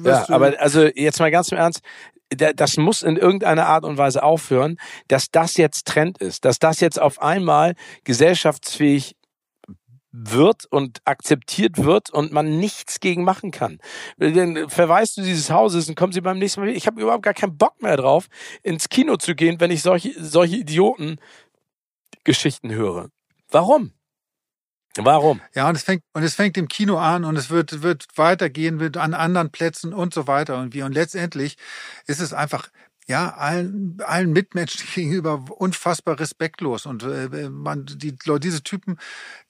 Ja, 0.04 0.26
aber 0.30 0.60
also 0.60 0.86
jetzt 0.86 1.20
mal 1.20 1.32
ganz 1.32 1.52
im 1.52 1.58
Ernst, 1.58 1.82
das 2.30 2.78
muss 2.78 3.02
in 3.02 3.18
irgendeiner 3.18 3.68
Art 3.68 3.84
und 3.84 3.98
Weise 3.98 4.24
aufhören, 4.24 4.78
dass 5.08 5.32
das 5.32 5.58
jetzt 5.58 5.88
Trend 5.88 6.20
ist, 6.20 6.46
dass 6.46 6.60
das 6.60 6.80
jetzt 6.80 7.00
auf 7.00 7.22
einmal 7.22 7.76
gesellschaftsfähig 8.04 9.16
wird 10.12 10.66
und 10.66 11.00
akzeptiert 11.06 11.84
wird 11.84 12.10
und 12.10 12.32
man 12.32 12.60
nichts 12.60 13.00
gegen 13.00 13.24
machen 13.24 13.52
kann. 13.52 13.80
Dann 14.18 14.70
verweist 14.70 15.18
du 15.18 15.22
dieses 15.22 15.50
Hauses 15.50 15.90
und 15.90 15.96
kommen 15.96 16.14
sie 16.14 16.22
beim 16.22 16.38
nächsten 16.38 16.60
Mal 16.60 16.68
wieder. 16.68 16.78
Ich 16.78 16.86
habe 16.88 17.02
überhaupt 17.02 17.24
gar 17.24 17.34
keinen 17.34 17.58
Bock 17.58 17.82
mehr 17.82 17.98
drauf, 17.98 18.28
ins 18.64 18.90
Kino 18.90 19.18
zu 19.18 19.34
gehen, 19.36 19.60
wenn 19.60 19.72
ich 19.72 19.82
solche, 19.82 20.14
solche 20.22 20.58
Idioten-Geschichten 20.58 22.72
höre. 22.72 23.10
Warum? 23.50 23.94
Warum? 24.98 25.40
Ja, 25.54 25.70
und 25.70 25.76
es 25.76 25.84
fängt, 25.84 26.04
und 26.14 26.24
es 26.24 26.36
fängt 26.36 26.58
im 26.58 26.68
Kino 26.68 26.98
an 26.98 27.24
und 27.24 27.38
es 27.38 27.50
wird, 27.50 27.82
wird 27.82 28.08
weitergehen, 28.16 28.82
wird 28.82 28.98
an 28.98 29.14
anderen 29.14 29.50
Plätzen 29.50 29.94
und 29.94 30.14
so 30.14 30.28
weiter 30.28 30.60
und 30.60 30.74
wie. 30.74 30.84
Und 30.84 30.92
letztendlich 30.92 31.56
ist 32.08 32.20
es 32.20 32.34
einfach, 32.34 32.68
ja, 33.12 33.34
allen, 33.36 33.98
allen 34.06 34.32
Mitmenschen 34.32 34.88
gegenüber 34.96 35.44
unfassbar 35.58 36.20
respektlos. 36.20 36.86
Und 36.86 37.04
äh, 37.04 37.50
man, 37.50 37.86
die 37.86 38.16
Leute, 38.26 38.40
diese 38.40 38.64
Typen 38.64 38.98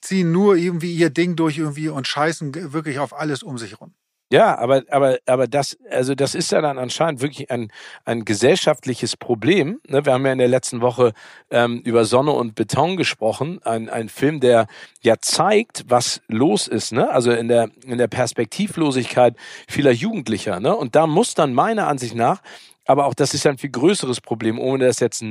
ziehen 0.00 0.32
nur 0.32 0.56
irgendwie 0.56 0.94
ihr 0.94 1.10
Ding 1.10 1.36
durch 1.36 1.58
irgendwie 1.58 1.88
und 1.88 2.06
scheißen 2.06 2.72
wirklich 2.72 2.98
auf 2.98 3.14
alles 3.14 3.42
um 3.42 3.56
sich 3.58 3.80
rum. 3.80 3.94
Ja, 4.32 4.56
aber, 4.56 4.82
aber, 4.90 5.18
aber 5.26 5.46
das, 5.46 5.76
also 5.90 6.14
das 6.14 6.34
ist 6.34 6.52
ja 6.52 6.62
dann 6.62 6.78
anscheinend 6.78 7.20
wirklich 7.20 7.50
ein, 7.50 7.70
ein 8.06 8.24
gesellschaftliches 8.24 9.14
Problem. 9.14 9.78
Ne? 9.86 10.06
Wir 10.06 10.14
haben 10.14 10.24
ja 10.24 10.32
in 10.32 10.38
der 10.38 10.48
letzten 10.48 10.80
Woche 10.80 11.12
ähm, 11.50 11.82
über 11.84 12.06
Sonne 12.06 12.32
und 12.32 12.54
Beton 12.54 12.96
gesprochen. 12.96 13.60
Ein, 13.62 13.90
ein 13.90 14.08
Film, 14.08 14.40
der 14.40 14.68
ja 15.02 15.16
zeigt, 15.20 15.84
was 15.88 16.22
los 16.28 16.66
ist, 16.66 16.92
ne? 16.92 17.10
Also 17.10 17.30
in 17.30 17.48
der, 17.48 17.68
in 17.84 17.98
der 17.98 18.08
Perspektivlosigkeit 18.08 19.36
vieler 19.68 19.92
Jugendlicher. 19.92 20.60
Ne? 20.60 20.74
Und 20.74 20.96
da 20.96 21.06
muss 21.06 21.34
dann 21.34 21.52
meiner 21.52 21.86
Ansicht 21.86 22.14
nach 22.14 22.40
aber 22.84 23.06
auch 23.06 23.14
das 23.14 23.34
ist 23.34 23.44
ja 23.44 23.50
ein 23.50 23.58
viel 23.58 23.70
größeres 23.70 24.20
Problem, 24.20 24.58
ohne 24.58 24.86
das 24.86 25.00
jetzt 25.00 25.24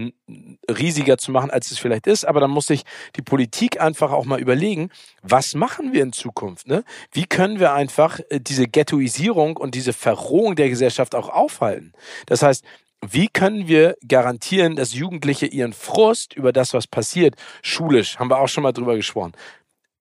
riesiger 0.69 1.17
zu 1.17 1.31
machen, 1.31 1.51
als 1.51 1.71
es 1.71 1.79
vielleicht 1.79 2.07
ist. 2.07 2.25
Aber 2.25 2.39
dann 2.39 2.51
muss 2.51 2.67
sich 2.67 2.83
die 3.15 3.21
Politik 3.21 3.81
einfach 3.81 4.11
auch 4.11 4.25
mal 4.25 4.39
überlegen, 4.39 4.89
was 5.21 5.53
machen 5.53 5.93
wir 5.93 6.03
in 6.03 6.13
Zukunft? 6.13 6.67
Ne? 6.67 6.83
Wie 7.11 7.25
können 7.25 7.59
wir 7.59 7.73
einfach 7.73 8.19
äh, 8.29 8.39
diese 8.39 8.67
Ghettoisierung 8.67 9.57
und 9.57 9.75
diese 9.75 9.93
Verrohung 9.93 10.55
der 10.55 10.69
Gesellschaft 10.69 11.15
auch 11.15 11.29
aufhalten? 11.29 11.93
Das 12.25 12.41
heißt, 12.41 12.63
wie 13.09 13.27
können 13.27 13.67
wir 13.67 13.97
garantieren, 14.07 14.75
dass 14.75 14.93
Jugendliche 14.93 15.47
ihren 15.47 15.73
Frust 15.73 16.33
über 16.33 16.53
das, 16.53 16.73
was 16.73 16.85
passiert, 16.85 17.35
schulisch, 17.63 18.19
haben 18.19 18.29
wir 18.29 18.39
auch 18.39 18.47
schon 18.47 18.61
mal 18.61 18.73
drüber 18.73 18.95
gesprochen, 18.95 19.33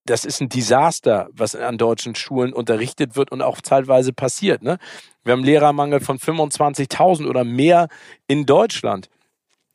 das 0.05 0.25
ist 0.25 0.41
ein 0.41 0.49
Desaster, 0.49 1.29
was 1.31 1.55
an 1.55 1.77
deutschen 1.77 2.15
Schulen 2.15 2.53
unterrichtet 2.53 3.15
wird 3.15 3.31
und 3.31 3.41
auch 3.41 3.61
teilweise 3.61 4.13
passiert. 4.13 4.63
Ne? 4.63 4.77
Wir 5.23 5.33
haben 5.33 5.43
Lehrermangel 5.43 5.99
von 5.99 6.17
25.000 6.17 7.27
oder 7.27 7.43
mehr 7.43 7.87
in 8.27 8.45
Deutschland. 8.45 9.09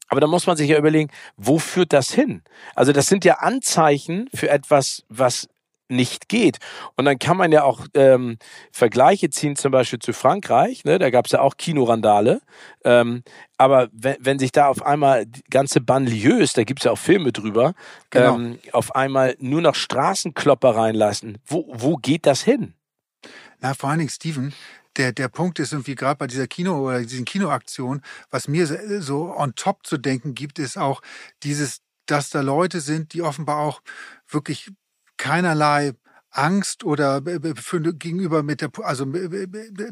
Aber 0.09 0.21
da 0.21 0.27
muss 0.27 0.47
man 0.47 0.57
sich 0.57 0.71
ja 0.71 0.79
überlegen, 0.79 1.11
wo 1.37 1.59
führt 1.59 1.93
das 1.93 2.13
hin? 2.13 2.43
Also 2.75 2.93
das 2.93 3.07
sind 3.07 3.25
ja 3.25 3.35
Anzeichen 3.35 4.29
für 4.35 4.49
etwas, 4.49 5.05
was 5.09 5.49
nicht 5.89 6.29
geht. 6.29 6.59
Und 6.97 7.05
dann 7.05 7.19
kann 7.19 7.37
man 7.37 7.53
ja 7.53 7.63
auch 7.63 7.87
ähm, 7.95 8.39
Vergleiche 8.73 9.31
ziehen, 9.31 9.57
zum 9.57 9.73
Beispiel 9.73 9.99
zu 9.99 10.13
Frankreich. 10.13 10.85
Ne? 10.85 10.99
Da 10.99 11.11
gab 11.11 11.27
es 11.27 11.33
ja 11.33 11.41
auch 11.41 11.57
Kinorandale. 11.57 12.41
Ähm, 12.85 13.23
aber 13.59 13.89
wenn, 13.93 14.17
wenn 14.21 14.39
sich 14.39 14.53
da 14.53 14.69
auf 14.69 14.83
einmal 14.83 15.27
ganze 15.51 15.81
Banlieues, 15.81 16.53
da 16.53 16.65
gibt 16.65 16.81
es 16.81 16.85
ja 16.85 16.93
auch 16.93 16.99
Filme 16.99 17.33
drüber, 17.33 17.75
genau. 18.11 18.37
ähm, 18.37 18.59
auf 18.73 18.95
einmal 18.95 19.37
nur 19.39 19.61
noch 19.61 19.75
Straßenklopper 19.75 20.77
reinlassen, 20.77 21.39
wo, 21.47 21.67
wo 21.73 21.97
geht 21.97 22.27
das 22.27 22.43
hin? 22.43 22.75
Na, 23.61 23.75
vor 23.75 23.91
allen 23.91 24.01
Dingen, 24.01 24.11
Steven, 24.11 24.53
der, 24.97 25.13
der 25.13 25.29
Punkt 25.29 25.59
ist 25.59 25.73
irgendwie 25.73 25.95
gerade 25.95 26.17
bei 26.17 26.27
dieser 26.27 26.47
Kino 26.47 26.79
oder 26.79 27.01
diesen 27.01 27.25
Kinoaktionen, 27.25 28.03
was 28.31 28.49
mir 28.49 28.67
so 29.01 29.35
on 29.37 29.55
top 29.55 29.87
zu 29.87 29.99
denken 29.99 30.35
gibt, 30.35 30.59
ist 30.59 30.79
auch 30.79 31.03
dieses, 31.43 31.81
dass 32.07 32.31
da 32.31 32.41
Leute 32.41 32.81
sind, 32.81 33.13
die 33.13 33.23
offenbar 33.23 33.59
auch 33.59 33.83
wirklich 34.29 34.71
keinerlei 35.17 35.93
Angst 36.31 36.85
oder 36.85 37.23
gegenüber 37.23 38.43
mit 38.43 38.61
der, 38.61 38.71
also 38.83 39.07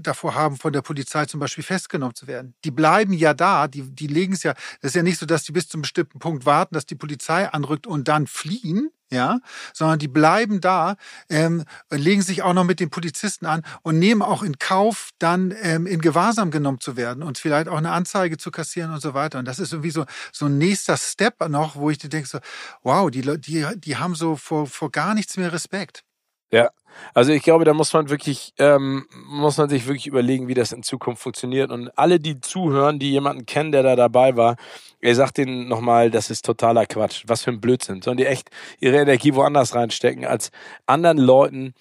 davor 0.01 0.35
haben, 0.35 0.57
von 0.57 0.73
der 0.73 0.83
Polizei 0.83 1.25
zum 1.25 1.41
Beispiel 1.41 1.65
festgenommen 1.65 2.15
zu 2.15 2.27
werden. 2.27 2.55
Die 2.65 2.71
bleiben 2.71 3.15
ja 3.15 3.33
da, 3.33 3.67
die, 3.67 3.83
die 3.83 4.07
legen 4.07 4.35
es 4.35 4.43
ja, 4.43 4.53
das 4.81 4.91
ist 4.91 4.97
ja 4.97 5.03
nicht 5.03 5.19
so, 5.19 5.27
dass 5.27 5.45
die 5.45 5.53
bis 5.53 5.69
zum 5.69 5.83
bestimmten 5.83 6.19
Punkt 6.19 6.45
warten, 6.45 6.75
dass 6.75 6.87
die 6.87 6.97
Polizei 6.97 7.49
anrückt 7.49 7.87
und 7.87 8.09
dann 8.09 8.27
fliehen, 8.27 8.91
ja, 9.15 9.41
sondern 9.73 9.99
die 9.99 10.09
bleiben 10.09 10.61
da, 10.61 10.97
ähm, 11.31 11.65
legen 11.91 12.23
sich 12.23 12.43
auch 12.43 12.53
noch 12.53 12.65
mit 12.65 12.81
den 12.81 12.91
Polizisten 12.91 13.47
an 13.47 13.63
und 13.83 13.99
nehmen 13.99 14.23
auch 14.23 14.43
in 14.43 14.59
Kauf, 14.59 15.11
dann 15.19 15.55
ähm, 15.63 15.87
in 15.87 16.01
Gewahrsam 16.01 16.51
genommen 16.51 16.81
zu 16.81 16.97
werden 16.97 17.23
und 17.23 17.39
vielleicht 17.39 17.69
auch 17.69 17.79
eine 17.79 17.93
Anzeige 17.93 18.37
zu 18.37 18.51
kassieren 18.51 18.93
und 18.93 19.01
so 19.01 19.15
weiter. 19.15 19.39
Und 19.39 19.47
das 19.47 19.59
ist 19.59 19.73
irgendwie 19.73 19.91
so 19.91 20.05
so 20.33 20.47
ein 20.47 20.59
nächster 20.59 20.97
Step 20.97 21.49
noch, 21.49 21.77
wo 21.77 21.91
ich 21.91 21.99
denke 21.99 22.29
so, 22.29 22.39
wow, 22.83 23.11
die 23.11 23.23
die 23.41 23.67
die 23.77 23.97
haben 23.97 24.15
so 24.15 24.37
vor 24.37 24.67
vor 24.67 24.91
gar 24.91 25.15
nichts 25.15 25.37
mehr 25.37 25.53
Respekt. 25.53 26.05
Ja, 26.55 26.71
also 27.15 27.33
ich 27.33 27.43
glaube, 27.43 27.65
da 27.65 27.75
muss 27.75 27.93
man 27.93 28.11
wirklich, 28.11 28.53
ähm, 28.59 29.07
muss 29.27 29.57
man 29.59 29.69
sich 29.69 29.89
wirklich 29.89 30.07
überlegen, 30.07 30.47
wie 30.47 30.55
das 30.55 30.71
in 30.71 30.85
Zukunft 30.85 31.21
funktioniert. 31.21 31.73
Und 31.73 31.91
alle, 31.99 32.21
die 32.21 32.41
zuhören, 32.41 33.01
die 33.01 33.11
jemanden 33.11 33.45
kennen, 33.45 33.73
der 33.73 33.83
da 33.83 33.97
dabei 33.97 34.37
war, 34.37 34.55
ihr 35.01 35.17
sagt 35.17 35.39
denen 35.39 35.67
nochmal, 35.67 36.13
das 36.13 36.31
ist 36.31 36.45
totaler 36.45 36.87
Quatsch. 36.87 37.25
Was 37.27 37.43
für 37.43 37.51
ein 37.51 37.61
Blödsinn. 37.61 38.03
Sollen 38.03 38.19
die 38.19 38.27
echt 38.27 38.51
ihre 38.79 38.99
Energie 38.99 39.35
woanders 39.35 39.75
reinstecken, 39.75 40.25
als 40.27 40.53
anderen 40.87 41.19
Leuten 41.19 41.75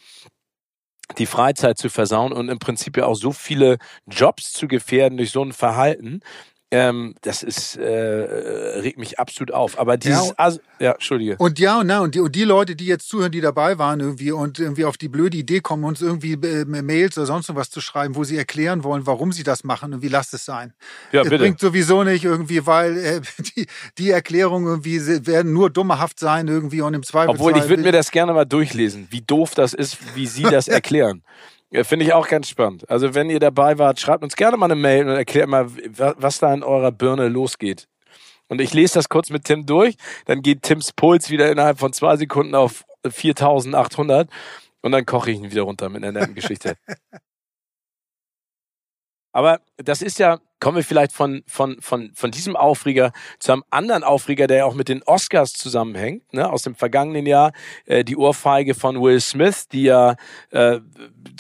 die 1.20 1.28
Freizeit 1.28 1.78
zu 1.78 1.90
versauen 1.90 2.34
und 2.34 2.50
im 2.50 2.58
Prinzip 2.60 2.98
ja 2.98 3.06
auch 3.06 3.16
so 3.16 3.32
viele 3.32 3.78
Jobs 4.08 4.54
zu 4.54 4.68
gefährden 4.68 5.18
durch 5.18 5.30
so 5.32 5.44
ein 5.44 5.54
Verhalten. 5.54 6.22
Ähm, 6.74 7.14
das 7.22 7.44
ist 7.44 7.76
äh, 7.76 7.86
regt 7.86 8.98
mich 8.98 9.20
absolut 9.20 9.52
auf. 9.52 9.78
Aber 9.78 9.96
dieses, 9.96 10.30
ja, 10.30 10.34
also, 10.38 10.60
ja, 10.80 10.94
entschuldige. 10.94 11.36
Und 11.38 11.60
ja, 11.60 11.80
und 11.80 11.86
na, 11.86 12.00
und 12.00 12.16
die, 12.16 12.20
und 12.20 12.34
die 12.34 12.46
Leute, 12.46 12.76
die 12.76 12.88
jetzt 12.88 13.08
zuhören, 13.08 13.32
die 13.32 13.42
dabei 13.42 13.78
waren 13.78 14.00
irgendwie 14.00 14.32
und 14.32 14.58
irgendwie 14.58 14.86
auf 14.86 14.98
die 14.98 15.08
blöde 15.08 15.38
Idee 15.38 15.60
kommen, 15.60 15.84
uns 15.84 16.02
irgendwie 16.02 16.34
äh, 16.34 16.66
Mails 16.66 17.16
oder 17.16 17.28
sonst 17.28 17.54
was 17.54 17.70
zu 17.70 17.80
schreiben, 17.80 18.16
wo 18.16 18.24
sie 18.24 18.38
erklären 18.38 18.84
wollen, 18.84 19.06
warum 19.06 19.32
sie 19.32 19.44
das 19.44 19.64
machen 19.64 19.94
und 19.94 20.02
wie 20.02 20.08
lasst 20.08 20.34
es 20.34 20.46
sein. 20.46 20.74
Ja, 21.12 21.22
es 21.22 21.30
bitte. 21.30 21.44
bringt 21.44 21.60
sowieso 21.60 22.04
nicht 22.04 22.26
irgendwie, 22.26 22.66
weil 22.66 22.98
äh, 22.98 23.22
die, 23.56 23.68
die 24.00 24.10
Erklärungen 24.10 24.66
irgendwie 24.66 25.00
werden 25.28 25.54
nur 25.54 25.70
dummerhaft 25.70 26.20
sein 26.20 26.48
irgendwie 26.48 26.82
und 26.82 26.96
im 26.96 27.04
Zweifel. 27.04 27.30
Obwohl 27.30 27.56
ich 27.56 27.70
würde 27.70 27.84
mir 27.84 27.92
das 27.92 28.10
gerne 28.10 28.34
mal 28.34 28.46
durchlesen, 28.46 29.08
wie 29.12 29.22
doof 29.22 29.54
das 29.54 29.76
ist, 29.76 30.00
wie 30.16 30.26
sie 30.26 30.42
das 30.42 30.68
erklären. 30.80 31.22
Ja, 31.74 31.84
Finde 31.84 32.06
ich 32.06 32.14
auch 32.14 32.28
ganz 32.28 32.48
spannend. 32.50 32.88
Also 32.88 33.16
wenn 33.16 33.32
ihr 33.32 33.40
dabei 33.40 33.80
wart, 33.80 34.00
schreibt 34.00 34.24
uns 34.24 34.36
gerne 34.36 34.58
mal 34.58 34.66
eine 34.66 34.76
Mail 34.76 35.10
und 35.10 35.16
erklärt 35.16 35.50
mal, 35.50 35.68
was 35.68 36.38
da 36.38 36.54
in 36.54 36.62
eurer 36.62 36.92
Birne 36.92 37.30
losgeht. 37.30 37.88
Und 38.48 38.62
ich 38.62 38.76
lese 38.76 38.94
das 38.96 39.10
kurz 39.10 39.32
mit 39.32 39.46
Tim 39.46 39.66
durch, 39.66 39.96
dann 40.26 40.44
geht 40.44 40.62
Tims 40.62 40.94
Puls 40.94 41.32
wieder 41.32 41.52
innerhalb 41.52 41.80
von 41.80 41.92
zwei 41.92 42.16
Sekunden 42.16 42.54
auf 42.54 42.86
4800 43.10 44.30
und 44.82 44.92
dann 44.92 45.04
koche 45.08 45.32
ich 45.32 45.40
ihn 45.40 45.50
wieder 45.50 45.64
runter 45.64 45.90
mit 45.90 46.04
einer 46.04 46.12
netten 46.12 46.36
Geschichte. 46.36 46.76
Aber 49.32 49.60
das 49.78 50.04
ist 50.04 50.20
ja, 50.20 50.40
kommen 50.64 50.78
wir 50.78 50.84
vielleicht 50.86 51.12
von, 51.12 51.44
von, 51.46 51.76
von, 51.82 52.12
von 52.14 52.32
diesem 52.32 52.56
Aufreger 52.56 53.12
zu 53.38 53.52
einem 53.52 53.66
anderen 53.70 54.06
Aufreger, 54.06 54.48
der 54.48 54.60
ja 54.60 54.66
auch 54.66 54.76
mit 54.76 54.88
den 54.88 55.04
Oscars 55.04 55.52
zusammenhängt, 55.52 56.34
ne, 56.34 56.50
aus 56.50 56.62
dem 56.62 56.74
vergangenen 56.74 57.26
Jahr, 57.26 57.52
äh, 57.86 58.06
die 58.06 58.16
Ohrfeige 58.16 58.74
von 58.74 59.02
Will 59.02 59.20
Smith, 59.20 59.68
die 59.68 59.84
ja, 59.84 60.16
äh, 60.52 60.80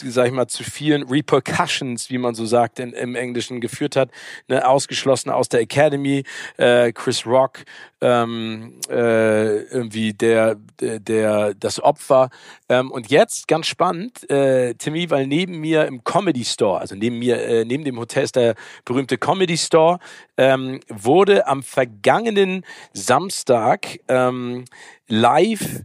sag 0.04 0.28
ich 0.28 0.34
mal, 0.34 0.48
zu 0.48 0.66
vielen 0.66 1.04
Repercussions, 1.04 2.10
wie 2.10 2.18
man 2.18 2.36
so 2.36 2.46
sagt, 2.46 2.80
in, 2.80 2.92
im 2.92 3.16
Englischen 3.16 3.62
geführt 3.62 3.96
hat, 3.96 4.10
ne, 4.50 4.68
ausgeschlossen 4.68 5.30
aus 5.30 5.48
der 5.48 5.62
Academy, 5.62 6.26
äh, 6.58 6.92
Chris 6.92 7.26
Rock, 7.26 7.60
ähm, 8.04 8.82
äh, 8.90 9.60
irgendwie 9.64 10.14
der, 10.14 10.58
der, 10.82 11.54
das 11.54 11.82
Opfer. 11.82 12.30
Ähm, 12.68 12.92
und 12.92 13.10
jetzt, 13.10 13.48
ganz 13.48 13.68
spannend, 13.68 14.30
äh, 14.30 14.74
Timmy, 14.74 15.10
weil 15.10 15.26
neben 15.26 15.60
mir 15.60 15.86
im 15.86 16.04
Comedy 16.04 16.44
Store, 16.44 16.82
also 16.82 16.96
neben 16.96 17.20
mir, 17.20 17.42
äh, 17.42 17.64
neben 17.64 17.86
dem 17.86 17.98
Hotel 17.98 18.26
ist 18.26 18.36
der 18.36 18.56
berühmte 18.84 19.13
Comedy 19.18 19.58
Store, 19.58 20.00
ähm, 20.38 20.80
wurde 20.90 21.48
am 21.48 21.64
vergangenen 21.64 22.66
Samstag 22.94 24.00
ähm, 24.08 24.66
live 25.08 25.82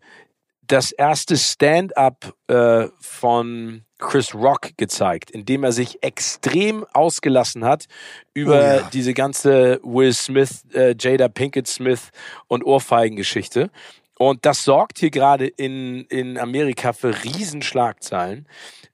das 0.66 0.92
erste 0.92 1.36
Stand-up 1.36 2.34
äh, 2.48 2.88
von 3.00 3.84
Chris 3.98 4.34
Rock 4.34 4.76
gezeigt, 4.76 5.30
indem 5.30 5.64
er 5.64 5.72
sich 5.72 6.02
extrem 6.02 6.84
ausgelassen 6.92 7.64
hat 7.64 7.86
über 8.32 8.60
oh 8.60 8.76
ja. 8.76 8.90
diese 8.92 9.14
ganze 9.14 9.80
Will 9.82 10.12
Smith, 10.12 10.64
äh, 10.72 10.94
Jada 10.98 11.28
Pinkett 11.28 11.66
Smith 11.66 12.10
und 12.46 12.64
Ohrfeigengeschichte. 12.64 13.70
Und 14.18 14.44
das 14.44 14.64
sorgt 14.64 14.98
hier 14.98 15.10
gerade 15.10 15.46
in, 15.46 16.04
in 16.06 16.38
Amerika 16.38 16.92
für 16.92 17.24
Riesenschlagzeilen. 17.24 18.46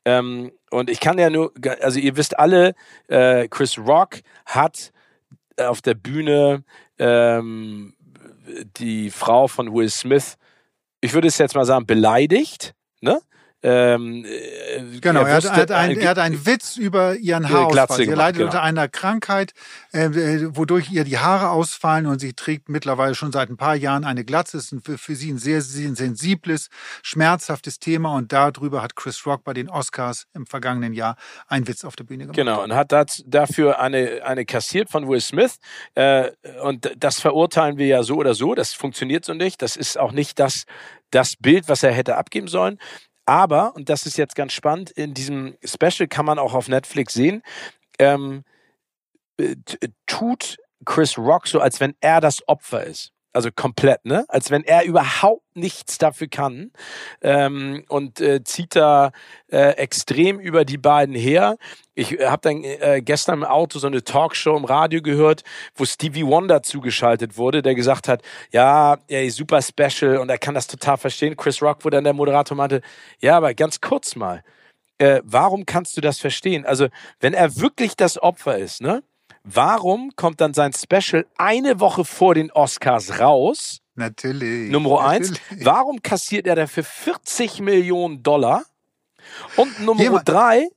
Ähm, 0.05 0.53
und 0.75 0.91
ich 0.91 0.99
kann 0.99 1.19
ja 1.19 1.31
nur, 1.31 1.53
also 1.81 2.01
ihr 2.01 2.17
wisst 2.17 2.39
alle, 2.39 2.75
äh, 3.07 3.47
Chris 3.49 3.79
Rock 3.79 4.21
hat 4.45 4.93
auf 5.57 5.81
der 5.81 5.95
Bühne 5.95 6.65
ähm, 6.99 7.95
die 8.77 9.11
Frau 9.11 9.47
von 9.47 9.73
Will 9.73 9.89
Smith, 9.89 10.37
ich 11.01 11.15
würde 11.15 11.29
es 11.29 11.39
jetzt 11.39 11.55
mal 11.55 11.65
sagen, 11.65 11.87
beleidigt, 11.87 12.75
ne? 13.01 13.21
Ähm, 13.67 14.27
äh, 14.27 15.01
genau, 15.01 15.23
er, 15.23 15.39
wusste, 15.39 15.49
er, 15.49 15.57
hat, 15.57 15.71
ein, 15.71 15.97
er 15.97 16.11
hat 16.11 16.19
einen 16.19 16.45
Witz 16.45 16.77
über 16.77 17.17
ihren 17.17 17.49
Haarausfall. 17.49 17.97
Sie 17.97 18.05
leidet 18.05 18.37
genau. 18.37 18.51
unter 18.51 18.63
einer 18.63 18.89
Krankheit, 18.89 19.55
äh, 19.93 20.11
wodurch 20.51 20.93
ihr 20.93 21.05
die 21.05 21.17
Haare 21.17 21.49
ausfallen 21.49 22.05
und 22.05 22.19
sie 22.19 22.35
trägt 22.35 22.69
mittlerweile 22.69 23.15
schon 23.15 23.33
seit 23.33 23.49
ein 23.49 23.57
paar 23.57 23.75
Jahren 23.75 24.05
eine 24.05 24.23
Glatze. 24.23 24.59
Das 24.59 24.71
ist 24.71 24.85
für, 24.85 24.99
für 24.99 25.17
sie 25.17 25.33
ein 25.33 25.39
sehr, 25.39 25.63
sehr 25.63 25.95
sensibles, 25.95 26.69
schmerzhaftes 27.03 27.79
Thema 27.79 28.15
und 28.15 28.35
darüber 28.35 28.83
hat 28.83 28.97
Chris 28.97 29.25
Rock 29.25 29.45
bei 29.45 29.55
den 29.55 29.71
Oscars 29.71 30.27
im 30.35 30.45
vergangenen 30.45 30.93
Jahr 30.93 31.17
einen 31.49 31.67
Witz 31.67 31.87
auf 31.87 31.97
der 31.97 32.05
Bühne 32.05 32.25
gemacht. 32.25 32.37
Genau, 32.37 32.63
und 32.63 32.75
hat 32.75 32.93
das, 32.93 33.25
dafür 33.27 33.81
eine, 33.81 34.21
eine 34.27 34.45
kassiert 34.45 34.91
von 34.91 35.09
Will 35.09 35.23
Smith. 35.23 35.57
Äh, 35.95 36.33
und 36.63 36.93
das 36.99 37.19
verurteilen 37.19 37.79
wir 37.79 37.87
ja 37.87 38.03
so 38.03 38.17
oder 38.17 38.35
so. 38.35 38.55
Das 38.55 38.75
funktioniert 38.75 39.25
so 39.25 39.33
nicht. 39.33 39.63
Das 39.63 39.77
ist 39.77 39.99
auch 39.99 40.13
nicht 40.13 40.39
das, 40.39 40.65
das 41.11 41.37
Bild, 41.37 41.67
was 41.69 41.83
er 41.83 41.93
hätte 41.93 42.17
abgeben 42.17 42.49
sollen. 42.49 42.79
Aber, 43.27 43.75
und 43.75 43.89
das 43.89 44.07
ist 44.07 44.19
jetzt 44.19 44.35
ganz 44.35 44.53
spannend, 44.53 44.91
in 44.91 45.15
diesem 45.15 45.57
Special 45.65 46.09
kann 46.09 46.27
man 46.27 46.39
auch 46.39 46.55
auf 46.55 46.69
Netflix 46.69 47.15
sehen, 47.15 47.43
ähm, 47.99 48.45
äh, 49.39 49.57
tut 50.07 50.59
Chris 50.85 51.17
Rock 51.17 51.47
so, 51.47 51.61
als 51.61 51.81
wenn 51.81 51.95
er 52.01 52.21
das 52.21 52.47
Opfer 52.47 52.85
ist. 52.85 53.14
Also 53.35 53.51
komplett, 53.55 54.05
ne? 54.05 54.25
Als 54.29 54.53
wenn 54.53 54.63
er 54.63 54.85
überhaupt 54.85 55.43
nichts 55.55 55.99
dafür 55.99 56.29
kann 56.29 56.71
ähm, 57.21 57.85
und 57.89 58.21
äh, 58.21 58.45
zieht 58.45 58.77
da 58.77 59.11
äh, 59.51 59.71
extrem 59.77 60.39
über 60.39 60.65
die 60.65 60.79
beiden 60.79 61.17
her. 61.17 61.57
Ich 61.95 62.19
äh, 62.19 62.27
habe 62.27 62.43
dann 62.43 62.63
äh, 62.63 63.03
gestern 63.05 63.41
im 63.41 63.45
Auto 63.45 63.81
so 63.81 63.89
eine 63.89 64.05
Talkshow 64.05 64.57
im 64.57 64.65
Radio 64.65 65.03
gehört, 65.03 65.43
wo 65.75 65.85
Stevie 65.85 66.25
Wonder 66.25 66.63
zugeschaltet 66.63 67.37
wurde, 67.37 67.61
der 67.61 67.75
gesagt 67.75 68.07
hat, 68.07 68.23
ja, 68.53 68.99
ey, 69.09 69.29
super 69.31 69.61
special 69.63 70.19
und 70.19 70.29
er 70.29 70.39
kann 70.39 70.55
das 70.55 70.69
total 70.69 70.97
verstehen. 70.97 71.37
Chris 71.37 71.61
Rock, 71.61 71.85
wo 71.85 71.91
dann 71.91 72.05
der 72.05 72.13
Moderator 72.13 72.57
meinte, 72.57 72.83
ja, 73.21 73.37
aber 73.37 73.53
ganz 73.55 73.81
kurz 73.81 74.15
mal, 74.15 74.45
äh, 74.99 75.21
warum 75.25 75.67
kannst 75.67 75.97
du 75.97 76.01
das 76.01 76.21
verstehen? 76.21 76.65
Also 76.65 76.87
wenn 77.21 77.35
er 77.35 77.57
wirklich 77.57 77.97
das 77.97 78.21
Opfer 78.23 78.59
ist, 78.59 78.81
ne? 78.81 79.03
Warum 79.45 80.11
kommt 80.17 80.41
dann 80.41 80.55
sein 80.55 80.73
Special 80.73 81.27
eine 81.37 81.79
Woche 81.79 82.05
vor 82.05 82.35
den 82.35 82.51
Oscars 82.51 83.21
raus? 83.21 83.81
Natürlich. 83.95 84.71
Nummer 84.71 85.07
eins. 85.07 85.35
Warum 85.61 86.03
kassiert 86.03 86.47
er 86.47 86.57
dafür 86.57 86.83
40 86.83 87.61
Millionen 87.61 88.23
Dollar? 88.23 88.65
Und 89.57 89.81
Nummer 89.81 90.03
Jemand. 90.03 90.29
drei, 90.29 90.69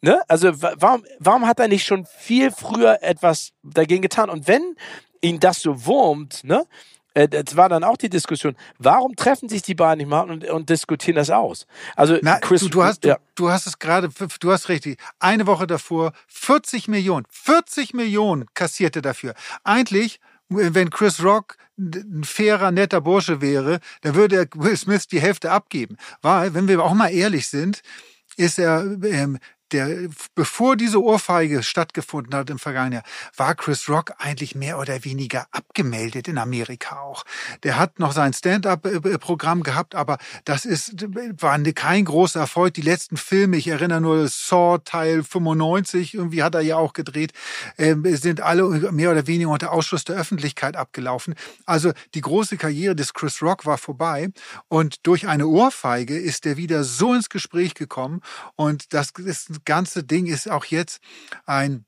ne? 0.00 0.22
Also 0.28 0.50
warum, 0.62 1.04
warum 1.18 1.46
hat 1.46 1.60
er 1.60 1.68
nicht 1.68 1.86
schon 1.86 2.06
viel 2.06 2.50
früher 2.50 3.02
etwas 3.02 3.50
dagegen 3.62 4.02
getan? 4.02 4.30
Und 4.30 4.48
wenn 4.48 4.74
ihn 5.20 5.38
das 5.38 5.60
so 5.60 5.86
wurmt, 5.86 6.44
ne? 6.44 6.66
Äh, 7.14 7.28
das 7.28 7.56
war 7.56 7.68
dann 7.68 7.84
auch 7.84 7.96
die 7.96 8.10
Diskussion. 8.10 8.56
Warum 8.78 9.16
treffen 9.16 9.48
sich 9.48 9.62
die 9.62 9.74
beiden 9.74 9.98
nicht 9.98 10.08
mal 10.08 10.28
und, 10.28 10.44
und 10.44 10.68
diskutieren 10.68 11.16
das 11.16 11.30
aus? 11.30 11.66
Also 11.96 12.18
Na, 12.22 12.38
Chris, 12.38 12.60
du, 12.62 12.68
du 12.68 12.84
hast 12.84 13.04
ja. 13.04 13.16
du, 13.34 13.44
du, 13.44 13.50
hast 13.50 13.66
es 13.66 13.78
gerade, 13.78 14.08
du 14.40 14.52
hast 14.52 14.68
richtig. 14.68 14.98
Eine 15.18 15.46
Woche 15.46 15.66
davor 15.66 16.12
40 16.28 16.88
Millionen, 16.88 17.24
40 17.30 17.94
Millionen 17.94 18.46
kassierte 18.54 19.00
dafür. 19.00 19.34
Eigentlich 19.62 20.20
wenn 20.48 20.90
Chris 20.90 21.22
Rock 21.22 21.56
ein 21.78 22.22
fairer, 22.24 22.70
netter 22.70 23.00
Bursche 23.00 23.40
wäre, 23.40 23.80
dann 24.02 24.14
würde 24.14 24.46
Will 24.54 24.76
Smith 24.76 25.08
die 25.08 25.20
Hälfte 25.20 25.50
abgeben. 25.50 25.96
Weil, 26.22 26.54
wenn 26.54 26.68
wir 26.68 26.82
auch 26.82 26.94
mal 26.94 27.08
ehrlich 27.08 27.48
sind, 27.48 27.80
ist 28.36 28.58
er 28.58 28.84
ähm, 29.02 29.38
der, 29.74 30.08
bevor 30.36 30.76
diese 30.76 31.02
Ohrfeige 31.02 31.64
stattgefunden 31.64 32.34
hat 32.34 32.48
im 32.48 32.60
vergangenen 32.60 32.92
Jahr, 32.94 33.02
war 33.36 33.54
Chris 33.56 33.88
Rock 33.88 34.12
eigentlich 34.18 34.54
mehr 34.54 34.78
oder 34.78 35.04
weniger 35.04 35.48
abgemeldet 35.50 36.28
in 36.28 36.38
Amerika 36.38 37.00
auch. 37.00 37.24
Der 37.64 37.76
hat 37.76 37.98
noch 37.98 38.12
sein 38.12 38.32
Stand-up-Programm 38.32 39.64
gehabt, 39.64 39.96
aber 39.96 40.18
das 40.44 40.64
ist, 40.64 41.04
war 41.40 41.58
kein 41.74 42.04
großer 42.04 42.38
Erfolg. 42.38 42.74
Die 42.74 42.82
letzten 42.82 43.16
Filme, 43.16 43.56
ich 43.56 43.66
erinnere 43.66 44.00
nur 44.00 44.28
Saw 44.28 44.78
Teil 44.84 45.24
95, 45.24 46.14
irgendwie 46.14 46.44
hat 46.44 46.54
er 46.54 46.60
ja 46.60 46.76
auch 46.76 46.92
gedreht, 46.92 47.32
äh, 47.76 47.96
sind 48.14 48.40
alle 48.40 48.92
mehr 48.92 49.10
oder 49.10 49.26
weniger 49.26 49.50
unter 49.50 49.72
Ausschluss 49.72 50.04
der 50.04 50.16
Öffentlichkeit 50.16 50.76
abgelaufen. 50.76 51.34
Also 51.66 51.92
die 52.14 52.20
große 52.20 52.56
Karriere 52.58 52.94
des 52.94 53.12
Chris 53.12 53.42
Rock 53.42 53.66
war 53.66 53.78
vorbei 53.78 54.28
und 54.68 55.04
durch 55.04 55.26
eine 55.26 55.48
Ohrfeige 55.48 56.16
ist 56.16 56.46
er 56.46 56.56
wieder 56.56 56.84
so 56.84 57.12
ins 57.12 57.28
Gespräch 57.28 57.74
gekommen 57.74 58.20
und 58.54 58.94
das 58.94 59.10
ist 59.10 59.63
ganze 59.64 60.04
Ding 60.04 60.26
ist 60.26 60.50
auch 60.50 60.64
jetzt 60.66 61.00
ein 61.46 61.84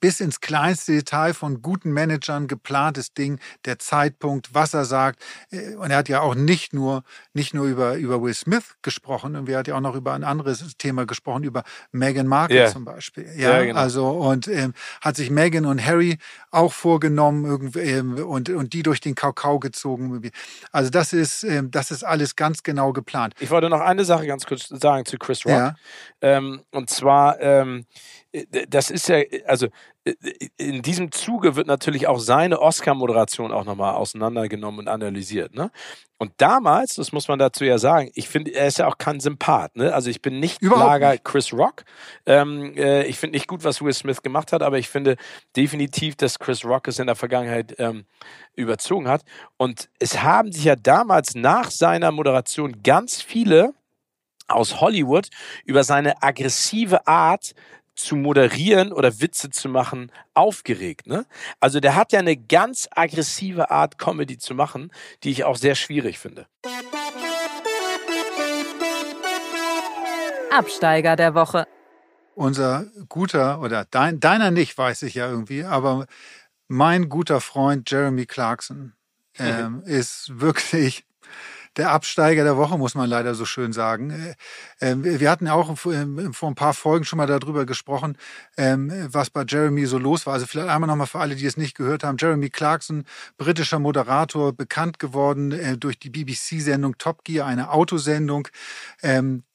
bis 0.00 0.20
ins 0.20 0.40
kleinste 0.40 0.92
Detail 0.92 1.34
von 1.34 1.62
guten 1.62 1.92
Managern 1.92 2.46
geplantes 2.46 3.12
Ding, 3.14 3.38
der 3.64 3.78
Zeitpunkt, 3.78 4.54
was 4.54 4.74
er 4.74 4.84
sagt. 4.84 5.22
Äh, 5.50 5.74
und 5.76 5.90
er 5.90 5.98
hat 5.98 6.08
ja 6.08 6.20
auch 6.20 6.34
nicht 6.34 6.72
nur, 6.72 7.02
nicht 7.32 7.54
nur 7.54 7.66
über, 7.66 7.94
über 7.96 8.22
Will 8.22 8.34
Smith 8.34 8.76
gesprochen, 8.82 9.36
und 9.36 9.48
er 9.48 9.58
hat 9.58 9.68
ja 9.68 9.76
auch 9.76 9.80
noch 9.80 9.94
über 9.94 10.12
ein 10.12 10.24
anderes 10.24 10.76
Thema 10.78 11.06
gesprochen, 11.06 11.44
über 11.44 11.62
Meghan 11.92 12.26
Markle 12.26 12.58
yeah. 12.58 12.70
zum 12.70 12.84
Beispiel. 12.84 13.28
Ja, 13.36 13.58
ja 13.58 13.64
genau. 13.64 13.80
also, 13.80 14.08
und 14.08 14.48
ähm, 14.48 14.74
hat 15.00 15.16
sich 15.16 15.30
Meghan 15.30 15.66
und 15.66 15.84
Harry 15.84 16.18
auch 16.50 16.72
vorgenommen 16.72 17.44
irgendwie, 17.44 17.80
ähm, 17.80 18.14
und, 18.14 18.50
und 18.50 18.72
die 18.72 18.82
durch 18.82 19.00
den 19.00 19.14
Kakao 19.14 19.58
gezogen. 19.58 20.30
Also, 20.72 20.90
das 20.90 21.12
ist, 21.12 21.44
ähm, 21.44 21.70
das 21.70 21.90
ist 21.90 22.04
alles 22.04 22.36
ganz 22.36 22.62
genau 22.62 22.92
geplant. 22.92 23.34
Ich 23.40 23.50
wollte 23.50 23.68
noch 23.68 23.80
eine 23.80 24.04
Sache 24.04 24.26
ganz 24.26 24.46
kurz 24.46 24.68
sagen 24.68 25.04
zu 25.04 25.18
Chris 25.18 25.44
Rock. 25.44 25.52
Ja. 25.52 25.74
Ähm, 26.20 26.62
und 26.72 26.90
zwar, 26.90 27.40
ähm, 27.40 27.86
äh, 28.32 28.66
das 28.68 28.90
ist 28.90 29.08
ja, 29.08 29.22
also 29.46 29.67
in 30.56 30.82
diesem 30.82 31.12
Zuge 31.12 31.56
wird 31.56 31.66
natürlich 31.66 32.06
auch 32.06 32.18
seine 32.18 32.60
Oscar-Moderation 32.60 33.52
auch 33.52 33.64
nochmal 33.64 33.94
auseinandergenommen 33.94 34.80
und 34.80 34.88
analysiert. 34.88 35.54
Ne? 35.54 35.70
Und 36.18 36.32
damals, 36.38 36.94
das 36.94 37.12
muss 37.12 37.28
man 37.28 37.38
dazu 37.38 37.64
ja 37.64 37.78
sagen, 37.78 38.10
ich 38.14 38.28
finde, 38.28 38.52
er 38.52 38.66
ist 38.66 38.78
ja 38.78 38.86
auch 38.86 38.98
kein 38.98 39.20
Sympath. 39.20 39.76
Ne? 39.76 39.92
Also 39.92 40.10
ich 40.10 40.22
bin 40.22 40.40
nicht 40.40 40.62
Überhaupt 40.62 40.86
Lager 40.86 41.10
nicht. 41.12 41.24
Chris 41.24 41.52
Rock. 41.52 41.84
Ähm, 42.26 42.74
äh, 42.76 43.04
ich 43.04 43.18
finde 43.18 43.36
nicht 43.36 43.46
gut, 43.46 43.64
was 43.64 43.82
Will 43.82 43.92
Smith 43.92 44.22
gemacht 44.22 44.52
hat, 44.52 44.62
aber 44.62 44.78
ich 44.78 44.88
finde 44.88 45.16
definitiv, 45.56 46.16
dass 46.16 46.38
Chris 46.38 46.64
Rock 46.64 46.88
es 46.88 46.98
in 46.98 47.06
der 47.06 47.16
Vergangenheit 47.16 47.74
ähm, 47.78 48.04
überzogen 48.54 49.08
hat. 49.08 49.22
Und 49.56 49.88
es 49.98 50.22
haben 50.22 50.52
sich 50.52 50.64
ja 50.64 50.76
damals 50.76 51.34
nach 51.34 51.70
seiner 51.70 52.10
Moderation 52.10 52.82
ganz 52.82 53.22
viele 53.22 53.74
aus 54.48 54.80
Hollywood 54.80 55.28
über 55.64 55.84
seine 55.84 56.22
aggressive 56.22 57.06
Art 57.06 57.54
zu 57.98 58.16
moderieren 58.16 58.92
oder 58.92 59.20
Witze 59.20 59.50
zu 59.50 59.68
machen 59.68 60.12
aufgeregt. 60.34 61.06
Ne? 61.06 61.26
Also 61.60 61.80
der 61.80 61.96
hat 61.96 62.12
ja 62.12 62.20
eine 62.20 62.36
ganz 62.36 62.88
aggressive 62.90 63.70
Art, 63.70 63.98
Comedy 63.98 64.38
zu 64.38 64.54
machen, 64.54 64.92
die 65.22 65.30
ich 65.30 65.44
auch 65.44 65.56
sehr 65.56 65.74
schwierig 65.74 66.18
finde. 66.18 66.46
Absteiger 70.50 71.16
der 71.16 71.34
Woche. 71.34 71.66
Unser 72.34 72.86
guter, 73.08 73.60
oder 73.60 73.84
dein, 73.84 74.20
deiner 74.20 74.50
nicht, 74.50 74.78
weiß 74.78 75.02
ich 75.02 75.14
ja 75.14 75.28
irgendwie, 75.28 75.64
aber 75.64 76.06
mein 76.68 77.08
guter 77.08 77.40
Freund 77.40 77.90
Jeremy 77.90 78.26
Clarkson 78.26 78.92
ähm, 79.38 79.82
ist 79.84 80.40
wirklich 80.40 81.04
der 81.76 81.90
Absteiger 81.90 82.44
der 82.44 82.56
Woche, 82.56 82.78
muss 82.78 82.94
man 82.94 83.08
leider 83.08 83.34
so 83.34 83.44
schön 83.44 83.72
sagen. 83.72 84.10
Äh, 84.10 84.34
ähm, 84.80 85.04
wir 85.04 85.30
hatten 85.30 85.46
ja 85.46 85.54
auch 85.54 85.74
ähm, 85.86 86.32
vor 86.32 86.48
ein 86.48 86.54
paar 86.54 86.74
Folgen 86.74 87.04
schon 87.04 87.16
mal 87.16 87.26
darüber 87.26 87.66
gesprochen, 87.66 88.16
ähm, 88.56 88.92
was 89.10 89.30
bei 89.30 89.44
Jeremy 89.46 89.86
so 89.86 89.98
los 89.98 90.26
war. 90.26 90.34
Also 90.34 90.46
vielleicht 90.46 90.68
einmal 90.68 90.88
nochmal 90.88 91.06
für 91.06 91.20
alle, 91.20 91.36
die 91.36 91.46
es 91.46 91.56
nicht 91.56 91.76
gehört 91.76 92.04
haben. 92.04 92.16
Jeremy 92.18 92.50
Clarkson, 92.50 93.04
britischer 93.36 93.78
Moderator, 93.78 94.52
bekannt 94.52 94.98
geworden 94.98 95.52
äh, 95.52 95.76
durch 95.76 95.98
die 95.98 96.10
BBC-Sendung 96.10 96.98
Top 96.98 97.24
Gear, 97.24 97.46
eine 97.46 97.70
Autosendung, 97.70 98.48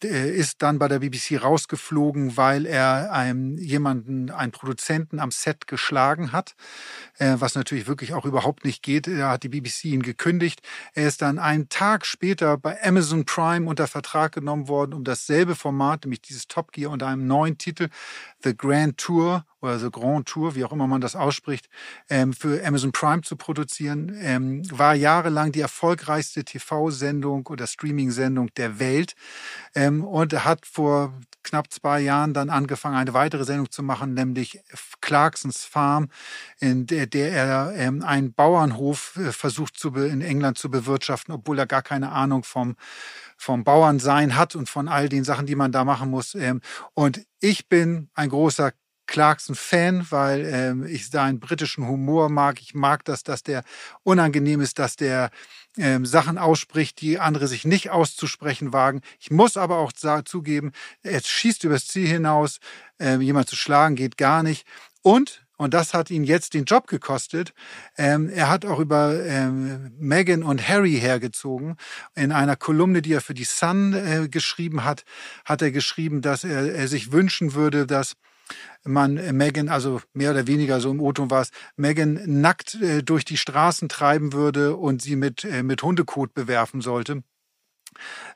ist 0.02 0.62
dann 0.62 0.80
bei 0.80 0.88
der 0.88 1.00
BBC 1.00 1.42
rausgeflogen, 1.42 2.38
weil 2.38 2.66
er 2.66 3.12
einem 3.12 3.58
jemanden, 3.58 4.30
einen 4.30 4.52
Produzenten 4.52 5.20
am 5.20 5.32
Set 5.32 5.68
geschlagen 5.68 6.32
hat, 6.32 6.56
äh, 7.18 7.36
was 7.40 7.56
natürlich 7.56 7.88
wirklich 7.88 8.14
auch 8.14 8.26
überhaupt 8.26 8.66
nicht 8.66 8.84
geht. 8.84 9.08
Da 9.08 9.32
hat 9.32 9.44
die 9.44 9.50
BBC 9.50 9.86
ihn 9.86 10.04
gekündigt. 10.04 10.62
Er 10.94 11.08
ist 11.08 11.22
dann 11.22 11.40
einen 11.40 11.70
Tag 11.70 12.03
später 12.06 12.58
bei 12.58 12.82
Amazon 12.84 13.26
Prime 13.26 13.68
unter 13.68 13.88
Vertrag 13.88 14.34
genommen 14.34 14.68
worden, 14.68 14.94
um 14.94 15.04
dasselbe 15.04 15.56
Format, 15.56 16.04
nämlich 16.04 16.22
dieses 16.22 16.48
Top 16.48 16.72
Gear 16.72 16.92
unter 16.92 17.08
einem 17.08 17.28
neuen 17.28 17.58
Titel, 17.58 17.90
The 18.44 18.56
Grand 18.56 18.98
Tour 18.98 19.46
oder 19.64 19.80
The 19.80 19.90
Grand 19.90 20.28
Tour, 20.28 20.56
wie 20.56 20.66
auch 20.66 20.72
immer 20.72 20.88
man 20.88 21.02
das 21.02 21.16
ausspricht, 21.16 21.70
ähm, 22.10 22.34
für 22.34 22.66
Amazon 22.66 22.92
Prime 22.92 23.22
zu 23.22 23.36
produzieren. 23.36 24.16
Ähm, 24.20 24.62
war 24.72 24.94
jahrelang 24.94 25.52
die 25.52 25.62
erfolgreichste 25.62 26.44
TV-Sendung 26.44 27.48
oder 27.48 27.66
Streaming-Sendung 27.66 28.54
der 28.56 28.80
Welt 28.80 29.14
ähm, 29.76 30.04
und 30.04 30.34
hat 30.46 30.66
vor 30.66 31.14
knapp 31.44 31.72
zwei 31.72 32.00
Jahren 32.00 32.34
dann 32.34 32.50
angefangen, 32.50 32.96
eine 32.96 33.14
weitere 33.14 33.44
Sendung 33.44 33.70
zu 33.70 33.84
machen, 33.84 34.14
nämlich 34.14 34.62
Clarksons 35.02 35.66
Farm, 35.66 36.10
in 36.60 36.86
der, 36.86 37.06
der 37.06 37.32
er 37.32 37.74
ähm, 37.76 38.02
einen 38.02 38.34
Bauernhof 38.34 39.18
äh, 39.18 39.32
versucht 39.32 39.78
zu 39.78 39.94
in 39.96 40.22
England 40.22 40.58
zu 40.58 40.70
bewirtschaften, 40.70 41.34
obwohl 41.34 41.60
er 41.60 41.68
gar 41.68 41.82
keine 41.82 42.12
Ahnung 42.12 42.44
vom 42.44 42.76
vom 43.36 43.64
Bauernsein 43.66 44.38
hat 44.38 44.56
und 44.56 44.70
von 44.70 44.88
all 44.88 45.10
den 45.10 45.26
Sachen, 45.26 45.46
die 45.46 45.56
man 45.56 45.72
da 45.72 45.84
machen 45.84 46.10
muss. 46.10 46.34
Ähm, 46.34 46.62
und 46.94 47.26
ich 47.42 47.68
bin 47.68 48.10
ein 48.14 48.30
großer 48.30 48.72
Clarkson-Fan, 49.08 50.08
weil 50.10 50.46
ähm, 50.46 50.86
ich 50.86 51.10
seinen 51.10 51.40
britischen 51.40 51.88
Humor 51.88 52.30
mag. 52.30 52.62
Ich 52.62 52.74
mag 52.74 53.06
das, 53.06 53.24
dass 53.24 53.44
der 53.44 53.64
unangenehm 54.04 54.62
ist, 54.62 54.80
dass 54.80 54.96
der 54.96 55.30
ähm, 55.78 56.06
Sachen 56.06 56.38
ausspricht, 56.38 57.02
die 57.02 57.20
andere 57.20 57.48
sich 57.48 57.66
nicht 57.66 57.90
auszusprechen 57.90 58.74
wagen. 58.74 59.02
Ich 59.20 59.32
muss 59.32 59.58
aber 59.58 59.78
auch 59.78 59.92
zugeben, 59.92 60.72
er 61.02 61.22
schießt 61.22 61.64
übers 61.64 61.88
Ziel 61.88 62.08
hinaus. 62.08 62.60
Ähm, 63.00 63.22
jemand 63.22 63.50
zu 63.50 63.56
schlagen 63.56 63.96
geht 63.96 64.18
gar 64.18 64.44
nicht. 64.44 64.66
Und 65.02 65.44
und 65.56 65.74
das 65.74 65.94
hat 65.94 66.10
ihn 66.10 66.24
jetzt 66.24 66.56
den 66.56 66.66
Job 66.66 66.88
gekostet. 66.88 67.54
Ähm, 67.98 68.28
er 68.28 68.50
hat 68.50 68.66
auch 68.66 68.80
über 68.80 69.24
ähm, 69.24 69.94
Meghan 69.98 70.44
und 70.44 70.68
Harry 70.68 71.00
hergezogen. 71.00 71.78
In 72.16 72.32
einer 72.32 72.56
Kolumne, 72.56 73.02
die 73.02 73.14
er 73.14 73.22
für 73.22 73.36
die 73.36 73.44
Sun 73.44 73.94
äh, 73.94 74.28
geschrieben 74.28 74.84
hat, 74.84 75.06
hat 75.46 75.62
er 75.62 75.72
geschrieben, 75.72 76.22
dass 76.22 76.44
er, 76.44 76.74
er 76.74 76.88
sich 76.88 77.12
wünschen 77.12 77.54
würde, 77.54 77.86
dass 77.86 78.16
man 78.84 79.16
Megan, 79.36 79.70
also 79.70 80.02
mehr 80.14 80.32
oder 80.32 80.48
weniger 80.48 80.80
so 80.80 80.92
im 80.92 81.00
O-Ton 81.00 81.32
war 81.32 81.42
es, 81.42 81.52
Megan 81.76 82.20
nackt 82.26 82.76
äh, 82.76 83.04
durch 83.04 83.26
die 83.26 83.38
Straßen 83.38 83.90
treiben 83.90 84.34
würde 84.34 84.76
und 84.76 85.02
sie 85.02 85.16
mit, 85.16 85.44
äh, 85.44 85.64
mit 85.64 85.82
Hundekot 85.84 86.34
bewerfen 86.34 86.82
sollte. 86.82 87.24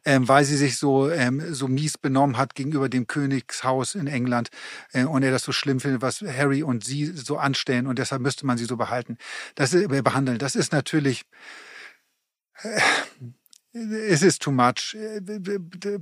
Ähm, 0.05 0.27
weil 0.27 0.45
sie 0.45 0.55
sich 0.55 0.77
so, 0.77 1.09
ähm, 1.09 1.41
so 1.51 1.67
mies 1.67 1.97
benommen 1.97 2.37
hat 2.37 2.53
gegenüber 2.53 2.89
dem 2.89 3.07
Königshaus 3.07 3.95
in 3.95 4.05
England 4.05 4.49
äh, 4.93 5.03
und 5.03 5.23
er 5.23 5.31
das 5.31 5.43
so 5.43 5.51
schlimm 5.51 5.79
findet, 5.79 6.03
was 6.03 6.21
Harry 6.21 6.61
und 6.61 6.83
sie 6.83 7.05
so 7.05 7.37
anstellen 7.37 7.87
und 7.87 7.97
deshalb 7.97 8.21
müsste 8.21 8.45
man 8.45 8.59
sie 8.59 8.65
so 8.65 8.77
behalten. 8.77 9.17
Das 9.55 9.73
äh, 9.73 9.87
behandeln. 9.87 10.37
Das 10.37 10.55
ist 10.55 10.73
natürlich 10.73 11.23
äh, 12.61 12.79
es 13.73 14.21
ist 14.21 14.41
too 14.41 14.51
much. 14.51 14.97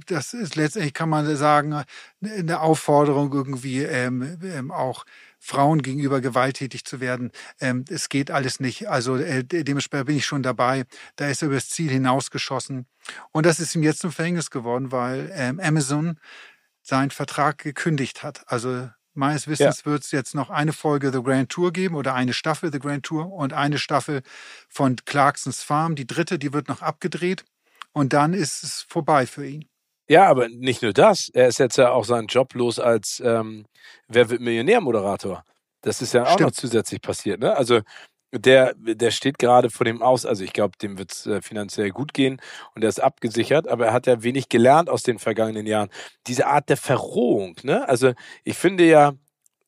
Das 0.07 0.34
ist 0.34 0.55
letztendlich, 0.55 0.93
kann 0.93 1.09
man 1.09 1.36
sagen, 1.36 1.84
eine 2.24 2.59
Aufforderung 2.61 3.34
irgendwie 3.34 3.84
ähm, 3.84 4.38
ähm, 4.43 4.72
auch 4.72 5.05
Frauen 5.39 5.82
gegenüber 5.82 6.22
gewalttätig 6.22 6.86
zu 6.86 6.99
werden. 6.99 7.32
Ähm, 7.59 7.86
es 7.89 8.09
geht 8.09 8.32
alles 8.32 8.59
nicht. 8.59 8.88
Also 8.89 9.18
äh, 9.18 9.43
dementsprechend 9.43 10.07
bin 10.07 10.18
ich 10.18 10.26
schon 10.26 10.43
dabei. 10.43 10.86
Da 11.16 11.28
ist 11.28 11.41
er 11.41 11.47
über 11.47 11.55
das 11.55 11.70
Ziel 11.70 11.91
hinausgeschossen. 11.91 12.88
Und 13.32 13.45
das 13.45 13.59
ist 13.59 13.76
ihm 13.76 13.84
jetzt 13.84 13.99
zum 13.99 14.11
Verhängnis 14.11 14.49
geworden, 14.49 14.91
weil 14.91 15.32
ähm, 15.34 15.59
Amazon 15.59 16.20
seinen 16.82 17.11
Vertrag 17.11 17.57
gekündigt 17.57 18.24
hat. 18.24 18.43
Also 18.47 18.89
meines 19.13 19.47
Wissens 19.47 19.80
ja. 19.80 19.86
wird 19.91 20.03
es 20.03 20.11
jetzt 20.11 20.36
noch 20.36 20.49
eine 20.49 20.74
Folge 20.74 21.11
The 21.11 21.24
Grand 21.24 21.49
Tour 21.49 21.72
geben 21.74 21.95
oder 21.95 22.13
eine 22.13 22.34
Staffel 22.34 22.72
The 22.72 22.80
Grand 22.80 23.05
Tour 23.05 23.32
und 23.32 23.53
eine 23.53 23.80
Staffel 23.80 24.22
von 24.70 24.95
Clarksons 25.05 25.63
Farm. 25.63 25.95
Die 25.95 26.07
dritte, 26.07 26.38
die 26.38 26.53
wird 26.53 26.68
noch 26.68 26.82
abgedreht 26.82 27.45
und 27.96 28.14
dann 28.14 28.34
ist 28.34 28.64
es 28.64 28.86
vorbei 28.88 29.26
für 29.26 29.48
ihn. 29.48 29.66
Ja, 30.08 30.28
aber 30.28 30.50
nicht 30.50 30.84
nur 30.84 30.93
das. 30.93 31.30
Er 31.30 31.48
ist 31.48 31.58
jetzt 31.58 31.78
ja 31.78 31.91
auch 31.91 32.06
seinen 32.06 32.28
Job 32.28 32.54
los 32.54 32.78
als 32.78 33.22
ähm, 33.26 33.66
Wer 34.08 34.30
wird 34.30 34.41
Millionär-Moderator. 34.41 35.43
Das 35.82 36.02
ist 36.02 36.14
ja 36.14 36.24
auch 36.24 36.34
Stimmt. 36.34 36.41
noch 36.41 36.52
zusätzlich 36.52 37.02
passiert. 37.02 37.39
Ne? 37.39 37.56
Also 37.56 37.82
der, 38.32 38.74
der 38.76 39.12
steht 39.12 39.39
gerade 39.39 39.70
vor 39.70 39.86
dem 39.86 40.02
aus. 40.02 40.26
Also 40.26 40.43
ich 40.43 40.54
glaube, 40.54 40.78
dem 40.82 40.98
wird 40.98 41.14
es 41.14 41.26
äh, 41.26 41.41
finanziell 41.41 41.91
gut 41.91 42.14
gehen 42.14 42.41
und 42.76 42.84
er 42.84 42.89
ist 42.89 43.00
abgesichert, 43.00 43.68
aber 43.68 43.88
er 43.88 43.93
hat 43.93 44.08
ja 44.08 44.22
wenig 44.24 44.50
gelernt 44.50 44.89
aus 44.89 45.04
den 45.04 45.20
vergangenen 45.20 45.66
Jahren. 45.66 45.89
Diese 46.28 46.48
Art 46.48 46.70
der 46.70 46.78
Verrohung. 46.78 47.56
Ne? 47.64 47.88
Also 47.88 48.14
ich 48.43 48.58
finde 48.58 48.86
ja, 48.86 49.14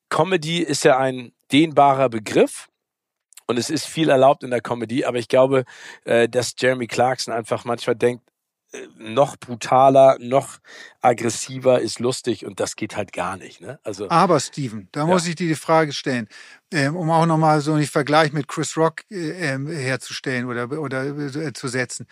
Comedy 0.09 0.59
ist 0.59 0.83
ja 0.83 0.97
ein 0.97 1.31
dehnbarer 1.51 2.09
Begriff 2.09 2.67
und 3.47 3.57
es 3.57 3.69
ist 3.69 3.85
viel 3.85 4.09
erlaubt 4.09 4.43
in 4.43 4.51
der 4.51 4.61
Comedy, 4.61 5.05
aber 5.05 5.17
ich 5.17 5.27
glaube, 5.27 5.65
äh, 6.05 6.29
dass 6.29 6.53
Jeremy 6.57 6.87
Clarkson 6.87 7.33
einfach 7.33 7.65
manchmal 7.65 7.95
denkt, 7.95 8.23
noch 8.97 9.37
brutaler, 9.37 10.17
noch 10.19 10.59
aggressiver 11.01 11.79
ist 11.79 11.99
lustig 11.99 12.45
und 12.45 12.59
das 12.59 12.75
geht 12.75 12.97
halt 12.97 13.13
gar 13.13 13.37
nicht. 13.37 13.61
Ne? 13.61 13.79
Also, 13.83 14.09
Aber 14.09 14.39
Steven, 14.39 14.89
da 14.91 15.01
ja. 15.01 15.05
muss 15.05 15.25
ich 15.25 15.35
dir 15.35 15.47
die 15.47 15.55
Frage 15.55 15.93
stellen, 15.93 16.27
ähm, 16.71 16.97
um 16.97 17.09
auch 17.09 17.25
nochmal 17.25 17.61
so 17.61 17.73
einen 17.73 17.85
Vergleich 17.85 18.33
mit 18.33 18.47
Chris 18.49 18.75
Rock 18.75 19.03
äh, 19.09 19.53
ähm, 19.53 19.67
herzustellen 19.67 20.45
oder, 20.45 20.69
oder 20.79 21.05
äh, 21.05 21.53
zu 21.53 21.69
setzen. 21.69 22.07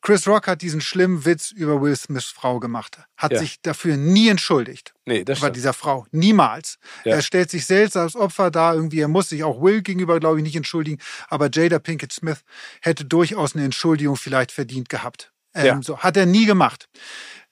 Chris 0.00 0.28
Rock 0.28 0.46
hat 0.46 0.62
diesen 0.62 0.80
schlimmen 0.80 1.24
Witz 1.24 1.50
über 1.50 1.82
Will 1.82 1.96
Smiths 1.96 2.26
Frau 2.26 2.60
gemacht, 2.60 2.98
hat 3.16 3.32
ja. 3.32 3.38
sich 3.38 3.60
dafür 3.60 3.96
nie 3.96 4.28
entschuldigt. 4.28 4.94
Nee, 5.06 5.24
das. 5.24 5.40
Bei 5.40 5.50
dieser 5.50 5.72
Frau. 5.72 6.06
Niemals. 6.12 6.78
Ja. 7.04 7.16
Er 7.16 7.22
stellt 7.22 7.50
sich 7.50 7.66
selbst 7.66 7.96
als 7.96 8.14
Opfer 8.14 8.52
dar, 8.52 8.74
irgendwie. 8.74 9.00
Er 9.00 9.08
muss 9.08 9.30
sich 9.30 9.42
auch 9.42 9.60
Will 9.60 9.82
gegenüber, 9.82 10.20
glaube 10.20 10.38
ich, 10.38 10.44
nicht 10.44 10.56
entschuldigen. 10.56 11.02
Aber 11.28 11.48
Jada 11.52 11.80
Pinkett 11.80 12.12
Smith 12.12 12.44
hätte 12.80 13.04
durchaus 13.04 13.56
eine 13.56 13.64
Entschuldigung 13.64 14.16
vielleicht 14.16 14.52
verdient 14.52 14.88
gehabt. 14.88 15.32
Ähm, 15.56 15.66
ja. 15.66 15.82
so, 15.82 15.98
hat 15.98 16.16
er 16.16 16.26
nie 16.26 16.46
gemacht. 16.46 16.88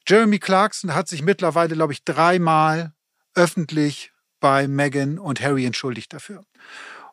Jeremy 0.06 0.38
Clarkson 0.38 0.94
hat 0.94 1.08
sich 1.08 1.22
mittlerweile, 1.22 1.74
glaube 1.74 1.92
ich, 1.92 2.04
dreimal 2.04 2.92
öffentlich 3.34 4.12
bei 4.40 4.68
Meghan 4.68 5.18
und 5.18 5.40
Harry 5.40 5.64
entschuldigt 5.64 6.12
dafür. 6.12 6.44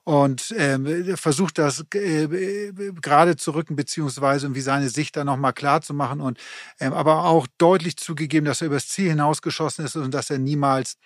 Und 0.03 0.53
ähm, 0.57 1.15
versucht 1.15 1.59
das 1.59 1.85
äh, 1.93 2.71
gerade 2.99 3.35
zu 3.35 3.51
rücken, 3.51 3.75
beziehungsweise 3.75 4.47
irgendwie 4.47 4.61
seine 4.61 4.89
Sicht 4.89 5.15
da 5.15 5.23
nochmal 5.23 5.53
klar 5.53 5.81
zu 5.81 5.93
machen 5.93 6.21
und 6.21 6.39
ähm, 6.79 6.91
aber 6.93 7.25
auch 7.25 7.47
deutlich 7.59 7.97
zugegeben, 7.97 8.45
dass 8.45 8.61
er 8.61 8.67
übers 8.67 8.87
Ziel 8.87 9.09
hinausgeschossen 9.09 9.85
ist 9.85 9.95
und 9.95 10.11
dass 10.11 10.31
er 10.31 10.39
niemals 10.39 10.97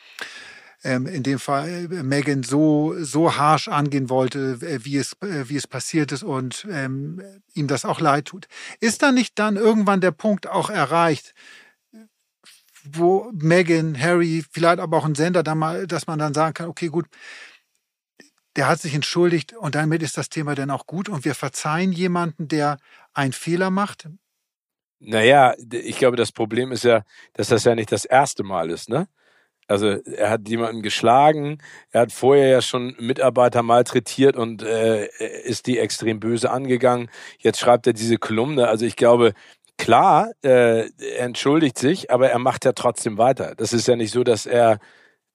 ähm, 0.83 1.07
in 1.07 1.23
dem 1.23 1.39
Fall 1.39 1.67
äh, 1.91 2.03
Megan 2.03 2.43
so, 2.43 2.95
so 2.99 3.35
harsh 3.35 3.67
angehen 3.67 4.09
wollte, 4.09 4.59
äh, 4.61 4.85
wie 4.85 4.97
es, 4.97 5.13
äh, 5.21 5.49
wie 5.49 5.55
es 5.55 5.67
passiert 5.67 6.11
ist 6.11 6.23
und 6.23 6.67
ähm, 6.69 7.21
ihm 7.53 7.67
das 7.67 7.85
auch 7.85 7.99
leid 7.99 8.25
tut. 8.25 8.47
Ist 8.79 9.01
da 9.01 9.11
nicht 9.11 9.39
dann 9.39 9.55
irgendwann 9.55 10.01
der 10.01 10.11
Punkt 10.11 10.47
auch 10.47 10.69
erreicht, 10.69 11.33
wo 12.83 13.31
Megan, 13.33 13.99
Harry, 13.99 14.43
vielleicht 14.51 14.79
aber 14.79 14.97
auch 14.97 15.05
ein 15.05 15.15
Sender, 15.15 15.43
da 15.43 15.55
mal, 15.55 15.87
dass 15.87 16.07
man 16.07 16.19
dann 16.19 16.33
sagen 16.33 16.53
kann, 16.53 16.69
okay, 16.69 16.87
gut, 16.87 17.07
der 18.55 18.67
hat 18.67 18.79
sich 18.79 18.93
entschuldigt 18.93 19.53
und 19.53 19.75
damit 19.75 20.01
ist 20.01 20.17
das 20.17 20.29
Thema 20.29 20.55
dann 20.55 20.71
auch 20.71 20.85
gut 20.85 21.09
und 21.09 21.25
wir 21.25 21.35
verzeihen 21.35 21.91
jemanden, 21.91 22.47
der 22.47 22.77
einen 23.13 23.33
Fehler 23.33 23.69
macht? 23.69 24.07
Naja, 24.99 25.55
ich 25.71 25.97
glaube, 25.97 26.15
das 26.15 26.31
Problem 26.31 26.71
ist 26.71 26.83
ja, 26.83 27.03
dass 27.33 27.49
das 27.49 27.63
ja 27.65 27.75
nicht 27.75 27.91
das 27.91 28.05
erste 28.05 28.43
Mal 28.43 28.69
ist, 28.69 28.89
ne? 28.89 29.07
Also 29.67 29.87
er 29.87 30.29
hat 30.29 30.47
jemanden 30.47 30.83
geschlagen, 30.83 31.57
er 31.91 32.01
hat 32.01 32.11
vorher 32.11 32.47
ja 32.47 32.61
schon 32.61 32.95
Mitarbeiter 32.99 33.63
malträtiert 33.63 34.35
und 34.35 34.61
äh, 34.61 35.07
ist 35.43 35.65
die 35.65 35.79
extrem 35.79 36.19
böse 36.19 36.51
angegangen. 36.51 37.09
Jetzt 37.39 37.59
schreibt 37.59 37.87
er 37.87 37.93
diese 37.93 38.17
Kolumne. 38.17 38.67
Also 38.67 38.85
ich 38.85 38.95
glaube, 38.95 39.33
klar, 39.77 40.31
äh, 40.43 40.87
er 40.87 41.25
entschuldigt 41.25 41.79
sich, 41.79 42.11
aber 42.11 42.29
er 42.29 42.39
macht 42.39 42.65
ja 42.65 42.73
trotzdem 42.73 43.17
weiter. 43.17 43.55
Das 43.55 43.73
ist 43.73 43.87
ja 43.87 43.95
nicht 43.95 44.11
so, 44.11 44.23
dass 44.23 44.45
er, 44.45 44.77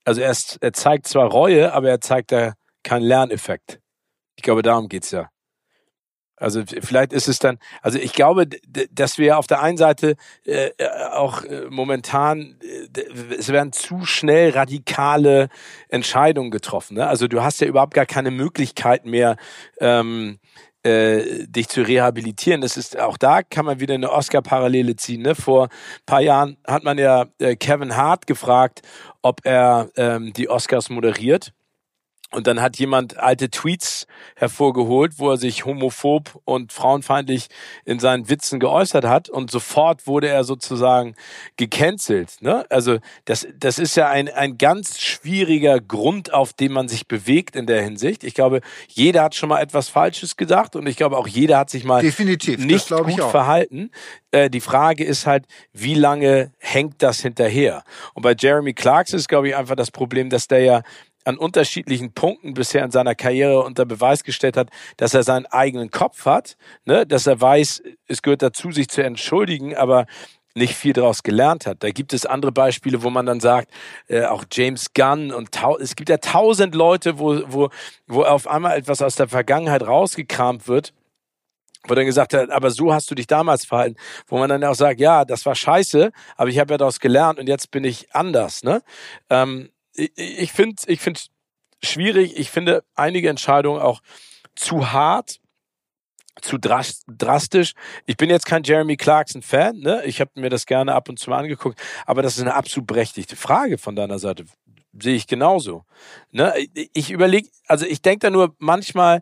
also 0.05 0.21
er, 0.21 0.31
ist, 0.31 0.59
er 0.61 0.73
zeigt 0.73 1.09
zwar 1.09 1.27
Reue, 1.27 1.73
aber 1.73 1.91
er 1.91 2.01
zeigt 2.01 2.31
da 2.31 2.55
keinen 2.85 3.03
Lerneffekt. 3.03 3.81
Ich 4.37 4.43
glaube, 4.43 4.63
darum 4.63 4.89
geht's 4.89 5.11
ja. 5.11 5.29
Also 6.41 6.63
vielleicht 6.67 7.13
ist 7.13 7.29
es 7.29 7.39
dann, 7.39 7.59
also 7.83 7.99
ich 7.99 8.15
glaube, 8.15 8.49
dass 8.91 9.19
wir 9.19 9.39
auf 9.39 9.47
der 9.47 9.63
einen 9.63 9.77
Seite 9.77 10.17
äh, 10.45 10.71
auch 11.13 11.45
äh, 11.45 11.67
momentan, 11.69 12.57
äh, 12.63 13.35
es 13.39 13.49
werden 13.49 13.73
zu 13.73 14.05
schnell 14.05 14.51
radikale 14.51 15.51
Entscheidungen 15.89 16.51
getroffen. 16.51 16.97
Ne? 16.97 17.07
Also 17.07 17.29
du 17.29 17.43
hast 17.43 17.61
ja 17.61 17.67
überhaupt 17.67 17.95
gar 17.95 18.07
keine 18.07 18.31
Möglichkeit 18.31 19.05
mehr, 19.05 19.37
ähm, 19.81 20.39
äh, 20.83 21.47
dich 21.47 21.69
zu 21.69 21.83
rehabilitieren. 21.83 22.63
Das 22.63 22.79
ist 22.79 22.99
auch 22.99 23.19
da 23.19 23.43
kann 23.43 23.67
man 23.67 23.81
wieder 23.81 23.95
eine 23.95 24.11
Oscar-Parallele 24.11 24.97
ziehen. 24.97 25.21
Ne? 25.23 25.35
Vor 25.35 25.69
paar 26.07 26.23
Jahren 26.23 26.57
hat 26.67 26.85
man 26.85 26.97
ja 26.97 27.27
äh, 27.39 27.55
Kevin 27.57 27.97
Hart 27.97 28.27
gefragt, 28.27 28.81
ob 29.21 29.41
er 29.45 29.91
ähm, 29.97 30.33
die 30.33 30.49
Oscars 30.49 30.89
moderiert. 30.89 31.53
Und 32.33 32.47
dann 32.47 32.61
hat 32.61 32.79
jemand 32.79 33.19
alte 33.19 33.51
Tweets 33.51 34.07
hervorgeholt, 34.37 35.19
wo 35.19 35.31
er 35.31 35.37
sich 35.37 35.65
homophob 35.65 36.41
und 36.45 36.73
frauenfeindlich 36.73 37.49
in 37.85 37.99
seinen 37.99 38.29
Witzen 38.29 38.61
geäußert 38.61 39.05
hat 39.05 39.29
und 39.29 39.51
sofort 39.51 40.07
wurde 40.07 40.29
er 40.29 40.45
sozusagen 40.45 41.17
gecancelt. 41.57 42.37
Ne? 42.41 42.65
Also 42.71 42.99
das, 43.25 43.49
das 43.59 43.81
ist 43.81 43.97
ja 43.97 44.09
ein, 44.09 44.29
ein 44.29 44.59
ganz 44.59 45.01
schwieriger 45.01 45.81
Grund, 45.81 46.33
auf 46.33 46.53
dem 46.53 46.73
man 46.73 46.87
sich 46.87 47.09
bewegt 47.09 47.57
in 47.57 47.67
der 47.67 47.83
Hinsicht. 47.83 48.23
Ich 48.23 48.35
glaube, 48.35 48.61
jeder 48.87 49.25
hat 49.25 49.35
schon 49.35 49.49
mal 49.49 49.61
etwas 49.61 49.89
Falsches 49.89 50.37
gedacht 50.37 50.77
und 50.77 50.87
ich 50.87 50.97
glaube 50.97 51.19
auch 51.19 51.27
jeder 51.27 51.59
hat 51.59 51.71
sich 51.71 51.83
mal 51.83 52.01
Definitiv, 52.01 52.65
nicht 52.65 52.91
gut 52.91 53.25
verhalten. 53.25 53.91
Äh, 54.31 54.51
die 54.51 54.61
Frage 54.61 55.03
ist 55.03 55.27
halt, 55.27 55.47
wie 55.73 55.95
lange 55.95 56.53
hängt 56.59 57.03
das 57.03 57.21
hinterher? 57.21 57.83
Und 58.15 58.23
bei 58.23 58.37
Jeremy 58.39 58.73
Clarks 58.73 59.13
ist, 59.13 59.29
glaube 59.29 59.49
ich, 59.49 59.57
einfach 59.57 59.75
das 59.75 59.91
Problem, 59.91 60.31
dass 60.31 60.47
der 60.47 60.61
ja 60.61 60.83
an 61.25 61.37
unterschiedlichen 61.37 62.13
Punkten 62.13 62.55
bisher 62.55 62.85
in 62.85 62.91
seiner 62.91 63.15
Karriere 63.15 63.63
unter 63.63 63.85
Beweis 63.85 64.25
gestellt 64.25 64.57
hat, 64.57 64.71
dass 64.97 65.15
er 65.15 65.23
seinen 65.23 65.47
eigenen 65.47 65.91
Kopf 65.91 66.25
hat, 66.25 66.57
ne? 66.85 67.07
dass 67.07 67.27
er 67.27 67.41
weiß, 67.41 67.83
es 68.07 68.23
gehört 68.23 68.43
dazu, 68.43 68.73
sich 68.73 68.89
zu 68.89 69.03
entschuldigen, 69.03 69.77
aber 69.77 70.07
nicht 70.55 70.75
viel 70.75 70.93
daraus 70.93 71.23
gelernt 71.23 71.67
hat. 71.67 71.83
Da 71.83 71.91
gibt 71.91 72.13
es 72.13 72.27
andere 72.27 72.53
Beispiele, 72.53 73.03
wo 73.03 73.11
man 73.11 73.27
dann 73.27 73.41
sagt, 73.41 73.71
äh, 74.09 74.25
auch 74.25 74.45
James 74.51 74.93
Gunn 74.95 75.33
und 75.33 75.51
es 75.81 75.95
gibt 75.95 76.09
ja 76.09 76.17
tausend 76.19 76.75
Leute, 76.75 77.19
wo, 77.19 77.41
wo, 77.47 77.69
wo 78.07 78.23
auf 78.25 78.49
einmal 78.49 78.77
etwas 78.77 79.01
aus 79.03 79.15
der 79.15 79.29
Vergangenheit 79.29 79.87
rausgekramt 79.87 80.67
wird, 80.67 80.93
wo 81.87 81.95
dann 81.95 82.07
gesagt 82.07 82.35
hat, 82.35 82.51
aber 82.51 82.71
so 82.71 82.93
hast 82.93 83.11
du 83.11 83.15
dich 83.15 83.27
damals 83.27 83.65
verhalten, 83.65 83.97
wo 84.27 84.39
man 84.39 84.49
dann 84.49 84.65
auch 84.65 84.75
sagt, 84.75 85.01
ja, 85.01 85.25
das 85.25 85.47
war 85.47 85.55
scheiße, 85.55 86.11
aber 86.37 86.51
ich 86.51 86.59
habe 86.59 86.75
ja 86.75 86.79
daraus 86.79 87.01
gelernt 87.01 87.39
und 87.39 87.49
jetzt 87.49 87.71
bin 87.71 87.85
ich 87.85 88.15
anders. 88.15 88.63
Ne? 88.65 88.83
Ähm, 89.31 89.71
ich 89.95 90.53
finde 90.53 90.83
ich 90.87 91.01
finde 91.01 91.21
schwierig. 91.83 92.39
Ich 92.39 92.51
finde 92.51 92.85
einige 92.95 93.29
Entscheidungen 93.29 93.81
auch 93.81 94.01
zu 94.55 94.93
hart. 94.93 95.41
zu 96.43 96.59
drastisch. 96.59 97.75
Ich 98.07 98.17
bin 98.17 98.31
jetzt 98.31 98.47
kein 98.47 98.63
Jeremy 98.63 98.97
Clarkson-Fan, 98.97 99.79
ne? 99.79 100.03
Ich 100.05 100.21
habe 100.21 100.31
mir 100.35 100.49
das 100.49 100.65
gerne 100.65 100.95
ab 100.95 101.09
und 101.09 101.19
zu 101.19 101.31
mal 101.31 101.39
angeguckt, 101.39 101.79
aber 102.07 102.23
das 102.23 102.37
ist 102.37 102.43
eine 102.43 102.55
absolut 102.55 102.87
berechtigte 102.87 103.37
Frage 103.37 103.77
von 103.79 103.95
deiner 103.95 104.19
Seite. 104.19 104.47
Sehe 104.99 105.15
ich 105.15 105.27
genauso. 105.27 105.85
Ne? 106.31 106.53
Ich 106.95 107.11
überlege, 107.11 107.49
also 107.67 107.87
ich 107.87 108.03
denke 108.03 108.21
da 108.27 108.31
nur 108.31 108.55
manchmal, 108.59 109.21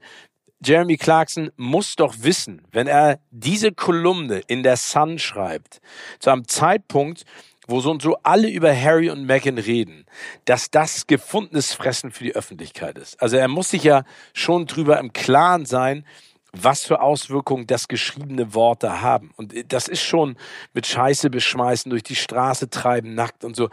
Jeremy 0.65 0.97
Clarkson 0.97 1.51
muss 1.57 1.95
doch 1.97 2.15
wissen, 2.21 2.63
wenn 2.73 2.87
er 2.87 3.21
diese 3.31 3.73
Kolumne 3.73 4.43
in 4.47 4.63
der 4.63 4.77
Sun 4.77 5.19
schreibt, 5.19 5.81
zu 6.21 6.31
einem 6.31 6.49
Zeitpunkt, 6.49 7.25
wo 7.69 7.81
so 7.81 7.91
und 7.91 8.03
so 8.03 8.17
alle 8.23 8.49
über 8.49 8.75
Harry 8.75 9.11
und 9.11 9.25
Meghan 9.25 9.59
reden, 9.59 10.07
dass 10.47 10.71
das 10.71 11.07
gefundenes 11.07 11.75
Fressen 11.75 12.11
für 12.11 12.25
die 12.25 12.35
Öffentlichkeit 12.35 12.99
ist. 12.99 13.23
Also 13.23 13.37
er 13.37 13.47
muss 13.47 13.71
sich 13.71 13.85
ja 13.85 14.05
schon 14.33 14.67
drüber 14.67 14.99
im 14.99 15.13
Klaren 15.13 15.67
sein, 15.67 16.05
was 16.53 16.85
für 16.85 17.03
Auswirkungen 17.03 17.67
das 17.67 17.87
geschriebene 17.87 18.55
Worte 18.55 19.03
haben. 19.03 19.33
Und 19.37 19.55
das 19.73 19.87
ist 19.87 20.03
schon 20.03 20.37
mit 20.73 20.87
Scheiße 20.87 21.29
beschmeißen, 21.29 21.91
durch 21.91 22.03
die 22.03 22.17
Straße 22.17 22.71
treiben, 22.71 23.15
nackt 23.15 23.45
und 23.45 23.55
so. 23.55 23.69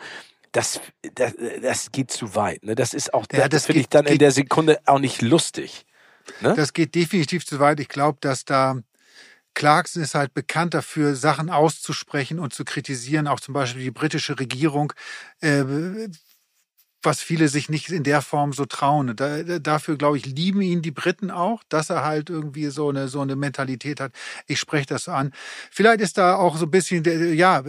Das, 0.51 0.79
das, 1.15 1.33
das 1.61 1.91
geht 1.91 2.11
zu 2.11 2.35
weit. 2.35 2.63
Ne? 2.63 2.75
Das 2.75 2.93
ist 2.93 3.13
auch, 3.13 3.25
ja, 3.31 3.47
das 3.49 3.65
finde 3.65 3.81
ich 3.81 3.89
dann 3.89 4.05
in 4.05 4.19
der 4.19 4.31
Sekunde 4.31 4.79
auch 4.85 4.99
nicht 4.99 5.21
lustig. 5.21 5.85
Ne? 6.41 6.53
Das 6.55 6.73
geht 6.73 6.95
definitiv 6.95 7.45
zu 7.45 7.59
weit. 7.59 7.79
Ich 7.79 7.89
glaube, 7.89 8.17
dass 8.21 8.45
da 8.45 8.77
Clarkson 9.55 10.03
ist 10.03 10.15
halt 10.15 10.33
bekannt 10.33 10.73
dafür, 10.75 11.15
Sachen 11.15 11.49
auszusprechen 11.49 12.39
und 12.39 12.53
zu 12.53 12.65
kritisieren. 12.65 13.27
Auch 13.27 13.39
zum 13.39 13.53
Beispiel 13.55 13.83
die 13.83 13.91
britische 13.91 14.39
Regierung 14.39 14.93
äh, 15.41 15.63
was 17.05 17.21
viele 17.21 17.47
sich 17.47 17.69
nicht 17.69 17.89
in 17.89 18.03
der 18.03 18.21
Form 18.21 18.53
so 18.53 18.65
trauen. 18.65 19.15
Da, 19.15 19.43
dafür, 19.59 19.97
glaube 19.97 20.17
ich, 20.17 20.25
lieben 20.25 20.61
ihn 20.61 20.81
die 20.81 20.91
Briten 20.91 21.31
auch, 21.31 21.63
dass 21.69 21.89
er 21.89 22.03
halt 22.03 22.29
irgendwie 22.29 22.67
so 22.67 22.89
eine, 22.89 23.07
so 23.07 23.21
eine 23.21 23.35
Mentalität 23.35 23.99
hat. 23.99 24.11
Ich 24.47 24.59
spreche 24.59 24.87
das 24.87 25.05
so 25.05 25.11
an. 25.11 25.31
Vielleicht 25.71 26.01
ist 26.01 26.17
da 26.17 26.35
auch 26.35 26.57
so 26.57 26.65
ein 26.65 26.71
bisschen, 26.71 27.03
ja, 27.35 27.63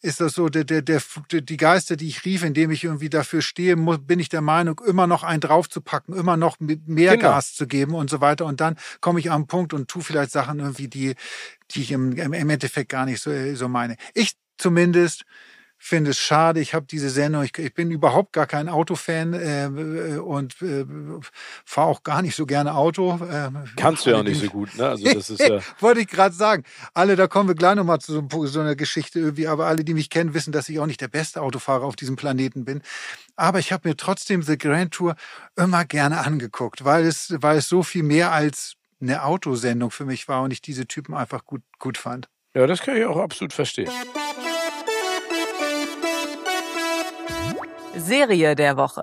ist 0.00 0.20
das 0.20 0.34
so 0.34 0.48
der, 0.48 0.64
der, 0.64 0.82
der, 0.82 1.00
die 1.30 1.56
Geister, 1.56 1.96
die 1.96 2.08
ich 2.08 2.24
rief, 2.24 2.44
indem 2.44 2.70
ich 2.70 2.84
irgendwie 2.84 3.10
dafür 3.10 3.42
stehe, 3.42 3.76
muss, 3.76 3.98
bin 4.00 4.20
ich 4.20 4.28
der 4.28 4.42
Meinung, 4.42 4.80
immer 4.86 5.06
noch 5.06 5.22
einen 5.22 5.40
draufzupacken, 5.40 6.14
immer 6.14 6.36
noch 6.36 6.56
mehr 6.60 7.16
genau. 7.16 7.30
Gas 7.30 7.54
zu 7.54 7.66
geben 7.66 7.94
und 7.94 8.10
so 8.10 8.20
weiter. 8.20 8.46
Und 8.46 8.60
dann 8.60 8.76
komme 9.00 9.20
ich 9.20 9.30
am 9.30 9.46
Punkt 9.46 9.72
und 9.72 9.88
tue 9.88 10.02
vielleicht 10.02 10.30
Sachen 10.30 10.60
irgendwie, 10.60 10.88
die, 10.88 11.14
die 11.70 11.82
ich 11.82 11.92
im, 11.92 12.12
im 12.12 12.50
Endeffekt 12.50 12.90
gar 12.90 13.06
nicht 13.06 13.20
so, 13.20 13.30
so 13.54 13.68
meine. 13.68 13.96
Ich 14.14 14.32
zumindest 14.58 15.24
finde 15.84 16.12
es 16.12 16.20
schade. 16.20 16.60
Ich 16.60 16.74
habe 16.74 16.86
diese 16.86 17.10
Sendung, 17.10 17.42
ich, 17.42 17.58
ich, 17.58 17.74
bin 17.74 17.90
überhaupt 17.90 18.32
gar 18.32 18.46
kein 18.46 18.68
Autofan 18.68 19.34
äh, 19.34 20.18
und 20.18 20.62
äh, 20.62 20.86
fahre 21.64 21.88
auch 21.88 22.04
gar 22.04 22.22
nicht 22.22 22.36
so 22.36 22.46
gerne 22.46 22.76
Auto. 22.76 23.16
Äh, 23.16 23.50
Kannst 23.74 24.06
du 24.06 24.10
ja 24.10 24.18
auch 24.18 24.22
nicht 24.22 24.40
so 24.40 24.46
gut, 24.46 24.76
ne? 24.76 24.90
Also 24.90 25.12
das 25.12 25.28
ist 25.28 25.40
ja. 25.48 25.58
Wollte 25.80 26.00
ich 26.00 26.06
gerade 26.06 26.34
sagen. 26.34 26.62
Alle, 26.94 27.16
da 27.16 27.26
kommen 27.26 27.48
wir 27.48 27.56
gleich 27.56 27.74
nochmal 27.74 28.00
zu 28.00 28.12
so, 28.30 28.46
so, 28.46 28.60
einer 28.60 28.76
Geschichte 28.76 29.18
irgendwie, 29.18 29.48
aber 29.48 29.66
alle, 29.66 29.82
die 29.82 29.92
mich 29.92 30.08
kennen, 30.08 30.34
wissen, 30.34 30.52
dass 30.52 30.68
ich 30.68 30.78
auch 30.78 30.86
nicht 30.86 31.00
der 31.00 31.08
beste 31.08 31.42
Autofahrer 31.42 31.84
auf 31.84 31.96
diesem 31.96 32.14
Planeten 32.14 32.64
bin. 32.64 32.80
Aber 33.34 33.58
ich 33.58 33.72
habe 33.72 33.88
mir 33.88 33.96
trotzdem 33.96 34.42
The 34.42 34.56
Grand 34.56 34.92
Tour 34.92 35.16
immer 35.56 35.84
gerne 35.84 36.18
angeguckt, 36.24 36.84
weil 36.84 37.04
es, 37.04 37.34
weil 37.40 37.58
es 37.58 37.68
so 37.68 37.82
viel 37.82 38.04
mehr 38.04 38.30
als 38.30 38.76
eine 39.00 39.24
Autosendung 39.24 39.90
für 39.90 40.04
mich 40.04 40.28
war 40.28 40.42
und 40.42 40.52
ich 40.52 40.62
diese 40.62 40.86
Typen 40.86 41.14
einfach 41.14 41.44
gut, 41.44 41.62
gut 41.80 41.98
fand. 41.98 42.28
Ja, 42.54 42.68
das 42.68 42.82
kann 42.82 42.96
ich 42.96 43.04
auch 43.04 43.16
absolut 43.16 43.52
verstehen. 43.52 43.90
Serie 47.96 48.54
der 48.54 48.76
Woche. 48.76 49.02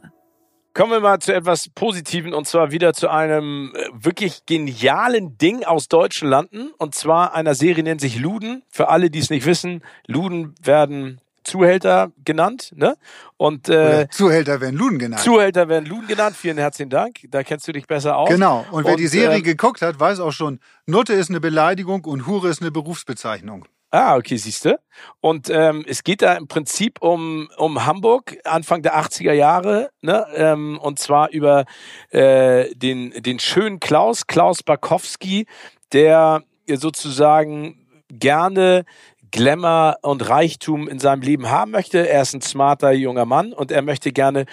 Kommen 0.73 0.91
wir 0.91 0.99
mal 0.99 1.19
zu 1.19 1.33
etwas 1.33 1.69
Positiven 1.69 2.33
und 2.33 2.47
zwar 2.47 2.71
wieder 2.71 2.93
zu 2.93 3.09
einem 3.09 3.73
äh, 3.75 3.89
wirklich 3.91 4.45
genialen 4.45 5.37
Ding 5.37 5.63
aus 5.63 5.87
deutschen 5.87 6.29
Landen 6.29 6.71
und 6.77 6.95
zwar 6.95 7.33
einer 7.33 7.55
Serie 7.55 7.83
nennt 7.83 8.01
sich 8.01 8.19
Luden. 8.19 8.63
Für 8.69 8.89
alle, 8.89 9.09
die 9.09 9.19
es 9.19 9.29
nicht 9.29 9.45
wissen, 9.45 9.83
Luden 10.07 10.55
werden 10.61 11.19
Zuhälter 11.43 12.11
genannt, 12.23 12.71
ne? 12.75 12.95
Und 13.37 13.67
äh, 13.69 14.07
Zuhälter 14.11 14.61
werden 14.61 14.75
Luden 14.75 14.99
genannt. 14.99 15.23
Zuhälter 15.23 15.67
werden 15.67 15.85
Luden 15.85 16.07
genannt. 16.07 16.35
Vielen 16.35 16.57
herzlichen 16.57 16.89
Dank. 16.89 17.19
Da 17.29 17.43
kennst 17.43 17.67
du 17.67 17.71
dich 17.71 17.87
besser 17.87 18.17
aus. 18.17 18.29
Genau. 18.29 18.65
Und 18.71 18.85
wer 18.85 18.93
und, 18.93 18.99
die 18.99 19.07
Serie 19.07 19.39
äh, 19.39 19.41
geguckt 19.41 19.81
hat, 19.81 19.99
weiß 19.99 20.19
auch 20.19 20.31
schon, 20.31 20.59
Nutte 20.85 21.13
ist 21.13 21.29
eine 21.29 21.39
Beleidigung 21.39 22.05
und 22.05 22.27
Hure 22.27 22.49
ist 22.49 22.61
eine 22.61 22.71
Berufsbezeichnung. 22.71 23.65
Ah, 23.91 24.17
okay, 24.17 24.37
siehste. 24.37 24.79
Und 25.19 25.49
ähm, 25.49 25.83
es 25.87 26.03
geht 26.03 26.21
da 26.21 26.35
im 26.35 26.47
Prinzip 26.47 27.01
um, 27.01 27.49
um 27.57 27.85
Hamburg, 27.87 28.37
Anfang 28.43 28.83
der 28.83 28.95
80er 28.95 29.33
Jahre, 29.33 29.89
ne? 30.01 30.27
ähm, 30.35 30.77
und 30.79 30.99
zwar 30.99 31.31
über 31.31 31.65
äh, 32.11 32.73
den, 32.75 33.11
den 33.23 33.39
schönen 33.39 33.79
Klaus, 33.79 34.27
Klaus 34.27 34.61
Barkowski, 34.61 35.47
der 35.91 36.43
sozusagen 36.67 37.87
gerne 38.11 38.85
Glamour 39.31 39.97
und 40.03 40.29
Reichtum 40.29 40.87
in 40.87 40.99
seinem 40.99 41.23
Leben 41.23 41.49
haben 41.49 41.71
möchte. 41.71 42.07
Er 42.07 42.21
ist 42.21 42.35
ein 42.35 42.41
smarter 42.41 42.91
junger 42.91 43.25
Mann 43.25 43.53
und 43.53 43.71
er 43.71 43.81
möchte 43.81 44.11
gerne 44.11 44.45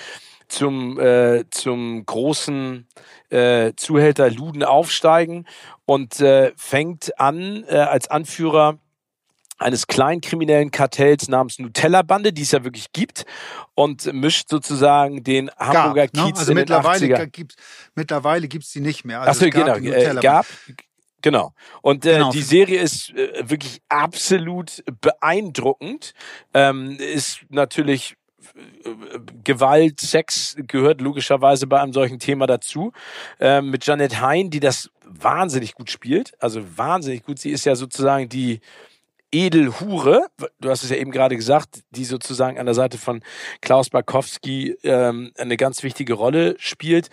zum, 0.49 0.99
äh, 0.99 1.45
zum 1.51 2.07
großen 2.07 2.87
äh, 3.29 3.73
Zuhälter 3.77 4.31
Luden 4.31 4.63
aufsteigen 4.63 5.47
und 5.85 6.21
äh, 6.21 6.53
fängt 6.57 7.19
an 7.19 7.65
äh, 7.69 7.77
als 7.77 8.09
Anführer 8.09 8.79
eines 9.59 9.87
kleinen 9.87 10.21
kriminellen 10.21 10.71
Kartells 10.71 11.29
namens 11.29 11.59
Nutella-Bande, 11.59 12.33
die 12.33 12.43
es 12.43 12.53
ja 12.53 12.65
wirklich 12.65 12.93
gibt, 12.93 13.25
und 13.75 14.13
mischt 14.13 14.49
sozusagen 14.49 15.25
den 15.25 15.51
Hamburger 15.59 16.07
gab, 16.09 16.15
ne? 16.15 16.23
Kiez 16.25 16.39
also 16.41 16.53
in 16.53 16.59
mittlerweile 16.59 17.07
den 17.07 17.17
80er. 17.17 17.27
Gibt's, 17.27 17.57
mittlerweile 17.95 18.49
gibt's 18.49 18.73
die 18.73 18.81
nicht 18.81 19.05
mehr. 19.05 19.21
Also 19.21 19.47
Achso, 19.47 19.51
genau, 19.51 19.77
äh, 19.77 20.15
gab, 20.21 20.47
Genau. 21.23 21.55
Und 21.83 22.07
äh, 22.07 22.15
genau. 22.15 22.31
die 22.31 22.43
Serie 22.43 22.81
ist 22.81 23.11
äh, 23.11 23.49
wirklich 23.49 23.81
absolut 23.89 24.85
beeindruckend. 25.01 26.15
Ähm, 26.55 26.99
ist 27.01 27.41
natürlich 27.49 28.17
äh, 28.85 29.19
Gewalt, 29.43 30.01
Sex 30.01 30.55
gehört 30.69 31.01
logischerweise 31.01 31.67
bei 31.67 31.81
einem 31.81 31.93
solchen 31.93 32.21
Thema 32.21 32.47
dazu. 32.47 32.93
Ähm, 33.41 33.71
mit 33.71 33.85
Janet 33.87 34.21
Hein, 34.21 34.51
die 34.51 34.61
das 34.61 34.91
wahnsinnig 35.05 35.75
gut 35.75 35.91
spielt. 35.91 36.33
Also 36.41 36.63
wahnsinnig 36.77 37.25
gut. 37.25 37.41
Sie 37.41 37.51
ist 37.51 37.65
ja 37.65 37.75
sozusagen 37.75 38.29
die 38.29 38.61
Edelhure, 39.37 40.29
du 40.61 40.71
hast 40.71 40.83
es 40.83 40.89
ja 40.89 40.97
eben 40.97 41.11
gerade 41.11 41.37
gesagt, 41.37 41.83
die 41.91 42.07
sozusagen 42.07 42.59
an 42.59 42.65
der 42.65 42.75
Seite 42.75 42.97
von 42.97 43.21
Klaus 43.61 43.91
Barkowski 43.91 44.79
ähm, 44.83 45.31
eine 45.37 45.59
ganz 45.59 45.83
wichtige 45.83 46.15
Rolle 46.15 46.57
spielt. 46.59 47.11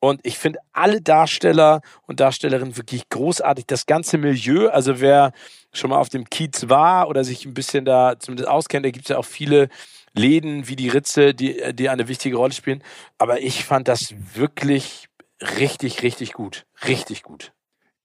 Und 0.00 0.20
ich 0.22 0.38
finde 0.38 0.58
alle 0.72 1.02
Darsteller 1.02 1.82
und 2.06 2.20
Darstellerinnen 2.20 2.78
wirklich 2.78 3.10
großartig. 3.10 3.66
Das 3.66 3.84
ganze 3.84 4.16
Milieu, 4.16 4.68
also 4.68 5.00
wer 5.00 5.32
schon 5.74 5.90
mal 5.90 5.98
auf 5.98 6.08
dem 6.08 6.30
Kiez 6.30 6.70
war 6.70 7.08
oder 7.08 7.24
sich 7.24 7.44
ein 7.44 7.52
bisschen 7.52 7.84
da 7.84 8.18
zumindest 8.18 8.48
auskennt, 8.48 8.86
da 8.86 8.90
gibt 8.90 9.04
es 9.04 9.10
ja 9.10 9.18
auch 9.18 9.26
viele 9.26 9.68
Läden 10.14 10.68
wie 10.68 10.76
die 10.76 10.88
Ritze, 10.88 11.34
die, 11.34 11.74
die 11.74 11.90
eine 11.90 12.08
wichtige 12.08 12.36
Rolle 12.36 12.54
spielen. 12.54 12.82
Aber 13.18 13.42
ich 13.42 13.66
fand 13.66 13.86
das 13.86 14.14
wirklich 14.34 15.08
richtig, 15.58 16.02
richtig 16.02 16.32
gut. 16.32 16.64
Richtig 16.86 17.22
gut. 17.22 17.52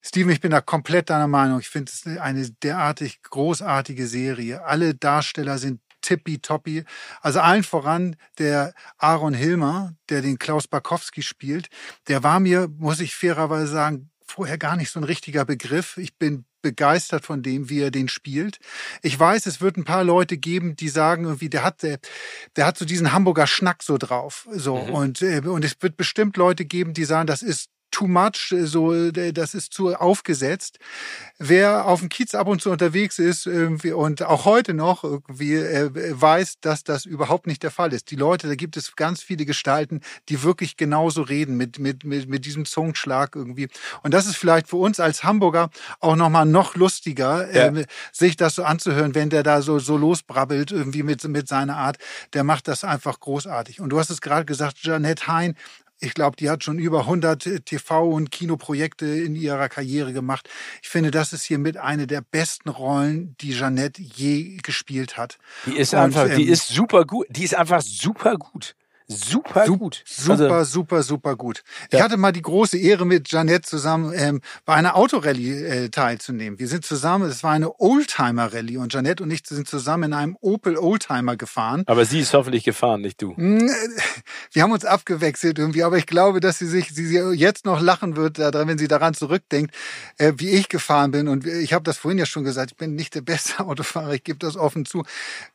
Steven, 0.02 0.32
ich 0.32 0.42
bin 0.42 0.52
da 0.52 0.62
komplett 0.62 1.10
deiner 1.10 1.28
Meinung. 1.28 1.60
Ich 1.60 1.70
finde 1.70 1.92
es 1.92 2.06
eine 2.20 2.50
derartig 2.64 3.22
großartige 3.24 4.08
Serie. 4.08 4.64
Alle 4.66 4.96
Darsteller 4.96 5.58
sind 5.58 5.80
tippitoppi. 6.02 6.84
Also 7.22 7.40
allen 7.40 7.64
voran 7.64 8.16
der 8.40 8.74
Aaron 8.98 9.34
Hilmer, 9.34 9.94
der 10.10 10.22
den 10.22 10.40
Klaus 10.40 10.68
Barkowski 10.68 11.22
spielt. 11.22 11.70
Der 12.08 12.24
war 12.24 12.40
mir, 12.40 12.68
muss 12.78 13.00
ich 13.00 13.16
fairerweise 13.16 13.68
sagen, 13.68 14.10
vorher 14.26 14.58
gar 14.58 14.76
nicht 14.76 14.90
so 14.90 15.00
ein 15.00 15.04
richtiger 15.04 15.46
Begriff. 15.46 15.98
Ich 15.98 16.18
bin 16.18 16.46
begeistert 16.62 17.26
von 17.26 17.42
dem, 17.42 17.70
wie 17.70 17.82
er 17.82 17.92
den 17.92 18.08
spielt. 18.08 18.60
Ich 19.02 19.20
weiß, 19.20 19.46
es 19.46 19.62
wird 19.62 19.78
ein 19.78 19.84
paar 19.84 20.04
Leute 20.04 20.38
geben, 20.38 20.76
die 20.76 20.90
sagen 20.90 21.26
irgendwie, 21.26 21.50
der 21.50 21.64
hat, 21.64 21.84
der, 21.84 22.00
der 22.56 22.66
hat 22.66 22.78
so 22.78 22.86
diesen 22.86 23.14
Hamburger 23.14 23.48
Schnack 23.48 23.84
so 23.84 23.98
drauf, 23.98 24.48
so 24.52 24.78
mhm. 24.78 24.90
und 24.94 25.22
äh, 25.24 25.40
und 25.40 25.66
es 25.66 25.76
wird 25.82 25.98
bestimmt 25.98 26.38
Leute 26.38 26.66
geben, 26.66 26.94
die 26.94 27.06
sagen, 27.06 27.26
das 27.26 27.42
ist 27.42 27.70
too 27.92 28.08
much, 28.08 28.54
so 28.64 29.12
das 29.12 29.54
ist 29.54 29.74
zu 29.74 29.94
aufgesetzt. 29.96 30.80
Wer 31.38 31.86
auf 31.86 32.00
dem 32.00 32.10
Kiez 32.10 32.34
ab 32.34 32.48
und 32.48 32.62
zu 32.62 32.72
unterwegs 32.72 33.20
ist 33.20 33.46
irgendwie 33.46 33.92
und 33.92 34.24
auch 34.24 34.46
heute 34.46 34.74
noch 34.74 35.04
irgendwie 35.04 35.56
äh, 35.56 35.90
weiß, 35.94 36.60
dass 36.62 36.84
das 36.84 37.06
überhaupt 37.06 37.48
nicht 37.48 37.64
der 37.64 37.72
Fall 37.72 37.94
ist. 37.94 38.10
Die 38.12 38.16
Leute, 38.16 38.48
da 38.48 38.56
gibt 38.56 38.78
es 38.78 38.96
ganz 38.96 39.22
viele 39.22 39.46
Gestalten, 39.46 40.02
die 40.30 40.44
wirklich 40.44 40.78
genauso 40.78 41.22
reden 41.22 41.58
mit 41.58 41.80
mit 41.80 42.04
mit, 42.04 42.28
mit 42.28 42.46
diesem 42.46 42.66
Zungenschlag 42.66 43.36
irgendwie. 43.36 43.68
Und 44.04 44.14
das 44.14 44.26
ist 44.26 44.38
vielleicht 44.38 44.68
für 44.68 44.78
uns 44.78 45.00
als 45.00 45.24
Hamburger 45.24 45.70
auch 46.00 46.16
noch 46.16 46.30
mal 46.30 46.46
noch 46.46 46.76
lustiger, 46.76 47.54
ja. 47.54 47.68
äh, 47.68 47.86
sich 48.12 48.38
das 48.38 48.56
so 48.56 48.64
anzuhören, 48.64 49.16
wenn 49.16 49.30
der 49.30 49.44
da 49.44 49.62
so 49.62 49.80
so 49.80 49.98
losbrabbelt 49.98 50.72
irgendwie 50.72 51.04
mit 51.04 51.24
mit 51.28 51.48
seiner 51.48 51.78
Art. 51.78 51.98
Der 52.34 52.44
macht 52.44 52.68
das 52.68 52.84
einfach 52.84 53.20
großartig. 53.20 53.82
Und 53.82 53.90
du 53.90 54.00
hast 54.00 54.10
es 54.10 54.22
gerade 54.22 54.46
gesagt, 54.46 54.78
Janette 54.82 55.28
Hein 55.28 55.56
ich 56.02 56.14
glaube, 56.16 56.36
die 56.36 56.50
hat 56.50 56.64
schon 56.64 56.80
über 56.80 57.02
100 57.02 57.44
TV- 57.66 58.10
und 58.10 58.32
Kinoprojekte 58.32 59.06
in 59.06 59.36
ihrer 59.36 59.70
Karriere 59.70 60.14
gemacht. 60.14 60.50
Ich 60.82 60.90
finde, 60.90 61.12
das 61.12 61.32
ist 61.32 61.44
hier 61.44 61.60
mit 61.60 61.78
eine 61.78 62.08
der 62.08 62.22
besten 62.22 62.70
Rollen, 62.70 63.36
die 63.40 63.54
Jeanette 63.54 64.02
je 64.02 64.58
gespielt 64.64 65.18
hat. 65.18 65.38
Die 65.68 65.78
ist 65.78 65.94
und, 65.94 66.00
einfach, 66.00 66.28
ähm, 66.28 66.38
die 66.38 66.50
ist 66.50 66.68
super 66.68 67.06
gut. 67.06 67.28
Die 67.30 67.44
ist 67.44 67.56
einfach 67.56 67.82
super 67.82 68.36
gut. 68.36 68.76
Super 69.12 69.66
Sup- 69.66 69.80
gut. 69.80 70.04
Super, 70.06 70.52
Also, 70.52 70.72
super, 70.72 71.04
super 71.04 71.36
gut. 71.36 71.64
Ja. 71.92 72.00
Ich 72.00 72.04
hatte 72.04 72.18
mal 72.18 72.32
die 72.32 72.42
große 72.42 72.78
Ehre, 72.78 73.06
mit 73.06 73.32
Janette 73.32 73.62
zusammen 73.68 74.14
ähm, 74.16 74.42
bei 74.66 74.74
einer 74.76 74.96
Autorallye 74.96 75.64
äh, 75.64 75.90
teilzunehmen. 75.90 76.60
Wir 76.60 76.68
sind 76.68 76.86
zusammen, 76.86 77.30
es 77.30 77.44
war 77.44 77.52
eine 77.52 77.80
Oldtimer-Rallye 77.80 78.78
und 78.78 78.94
Janette 78.94 79.24
und 79.24 79.32
ich 79.32 79.42
sind 79.48 79.68
zusammen 79.68 80.04
in 80.06 80.14
einem 80.14 80.38
Opel 80.42 80.78
Oldtimer 80.78 81.36
gefahren. 81.38 81.84
aber 81.88 82.06
sie 82.06 82.20
ist 82.20 82.34
hoffentlich 82.34 82.64
gefahren, 82.64 83.02
nicht 83.02 83.22
du. 83.22 83.34
Mm, 83.38 83.68
äh, 83.68 83.72
Wir 84.52 84.64
haben 84.64 84.72
uns 84.72 84.86
abgewechselt 84.86 85.60
irgendwie, 85.60 85.84
aber 85.84 85.98
ich 85.98 86.06
glaube, 86.06 86.40
dass 86.40 86.58
sie 86.60 86.68
sich, 86.68 86.90
sie, 86.90 87.18
jetzt 87.34 87.66
noch 87.66 87.82
lachen 87.82 88.16
wird, 88.16 88.38
wenn 88.40 88.78
sie 88.78 88.88
daran 88.88 89.14
zurückdenkt, 89.14 89.74
äh, 90.18 90.34
wie 90.38 90.50
ich 90.50 90.70
gefahren 90.70 91.12
bin. 91.12 91.28
Und 91.28 91.46
ich 91.46 91.74
habe 91.74 91.84
das 91.84 91.98
vorhin 91.98 92.18
ja 92.18 92.26
schon 92.26 92.44
gesagt, 92.44 92.72
ich 92.72 92.78
bin 92.78 92.96
nicht 92.96 93.16
der 93.16 93.22
beste 93.22 93.60
Autofahrer, 93.66 94.14
ich 94.14 94.24
gebe 94.24 94.40
das 94.40 94.56
offen 94.58 94.86
zu. 94.86 95.04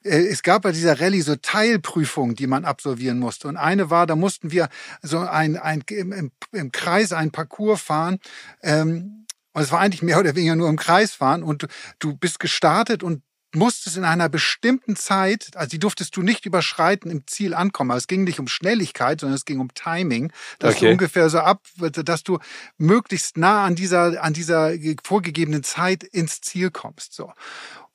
Äh, 0.02 0.26
es 0.26 0.42
gab 0.42 0.62
bei 0.62 0.72
dieser 0.72 1.00
Rallye 1.00 1.20
so 1.22 1.36
Teilprüfungen, 1.36 2.36
die 2.36 2.46
man 2.46 2.64
absolvieren 2.64 3.18
musste. 3.18 3.45
Und 3.46 3.56
eine 3.56 3.90
war, 3.90 4.06
da 4.06 4.16
mussten 4.16 4.50
wir 4.50 4.68
so 5.02 5.18
ein, 5.18 5.56
ein 5.56 5.82
im, 5.88 6.32
im, 6.52 6.72
Kreis 6.72 7.12
einen 7.12 7.30
Parcours 7.30 7.80
fahren. 7.80 8.18
Ähm, 8.62 9.26
und 9.52 9.62
es 9.62 9.72
war 9.72 9.80
eigentlich 9.80 10.02
mehr 10.02 10.18
oder 10.18 10.36
weniger 10.36 10.56
nur 10.56 10.68
im 10.68 10.76
Kreis 10.76 11.12
fahren. 11.14 11.42
Und 11.42 11.62
du, 11.62 11.66
du 11.98 12.16
bist 12.16 12.40
gestartet 12.40 13.02
und 13.02 13.22
musstest 13.54 13.96
in 13.96 14.04
einer 14.04 14.28
bestimmten 14.28 14.96
Zeit, 14.96 15.50
also 15.54 15.70
die 15.70 15.78
durftest 15.78 16.16
du 16.16 16.22
nicht 16.22 16.46
überschreiten, 16.46 17.10
im 17.10 17.26
Ziel 17.26 17.54
ankommen. 17.54 17.90
Also 17.90 18.04
es 18.04 18.06
ging 18.06 18.24
nicht 18.24 18.38
um 18.38 18.48
Schnelligkeit, 18.48 19.20
sondern 19.20 19.36
es 19.36 19.44
ging 19.44 19.60
um 19.60 19.72
Timing, 19.74 20.32
dass 20.58 20.76
Okay. 20.76 20.86
du 20.86 20.92
ungefähr 20.92 21.30
so 21.30 21.38
ab, 21.38 21.62
dass 21.78 22.22
du 22.22 22.38
möglichst 22.76 23.36
nah 23.36 23.64
an 23.64 23.74
dieser, 23.74 24.22
an 24.22 24.34
dieser 24.34 24.72
vorgegebenen 25.02 25.62
Zeit 25.62 26.04
ins 26.04 26.40
Ziel 26.40 26.70
kommst. 26.70 27.14
So. 27.14 27.32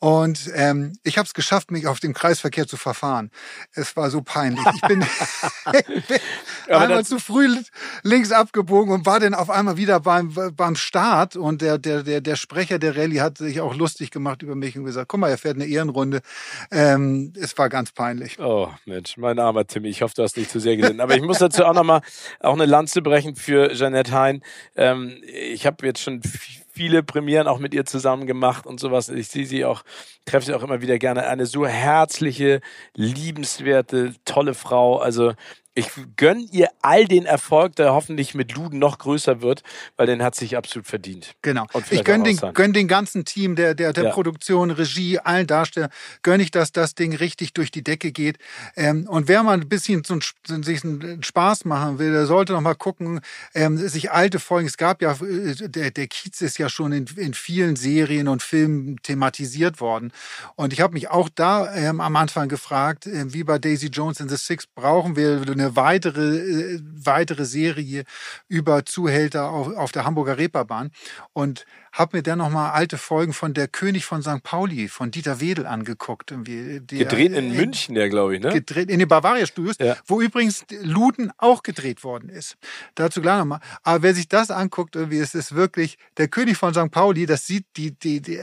Und 0.02 0.50
ähm, 0.56 0.94
ich 1.04 1.20
habe 1.20 1.28
es 1.28 1.36
geschafft, 1.36 1.70
mich 1.70 1.86
auf 1.86 2.00
dem 2.00 2.16
Kreisverkehr 2.16 2.66
zu 2.66 2.76
verfahren. 2.76 3.30
Es 3.76 3.96
war 3.96 4.10
so 4.10 4.24
peinlich. 4.24 4.66
Ich 4.74 4.82
bin, 4.82 5.02
ich 5.74 6.06
bin 6.08 6.20
einmal 6.70 7.06
zu 7.06 7.20
früh 7.20 7.56
links 8.02 8.32
abgebogen 8.32 8.92
und 8.96 9.06
war 9.06 9.20
dann 9.20 9.36
auf 9.36 9.52
einmal 9.52 9.78
wieder 9.78 10.00
beim, 10.00 10.34
beim 10.56 10.76
Start. 10.76 11.36
Und 11.36 11.62
der, 11.62 11.78
der, 11.78 12.02
der, 12.02 12.20
der 12.20 12.36
Sprecher 12.36 12.80
der 12.80 12.98
Rallye 12.98 13.22
hat 13.22 13.38
sich 13.38 13.62
auch 13.62 13.76
lustig 13.76 14.10
gemacht 14.10 14.42
über 14.42 14.56
mich 14.56 14.76
und 14.76 14.86
gesagt, 14.86 15.08
guck 15.08 15.20
mal, 15.20 15.30
er 15.30 15.38
fährt 15.38 15.58
eine 15.58 15.68
Ehrenrunde. 15.68 16.22
Ähm, 16.72 17.32
es 17.40 17.56
war 17.60 17.70
ganz 17.70 17.92
peinlich. 17.92 18.40
Oh, 18.40 18.72
Mensch, 18.88 19.18
mein 19.18 19.38
armer 19.38 19.68
Timmy. 19.68 19.90
Ich 19.90 20.02
hoffe, 20.02 20.16
du 20.16 20.24
hast 20.24 20.36
nicht 20.36 20.50
zu 20.50 20.60
sehr 20.60 20.78
gesehen. 20.78 21.00
Aber 21.00 21.16
ich 21.16 21.22
muss 21.22 21.38
dazu 21.38 21.64
auch 21.64 21.76
nochmal 21.76 22.02
auch 22.40 22.54
eine 22.54 22.66
Lanze 22.66 23.04
brechen 23.04 23.36
für 23.36 23.72
Jeanette 23.76 24.12
Hein. 24.12 24.42
Ähm, 24.76 25.22
ich 25.24 25.68
habe 25.68 25.86
jetzt 25.86 26.02
schon 26.02 26.22
viele 26.74 27.04
Premieren 27.04 27.48
auch 27.48 27.60
mit 27.60 27.74
ihr 27.74 27.86
zusammen 27.86 28.28
gemacht 28.28 28.66
und 28.66 28.80
sowas. 28.80 29.10
Ich 29.10 29.28
sehe 29.30 29.46
sie 29.46 29.66
auch, 29.66 29.84
treffe 30.26 30.48
sie 30.48 30.54
auch 30.54 30.64
immer 30.64 30.82
wieder 30.82 30.98
gerne. 31.00 31.28
Eine 31.28 31.46
so 31.46 31.66
herzliche, 31.68 32.62
liebenswerte, 32.96 34.14
tolle 34.26 34.54
Frau. 34.54 34.98
Also 35.00 35.34
ich 35.74 35.90
gönn 36.18 36.48
ihr 36.52 36.70
all 36.82 37.06
den 37.06 37.26
Erfolg, 37.26 37.78
der 37.78 37.94
hoffentlich 37.94 38.36
mit 38.36 38.54
Luden 38.54 38.78
noch 38.78 38.98
größer 38.98 39.42
wird, 39.42 39.64
weil 39.96 40.06
den 40.06 40.22
hat 40.22 40.36
sich 40.36 40.58
absolut 40.58 40.86
verdient. 40.86 41.34
Genau. 41.42 41.66
Ich 41.74 41.86
vielleicht 41.86 42.06
gönn 42.06 42.22
auch 42.22 42.26
den, 42.26 42.54
gönn 42.54 42.74
den 42.74 42.90
ganzen 42.90 43.24
Team 43.24 43.56
der, 43.56 43.74
der, 43.74 43.94
der 43.94 44.04
Ja. 44.06 44.12
Produktion, 44.12 44.72
Regie, 44.72 45.20
allen 45.20 45.48
Darstellern, 45.48 45.90
gönn 46.24 46.42
ich, 46.42 46.52
dass 46.52 46.74
das 46.74 46.94
Ding 46.94 47.16
richtig 47.16 47.54
durch 47.54 47.72
die 47.72 47.84
Decke 47.86 48.12
geht. 48.12 48.38
Ähm, 48.76 49.08
und 49.08 49.30
wer 49.30 49.44
mal 49.44 49.54
ein 49.54 49.70
bisschen 49.70 50.04
Sp- 50.04 50.36
sich 50.62 50.84
einen 50.84 51.24
Spaß 51.24 51.64
machen 51.64 52.00
will, 52.00 52.12
der 52.12 52.26
sollte 52.26 52.52
noch 52.52 52.60
mal 52.62 52.76
gucken, 52.76 53.22
ähm, 53.54 53.78
sich 53.78 54.12
alte 54.12 54.40
Folgen, 54.40 54.68
es 54.68 54.76
gab 54.76 55.02
ja, 55.02 55.14
äh, 55.14 55.56
der, 55.70 55.92
der 55.92 56.08
Kiez 56.08 56.42
ist 56.42 56.58
ja 56.58 56.68
schon 56.68 56.92
in, 56.92 57.06
in 57.16 57.34
vielen 57.34 57.78
Serien 57.78 58.28
und 58.28 58.44
Filmen 58.44 58.98
thematisiert 59.04 59.80
worden. 59.80 60.12
Und 60.58 60.74
ich 60.74 60.82
habe 60.82 60.96
mich 60.96 61.10
auch 61.10 61.30
da 61.34 61.74
ähm, 61.74 62.02
am 62.02 62.18
Anfang 62.18 62.50
gefragt, 62.50 63.08
äh, 63.08 63.34
wie 63.34 63.46
bei 63.46 63.58
Daisy 63.58 63.88
Jones 63.88 64.20
in 64.20 64.28
the 64.28 64.36
Six, 64.36 64.68
brauchen 64.68 65.16
wir 65.16 65.42
eine 65.50 65.61
weitere, 65.76 66.38
äh, 66.76 66.80
weitere 66.84 67.46
Serie 67.46 68.04
über 68.48 68.86
Zuhälter 68.86 69.50
auf, 69.50 69.76
auf 69.76 69.92
der 69.92 70.06
Hamburger 70.06 70.38
Reeperbahn 70.38 70.92
und 71.34 71.66
habe 71.92 72.18
mir 72.18 72.24
dann 72.24 72.38
noch 72.40 72.50
mal 72.50 72.72
alte 72.72 72.98
Folgen 72.98 73.34
von 73.34 73.54
Der 73.54 73.68
König 73.68 74.06
von 74.06 74.22
St. 74.22 74.44
Pauli 74.44 74.88
von 74.88 75.12
Dieter 75.12 75.42
Wedel 75.42 75.66
angeguckt. 75.66 76.32
Irgendwie, 76.32 76.80
der- 76.80 77.00
Gedreht 77.00 77.34
in 77.34 77.52
äh, 77.54 77.58
München, 77.58 77.96
ja, 77.96 78.08
glaube 78.08 78.36
ich, 78.36 78.42
ne? 78.42 78.52
gedreht 78.54 78.90
in 78.90 79.00
den 79.00 79.08
Bavaria 79.08 79.46
Studios, 79.46 79.76
Ja. 79.80 79.98
wo 80.08 80.22
übrigens 80.22 80.66
Luden 80.84 81.32
auch 81.38 81.64
gedreht 81.64 82.04
worden 82.04 82.30
ist. 82.30 82.56
Dazu 82.96 83.22
gleich 83.22 83.40
nochmal. 83.40 83.60
Aber 83.84 84.04
wer 84.04 84.14
sich 84.16 84.28
das 84.30 84.52
anguckt, 84.52 84.96
irgendwie, 84.96 85.20
es 85.20 85.36
ist 85.36 85.54
wirklich 85.56 85.98
der 86.18 86.28
König 86.30 86.58
von 86.58 86.74
St. 86.74 86.92
Pauli, 86.92 87.26
das 87.26 87.46
sieht 87.46 87.66
die, 87.76 87.92
die, 87.92 88.22
die 88.22 88.40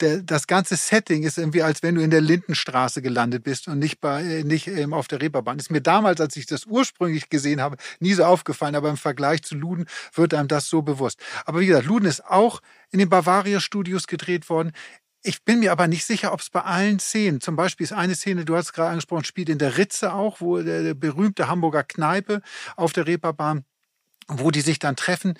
der, 0.00 0.22
das 0.22 0.46
ganze 0.46 0.76
Setting 0.76 1.22
ist 1.22 1.38
irgendwie, 1.38 1.62
als 1.62 1.82
wenn 1.82 1.94
du 1.94 2.02
in 2.02 2.10
der 2.10 2.20
Lindenstraße 2.20 3.02
gelandet 3.02 3.44
bist 3.44 3.68
und 3.68 3.78
nicht 3.78 4.00
bei, 4.00 4.22
äh, 4.22 4.44
nicht 4.44 4.66
ähm, 4.66 4.92
auf 4.92 5.08
der 5.08 5.20
Reeperbahn. 5.20 5.58
Ist 5.58 5.70
mir 5.70 5.80
damals, 5.80 6.20
als 6.20 6.36
ich 6.36 6.46
das 6.46 6.66
ursprünglich 6.66 7.28
gesehen 7.28 7.60
habe, 7.60 7.76
nie 8.00 8.12
so 8.12 8.24
aufgefallen, 8.24 8.74
aber 8.74 8.90
im 8.90 8.96
Vergleich 8.96 9.42
zu 9.42 9.54
Luden 9.54 9.86
wird 10.14 10.34
einem 10.34 10.48
das 10.48 10.68
so 10.68 10.82
bewusst. 10.82 11.20
Aber 11.44 11.60
wie 11.60 11.66
gesagt, 11.66 11.86
Luden 11.86 12.06
ist 12.06 12.24
auch 12.24 12.60
in 12.90 12.98
den 12.98 13.08
Bavaria 13.08 13.60
Studios 13.60 14.06
gedreht 14.06 14.48
worden. 14.48 14.72
Ich 15.22 15.42
bin 15.42 15.58
mir 15.58 15.72
aber 15.72 15.88
nicht 15.88 16.04
sicher, 16.04 16.32
ob 16.32 16.40
es 16.40 16.50
bei 16.50 16.60
allen 16.60 17.00
Szenen, 17.00 17.40
zum 17.40 17.56
Beispiel 17.56 17.84
ist 17.84 17.92
eine 17.92 18.14
Szene, 18.14 18.44
du 18.44 18.54
hast 18.54 18.66
es 18.66 18.72
gerade 18.72 18.90
angesprochen, 18.90 19.24
spielt 19.24 19.48
in 19.48 19.58
der 19.58 19.76
Ritze 19.76 20.12
auch, 20.12 20.40
wo 20.40 20.62
der, 20.62 20.82
der 20.82 20.94
berühmte 20.94 21.48
Hamburger 21.48 21.82
Kneipe 21.82 22.42
auf 22.76 22.92
der 22.92 23.06
Reeperbahn, 23.06 23.64
wo 24.28 24.50
die 24.50 24.60
sich 24.60 24.78
dann 24.78 24.94
treffen. 24.94 25.34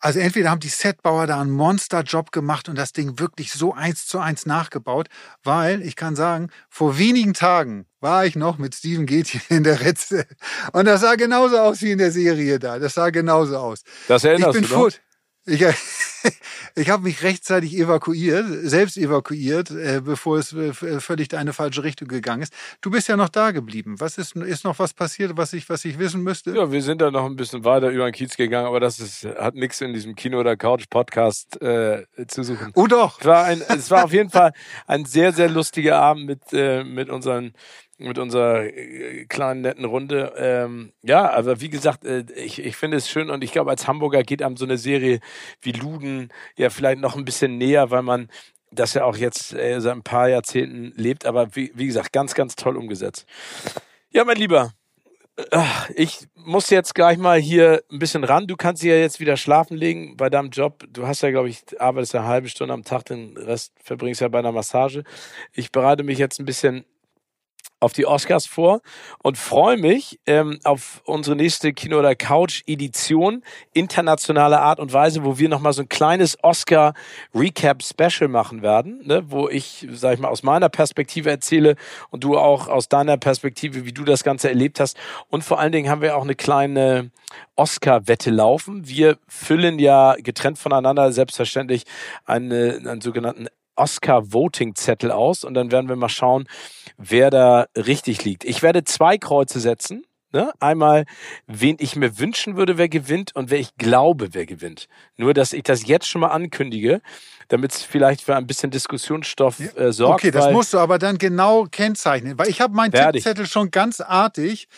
Also 0.00 0.18
entweder 0.18 0.50
haben 0.50 0.60
die 0.60 0.68
Setbauer 0.68 1.26
da 1.26 1.40
einen 1.40 1.50
Monsterjob 1.50 2.32
gemacht 2.32 2.68
und 2.68 2.76
das 2.76 2.92
Ding 2.92 3.18
wirklich 3.18 3.52
so 3.52 3.74
eins 3.74 4.06
zu 4.06 4.18
eins 4.18 4.46
nachgebaut, 4.46 5.08
weil 5.44 5.82
ich 5.82 5.94
kann 5.94 6.16
sagen, 6.16 6.48
vor 6.70 6.98
wenigen 6.98 7.34
Tagen 7.34 7.86
war 8.00 8.24
ich 8.24 8.34
noch 8.34 8.56
mit 8.56 8.74
Steven 8.74 9.04
Gätchen 9.04 9.42
in 9.50 9.62
der 9.62 9.80
Ritze 9.82 10.26
und 10.72 10.86
das 10.86 11.02
sah 11.02 11.16
genauso 11.16 11.58
aus 11.58 11.82
wie 11.82 11.92
in 11.92 11.98
der 11.98 12.12
Serie 12.12 12.58
da. 12.58 12.78
Das 12.78 12.94
sah 12.94 13.10
genauso 13.10 13.58
aus. 13.58 13.82
Das 14.08 14.24
Ich 14.24 14.30
erinnerst 14.30 14.58
bin 14.58 14.68
du 14.68 14.74
noch? 14.74 14.90
Ich, 15.46 15.64
ich 16.74 16.90
habe 16.90 17.04
mich 17.04 17.22
rechtzeitig 17.22 17.76
evakuiert, 17.76 18.46
selbst 18.62 18.96
evakuiert, 18.96 19.70
äh, 19.70 20.00
bevor 20.04 20.38
es 20.38 20.52
äh, 20.52 20.72
völlig 20.72 21.32
in 21.32 21.38
eine 21.38 21.52
falsche 21.52 21.82
Richtung 21.82 22.08
gegangen 22.08 22.42
ist. 22.42 22.52
Du 22.80 22.90
bist 22.90 23.08
ja 23.08 23.16
noch 23.16 23.28
da 23.28 23.50
geblieben. 23.50 23.96
Was 23.98 24.18
ist, 24.18 24.36
ist 24.36 24.64
noch 24.64 24.78
was 24.78 24.94
passiert, 24.94 25.36
was 25.36 25.52
ich, 25.52 25.68
was 25.68 25.84
ich 25.84 25.98
wissen 25.98 26.22
müsste? 26.22 26.54
Ja, 26.54 26.70
wir 26.70 26.82
sind 26.82 27.00
da 27.00 27.10
noch 27.10 27.26
ein 27.26 27.36
bisschen 27.36 27.64
weiter 27.64 27.88
über 27.90 28.04
den 28.04 28.12
Kiez 28.12 28.36
gegangen, 28.36 28.66
aber 28.66 28.80
das 28.80 29.00
ist, 29.00 29.24
hat 29.24 29.54
nichts 29.54 29.80
in 29.80 29.92
diesem 29.92 30.14
Kino- 30.14 30.40
oder 30.40 30.56
Couch-Podcast 30.56 31.60
äh, 31.62 32.04
zu 32.26 32.42
suchen. 32.42 32.72
Oh 32.74 32.86
doch. 32.86 33.20
Es 33.20 33.26
war, 33.26 33.44
ein, 33.44 33.62
es 33.68 33.90
war 33.90 34.04
auf 34.04 34.12
jeden 34.12 34.30
Fall 34.30 34.52
ein 34.86 35.04
sehr, 35.04 35.32
sehr 35.32 35.48
lustiger 35.48 36.00
Abend 36.00 36.26
mit, 36.26 36.40
äh, 36.52 36.84
mit 36.84 37.10
unseren 37.10 37.52
mit 38.00 38.18
unserer 38.18 38.64
äh, 38.64 39.24
kleinen 39.26 39.60
netten 39.62 39.84
Runde. 39.84 40.32
Ähm, 40.36 40.92
ja, 41.02 41.30
aber 41.30 41.60
wie 41.60 41.70
gesagt, 41.70 42.04
äh, 42.04 42.24
ich, 42.34 42.58
ich 42.58 42.76
finde 42.76 42.96
es 42.96 43.08
schön 43.08 43.30
und 43.30 43.44
ich 43.44 43.52
glaube, 43.52 43.70
als 43.70 43.86
Hamburger 43.86 44.22
geht 44.22 44.42
einem 44.42 44.56
so 44.56 44.64
eine 44.64 44.78
Serie 44.78 45.20
wie 45.60 45.72
Luden 45.72 46.30
ja 46.56 46.70
vielleicht 46.70 47.00
noch 47.00 47.16
ein 47.16 47.24
bisschen 47.24 47.58
näher, 47.58 47.90
weil 47.90 48.02
man 48.02 48.28
das 48.72 48.94
ja 48.94 49.04
auch 49.04 49.16
jetzt 49.16 49.52
äh, 49.52 49.80
seit 49.80 49.94
ein 49.94 50.02
paar 50.02 50.28
Jahrzehnten 50.28 50.92
lebt. 50.96 51.26
Aber 51.26 51.54
wie, 51.54 51.72
wie 51.74 51.86
gesagt, 51.86 52.12
ganz, 52.12 52.34
ganz 52.34 52.56
toll 52.56 52.76
umgesetzt. 52.76 53.26
Ja, 54.10 54.24
mein 54.24 54.36
Lieber, 54.36 54.72
Ach, 55.50 55.88
ich 55.94 56.26
muss 56.34 56.70
jetzt 56.70 56.94
gleich 56.94 57.16
mal 57.16 57.38
hier 57.38 57.82
ein 57.90 57.98
bisschen 57.98 58.24
ran. 58.24 58.46
Du 58.46 58.56
kannst 58.56 58.82
dich 58.82 58.90
ja 58.90 58.96
jetzt 58.96 59.20
wieder 59.20 59.36
schlafen 59.36 59.76
legen 59.76 60.16
bei 60.16 60.28
deinem 60.28 60.50
Job. 60.50 60.84
Du 60.90 61.06
hast 61.06 61.22
ja, 61.22 61.30
glaube 61.30 61.48
ich, 61.48 61.62
arbeitest 61.80 62.14
eine 62.14 62.26
halbe 62.26 62.48
Stunde 62.48 62.74
am 62.74 62.84
Tag, 62.84 63.06
den 63.06 63.36
Rest 63.36 63.72
verbringst 63.82 64.20
ja 64.20 64.28
bei 64.28 64.40
einer 64.40 64.52
Massage. 64.52 65.04
Ich 65.52 65.72
bereite 65.72 66.02
mich 66.02 66.18
jetzt 66.18 66.40
ein 66.40 66.44
bisschen 66.44 66.84
auf 67.80 67.94
die 67.94 68.06
Oscars 68.06 68.46
vor 68.46 68.82
und 69.22 69.38
freue 69.38 69.78
mich 69.78 70.20
ähm, 70.26 70.60
auf 70.64 71.00
unsere 71.04 71.34
nächste 71.34 71.72
Kino 71.72 71.98
oder 71.98 72.14
Couch 72.14 72.62
Edition 72.66 73.42
internationale 73.72 74.60
Art 74.60 74.78
und 74.78 74.92
Weise, 74.92 75.24
wo 75.24 75.38
wir 75.38 75.48
noch 75.48 75.60
mal 75.60 75.72
so 75.72 75.82
ein 75.82 75.88
kleines 75.88 76.36
Oscar 76.42 76.92
Recap 77.34 77.82
Special 77.82 78.28
machen 78.28 78.62
werden, 78.62 79.00
ne, 79.06 79.22
wo 79.26 79.48
ich, 79.48 79.86
sag 79.92 80.14
ich 80.14 80.20
mal, 80.20 80.28
aus 80.28 80.42
meiner 80.42 80.68
Perspektive 80.68 81.30
erzähle 81.30 81.76
und 82.10 82.22
du 82.22 82.36
auch 82.36 82.68
aus 82.68 82.88
deiner 82.88 83.16
Perspektive, 83.16 83.86
wie 83.86 83.92
du 83.92 84.04
das 84.04 84.24
Ganze 84.24 84.50
erlebt 84.50 84.78
hast. 84.78 84.96
Und 85.28 85.42
vor 85.42 85.58
allen 85.58 85.72
Dingen 85.72 85.88
haben 85.88 86.02
wir 86.02 86.16
auch 86.16 86.24
eine 86.24 86.34
kleine 86.34 87.10
Oscar-Wette 87.56 88.30
laufen. 88.30 88.86
Wir 88.86 89.18
füllen 89.26 89.78
ja 89.78 90.16
getrennt 90.18 90.58
voneinander 90.58 91.12
selbstverständlich 91.12 91.84
eine, 92.26 92.80
einen 92.84 93.00
sogenannten 93.00 93.48
Oscar-Voting-Zettel 93.80 95.10
aus 95.10 95.44
und 95.44 95.54
dann 95.54 95.72
werden 95.72 95.88
wir 95.88 95.96
mal 95.96 96.08
schauen, 96.08 96.46
wer 96.96 97.30
da 97.30 97.66
richtig 97.76 98.24
liegt. 98.24 98.44
Ich 98.44 98.62
werde 98.62 98.84
zwei 98.84 99.18
Kreuze 99.18 99.60
setzen. 99.60 100.04
Ne? 100.32 100.52
Einmal, 100.60 101.06
wen 101.48 101.76
ich 101.80 101.96
mir 101.96 102.20
wünschen 102.20 102.56
würde, 102.56 102.78
wer 102.78 102.88
gewinnt 102.88 103.34
und 103.34 103.50
wer 103.50 103.58
ich 103.58 103.76
glaube, 103.78 104.28
wer 104.32 104.46
gewinnt. 104.46 104.86
Nur, 105.16 105.34
dass 105.34 105.52
ich 105.52 105.64
das 105.64 105.84
jetzt 105.88 106.06
schon 106.06 106.20
mal 106.20 106.28
ankündige, 106.28 107.00
damit 107.48 107.72
es 107.72 107.82
vielleicht 107.82 108.22
für 108.22 108.36
ein 108.36 108.46
bisschen 108.46 108.70
Diskussionsstoff 108.70 109.58
äh, 109.76 109.92
sorgt. 109.92 110.20
Okay, 110.20 110.30
das 110.30 110.52
musst 110.52 110.72
du 110.72 110.78
aber 110.78 111.00
dann 111.00 111.18
genau 111.18 111.64
kennzeichnen, 111.64 112.38
weil 112.38 112.48
ich 112.48 112.60
habe 112.60 112.74
meinen. 112.74 112.92
Tippzettel 112.92 113.46
schon 113.46 113.72
ganz 113.72 114.00
artig 114.00 114.68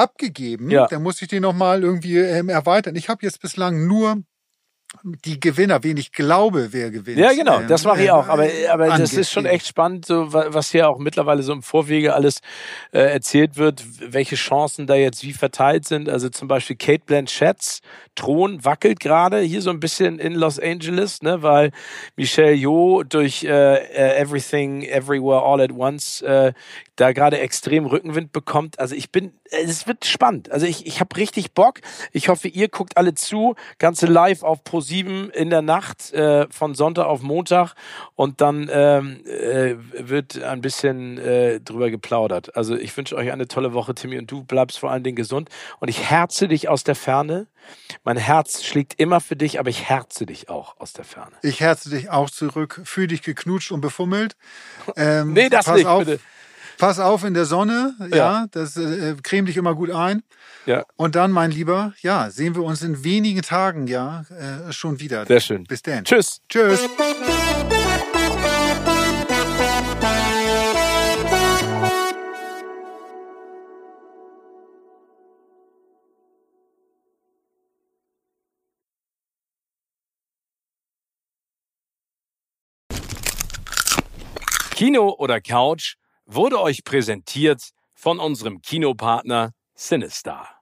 abgegeben. 0.00 0.70
Ja. 0.70 0.86
Da 0.86 0.98
muss 0.98 1.20
ich 1.20 1.28
den 1.28 1.42
nochmal 1.42 1.82
irgendwie 1.82 2.16
ähm, 2.16 2.48
erweitern. 2.48 2.96
Ich 2.96 3.10
habe 3.10 3.22
jetzt 3.22 3.42
bislang 3.42 3.86
nur 3.86 4.22
die 5.02 5.38
Gewinner, 5.38 5.82
wen 5.84 5.96
ich 5.96 6.12
glaube, 6.12 6.72
wer 6.72 6.90
gewinnt. 6.90 7.18
Ja, 7.18 7.32
genau, 7.32 7.60
das 7.62 7.84
mache 7.84 8.02
ich 8.02 8.08
ähm, 8.08 8.14
auch. 8.14 8.28
Aber, 8.28 8.46
aber 8.70 8.88
das 8.88 9.12
ist 9.12 9.30
schon 9.30 9.46
echt 9.46 9.66
spannend, 9.66 10.04
so, 10.04 10.32
wa- 10.32 10.46
was 10.48 10.70
hier 10.72 10.88
auch 10.88 10.98
mittlerweile 10.98 11.42
so 11.42 11.52
im 11.52 11.62
Vorwege 11.62 12.12
alles 12.14 12.40
äh, 12.92 12.98
erzählt 13.00 13.56
wird, 13.56 13.84
welche 14.00 14.34
Chancen 14.34 14.86
da 14.86 14.96
jetzt 14.96 15.22
wie 15.22 15.32
verteilt 15.32 15.86
sind. 15.86 16.08
Also 16.08 16.28
zum 16.28 16.48
Beispiel 16.48 16.76
Kate 16.76 17.02
Blanchetts 17.06 17.80
Thron 18.16 18.64
wackelt 18.64 19.00
gerade 19.00 19.38
hier 19.40 19.62
so 19.62 19.70
ein 19.70 19.80
bisschen 19.80 20.18
in 20.18 20.34
Los 20.34 20.58
Angeles, 20.58 21.22
ne, 21.22 21.42
weil 21.42 21.70
Michelle 22.16 22.52
Yeoh 22.54 23.04
durch 23.04 23.44
äh, 23.44 23.48
äh, 23.76 24.20
Everything, 24.20 24.82
Everywhere, 24.82 25.42
All 25.42 25.60
at 25.60 25.72
Once 25.72 26.20
äh, 26.22 26.52
da 27.00 27.12
gerade 27.12 27.38
extrem 27.38 27.86
Rückenwind 27.86 28.32
bekommt. 28.32 28.78
Also 28.78 28.94
ich 28.94 29.10
bin, 29.10 29.32
es 29.50 29.86
wird 29.86 30.04
spannend. 30.04 30.50
Also 30.52 30.66
ich, 30.66 30.86
ich 30.86 31.00
habe 31.00 31.16
richtig 31.16 31.52
Bock. 31.52 31.80
Ich 32.12 32.28
hoffe, 32.28 32.48
ihr 32.48 32.68
guckt 32.68 32.96
alle 32.96 33.14
zu. 33.14 33.54
Ganze 33.78 34.06
live 34.06 34.42
auf 34.42 34.60
Pro7 34.62 35.30
in 35.30 35.48
der 35.48 35.62
Nacht 35.62 36.12
äh, 36.12 36.46
von 36.50 36.74
Sonntag 36.74 37.06
auf 37.06 37.22
Montag 37.22 37.74
und 38.16 38.40
dann 38.40 38.68
ähm, 38.70 39.24
äh, 39.24 39.76
wird 39.92 40.42
ein 40.42 40.60
bisschen 40.60 41.16
äh, 41.18 41.60
drüber 41.60 41.90
geplaudert. 41.90 42.54
Also 42.54 42.76
ich 42.76 42.94
wünsche 42.96 43.16
euch 43.16 43.32
eine 43.32 43.48
tolle 43.48 43.72
Woche, 43.72 43.94
Timmy, 43.94 44.18
und 44.18 44.30
du 44.30 44.44
bleibst 44.44 44.78
vor 44.78 44.90
allen 44.90 45.02
Dingen 45.02 45.16
gesund. 45.16 45.48
Und 45.78 45.88
ich 45.88 46.10
herze 46.10 46.48
dich 46.48 46.68
aus 46.68 46.84
der 46.84 46.94
Ferne. 46.94 47.46
Mein 48.04 48.16
Herz 48.16 48.62
schlägt 48.64 48.98
immer 49.00 49.20
für 49.20 49.36
dich, 49.36 49.58
aber 49.58 49.70
ich 49.70 49.88
herze 49.88 50.26
dich 50.26 50.48
auch 50.48 50.78
aus 50.78 50.92
der 50.92 51.04
Ferne. 51.04 51.36
Ich 51.42 51.60
herze 51.60 51.90
dich 51.90 52.10
auch 52.10 52.28
zurück, 52.28 52.80
fühl 52.84 53.06
dich 53.06 53.22
geknutscht 53.22 53.72
und 53.72 53.80
befummelt. 53.80 54.36
Ähm, 54.96 55.34
Nee, 55.34 55.48
das 55.48 55.68
nicht, 55.68 55.86
auf, 55.86 56.04
bitte. 56.04 56.20
Pass 56.80 56.98
auf 56.98 57.24
in 57.24 57.34
der 57.34 57.44
Sonne, 57.44 57.94
ja, 58.10 58.16
Ja. 58.16 58.46
das 58.52 58.74
äh, 58.78 59.14
creme 59.22 59.44
dich 59.46 59.58
immer 59.58 59.74
gut 59.74 59.90
ein. 59.90 60.22
Ja, 60.64 60.84
Und 60.96 61.14
dann, 61.14 61.30
mein 61.30 61.50
Lieber, 61.50 61.92
ja, 62.00 62.30
sehen 62.30 62.54
wir 62.54 62.62
uns 62.62 62.80
in 62.82 63.04
wenigen 63.04 63.42
Tagen, 63.42 63.86
ja, 63.86 64.24
äh, 64.30 64.72
schon 64.72 64.98
wieder. 64.98 65.26
sehr 65.26 65.40
schön. 65.40 65.64
Bis 65.64 65.82
dann. 65.82 66.04
Tschüss. 66.04 66.40
Tschüss. 66.48 66.80
Kino 84.74 85.14
oder 85.18 85.40
Couch 85.40 85.94
wurde 86.34 86.60
euch 86.60 86.84
präsentiert 86.84 87.70
von 87.94 88.18
unserem 88.18 88.62
Kinopartner 88.62 89.52
Sinistar. 89.74 90.59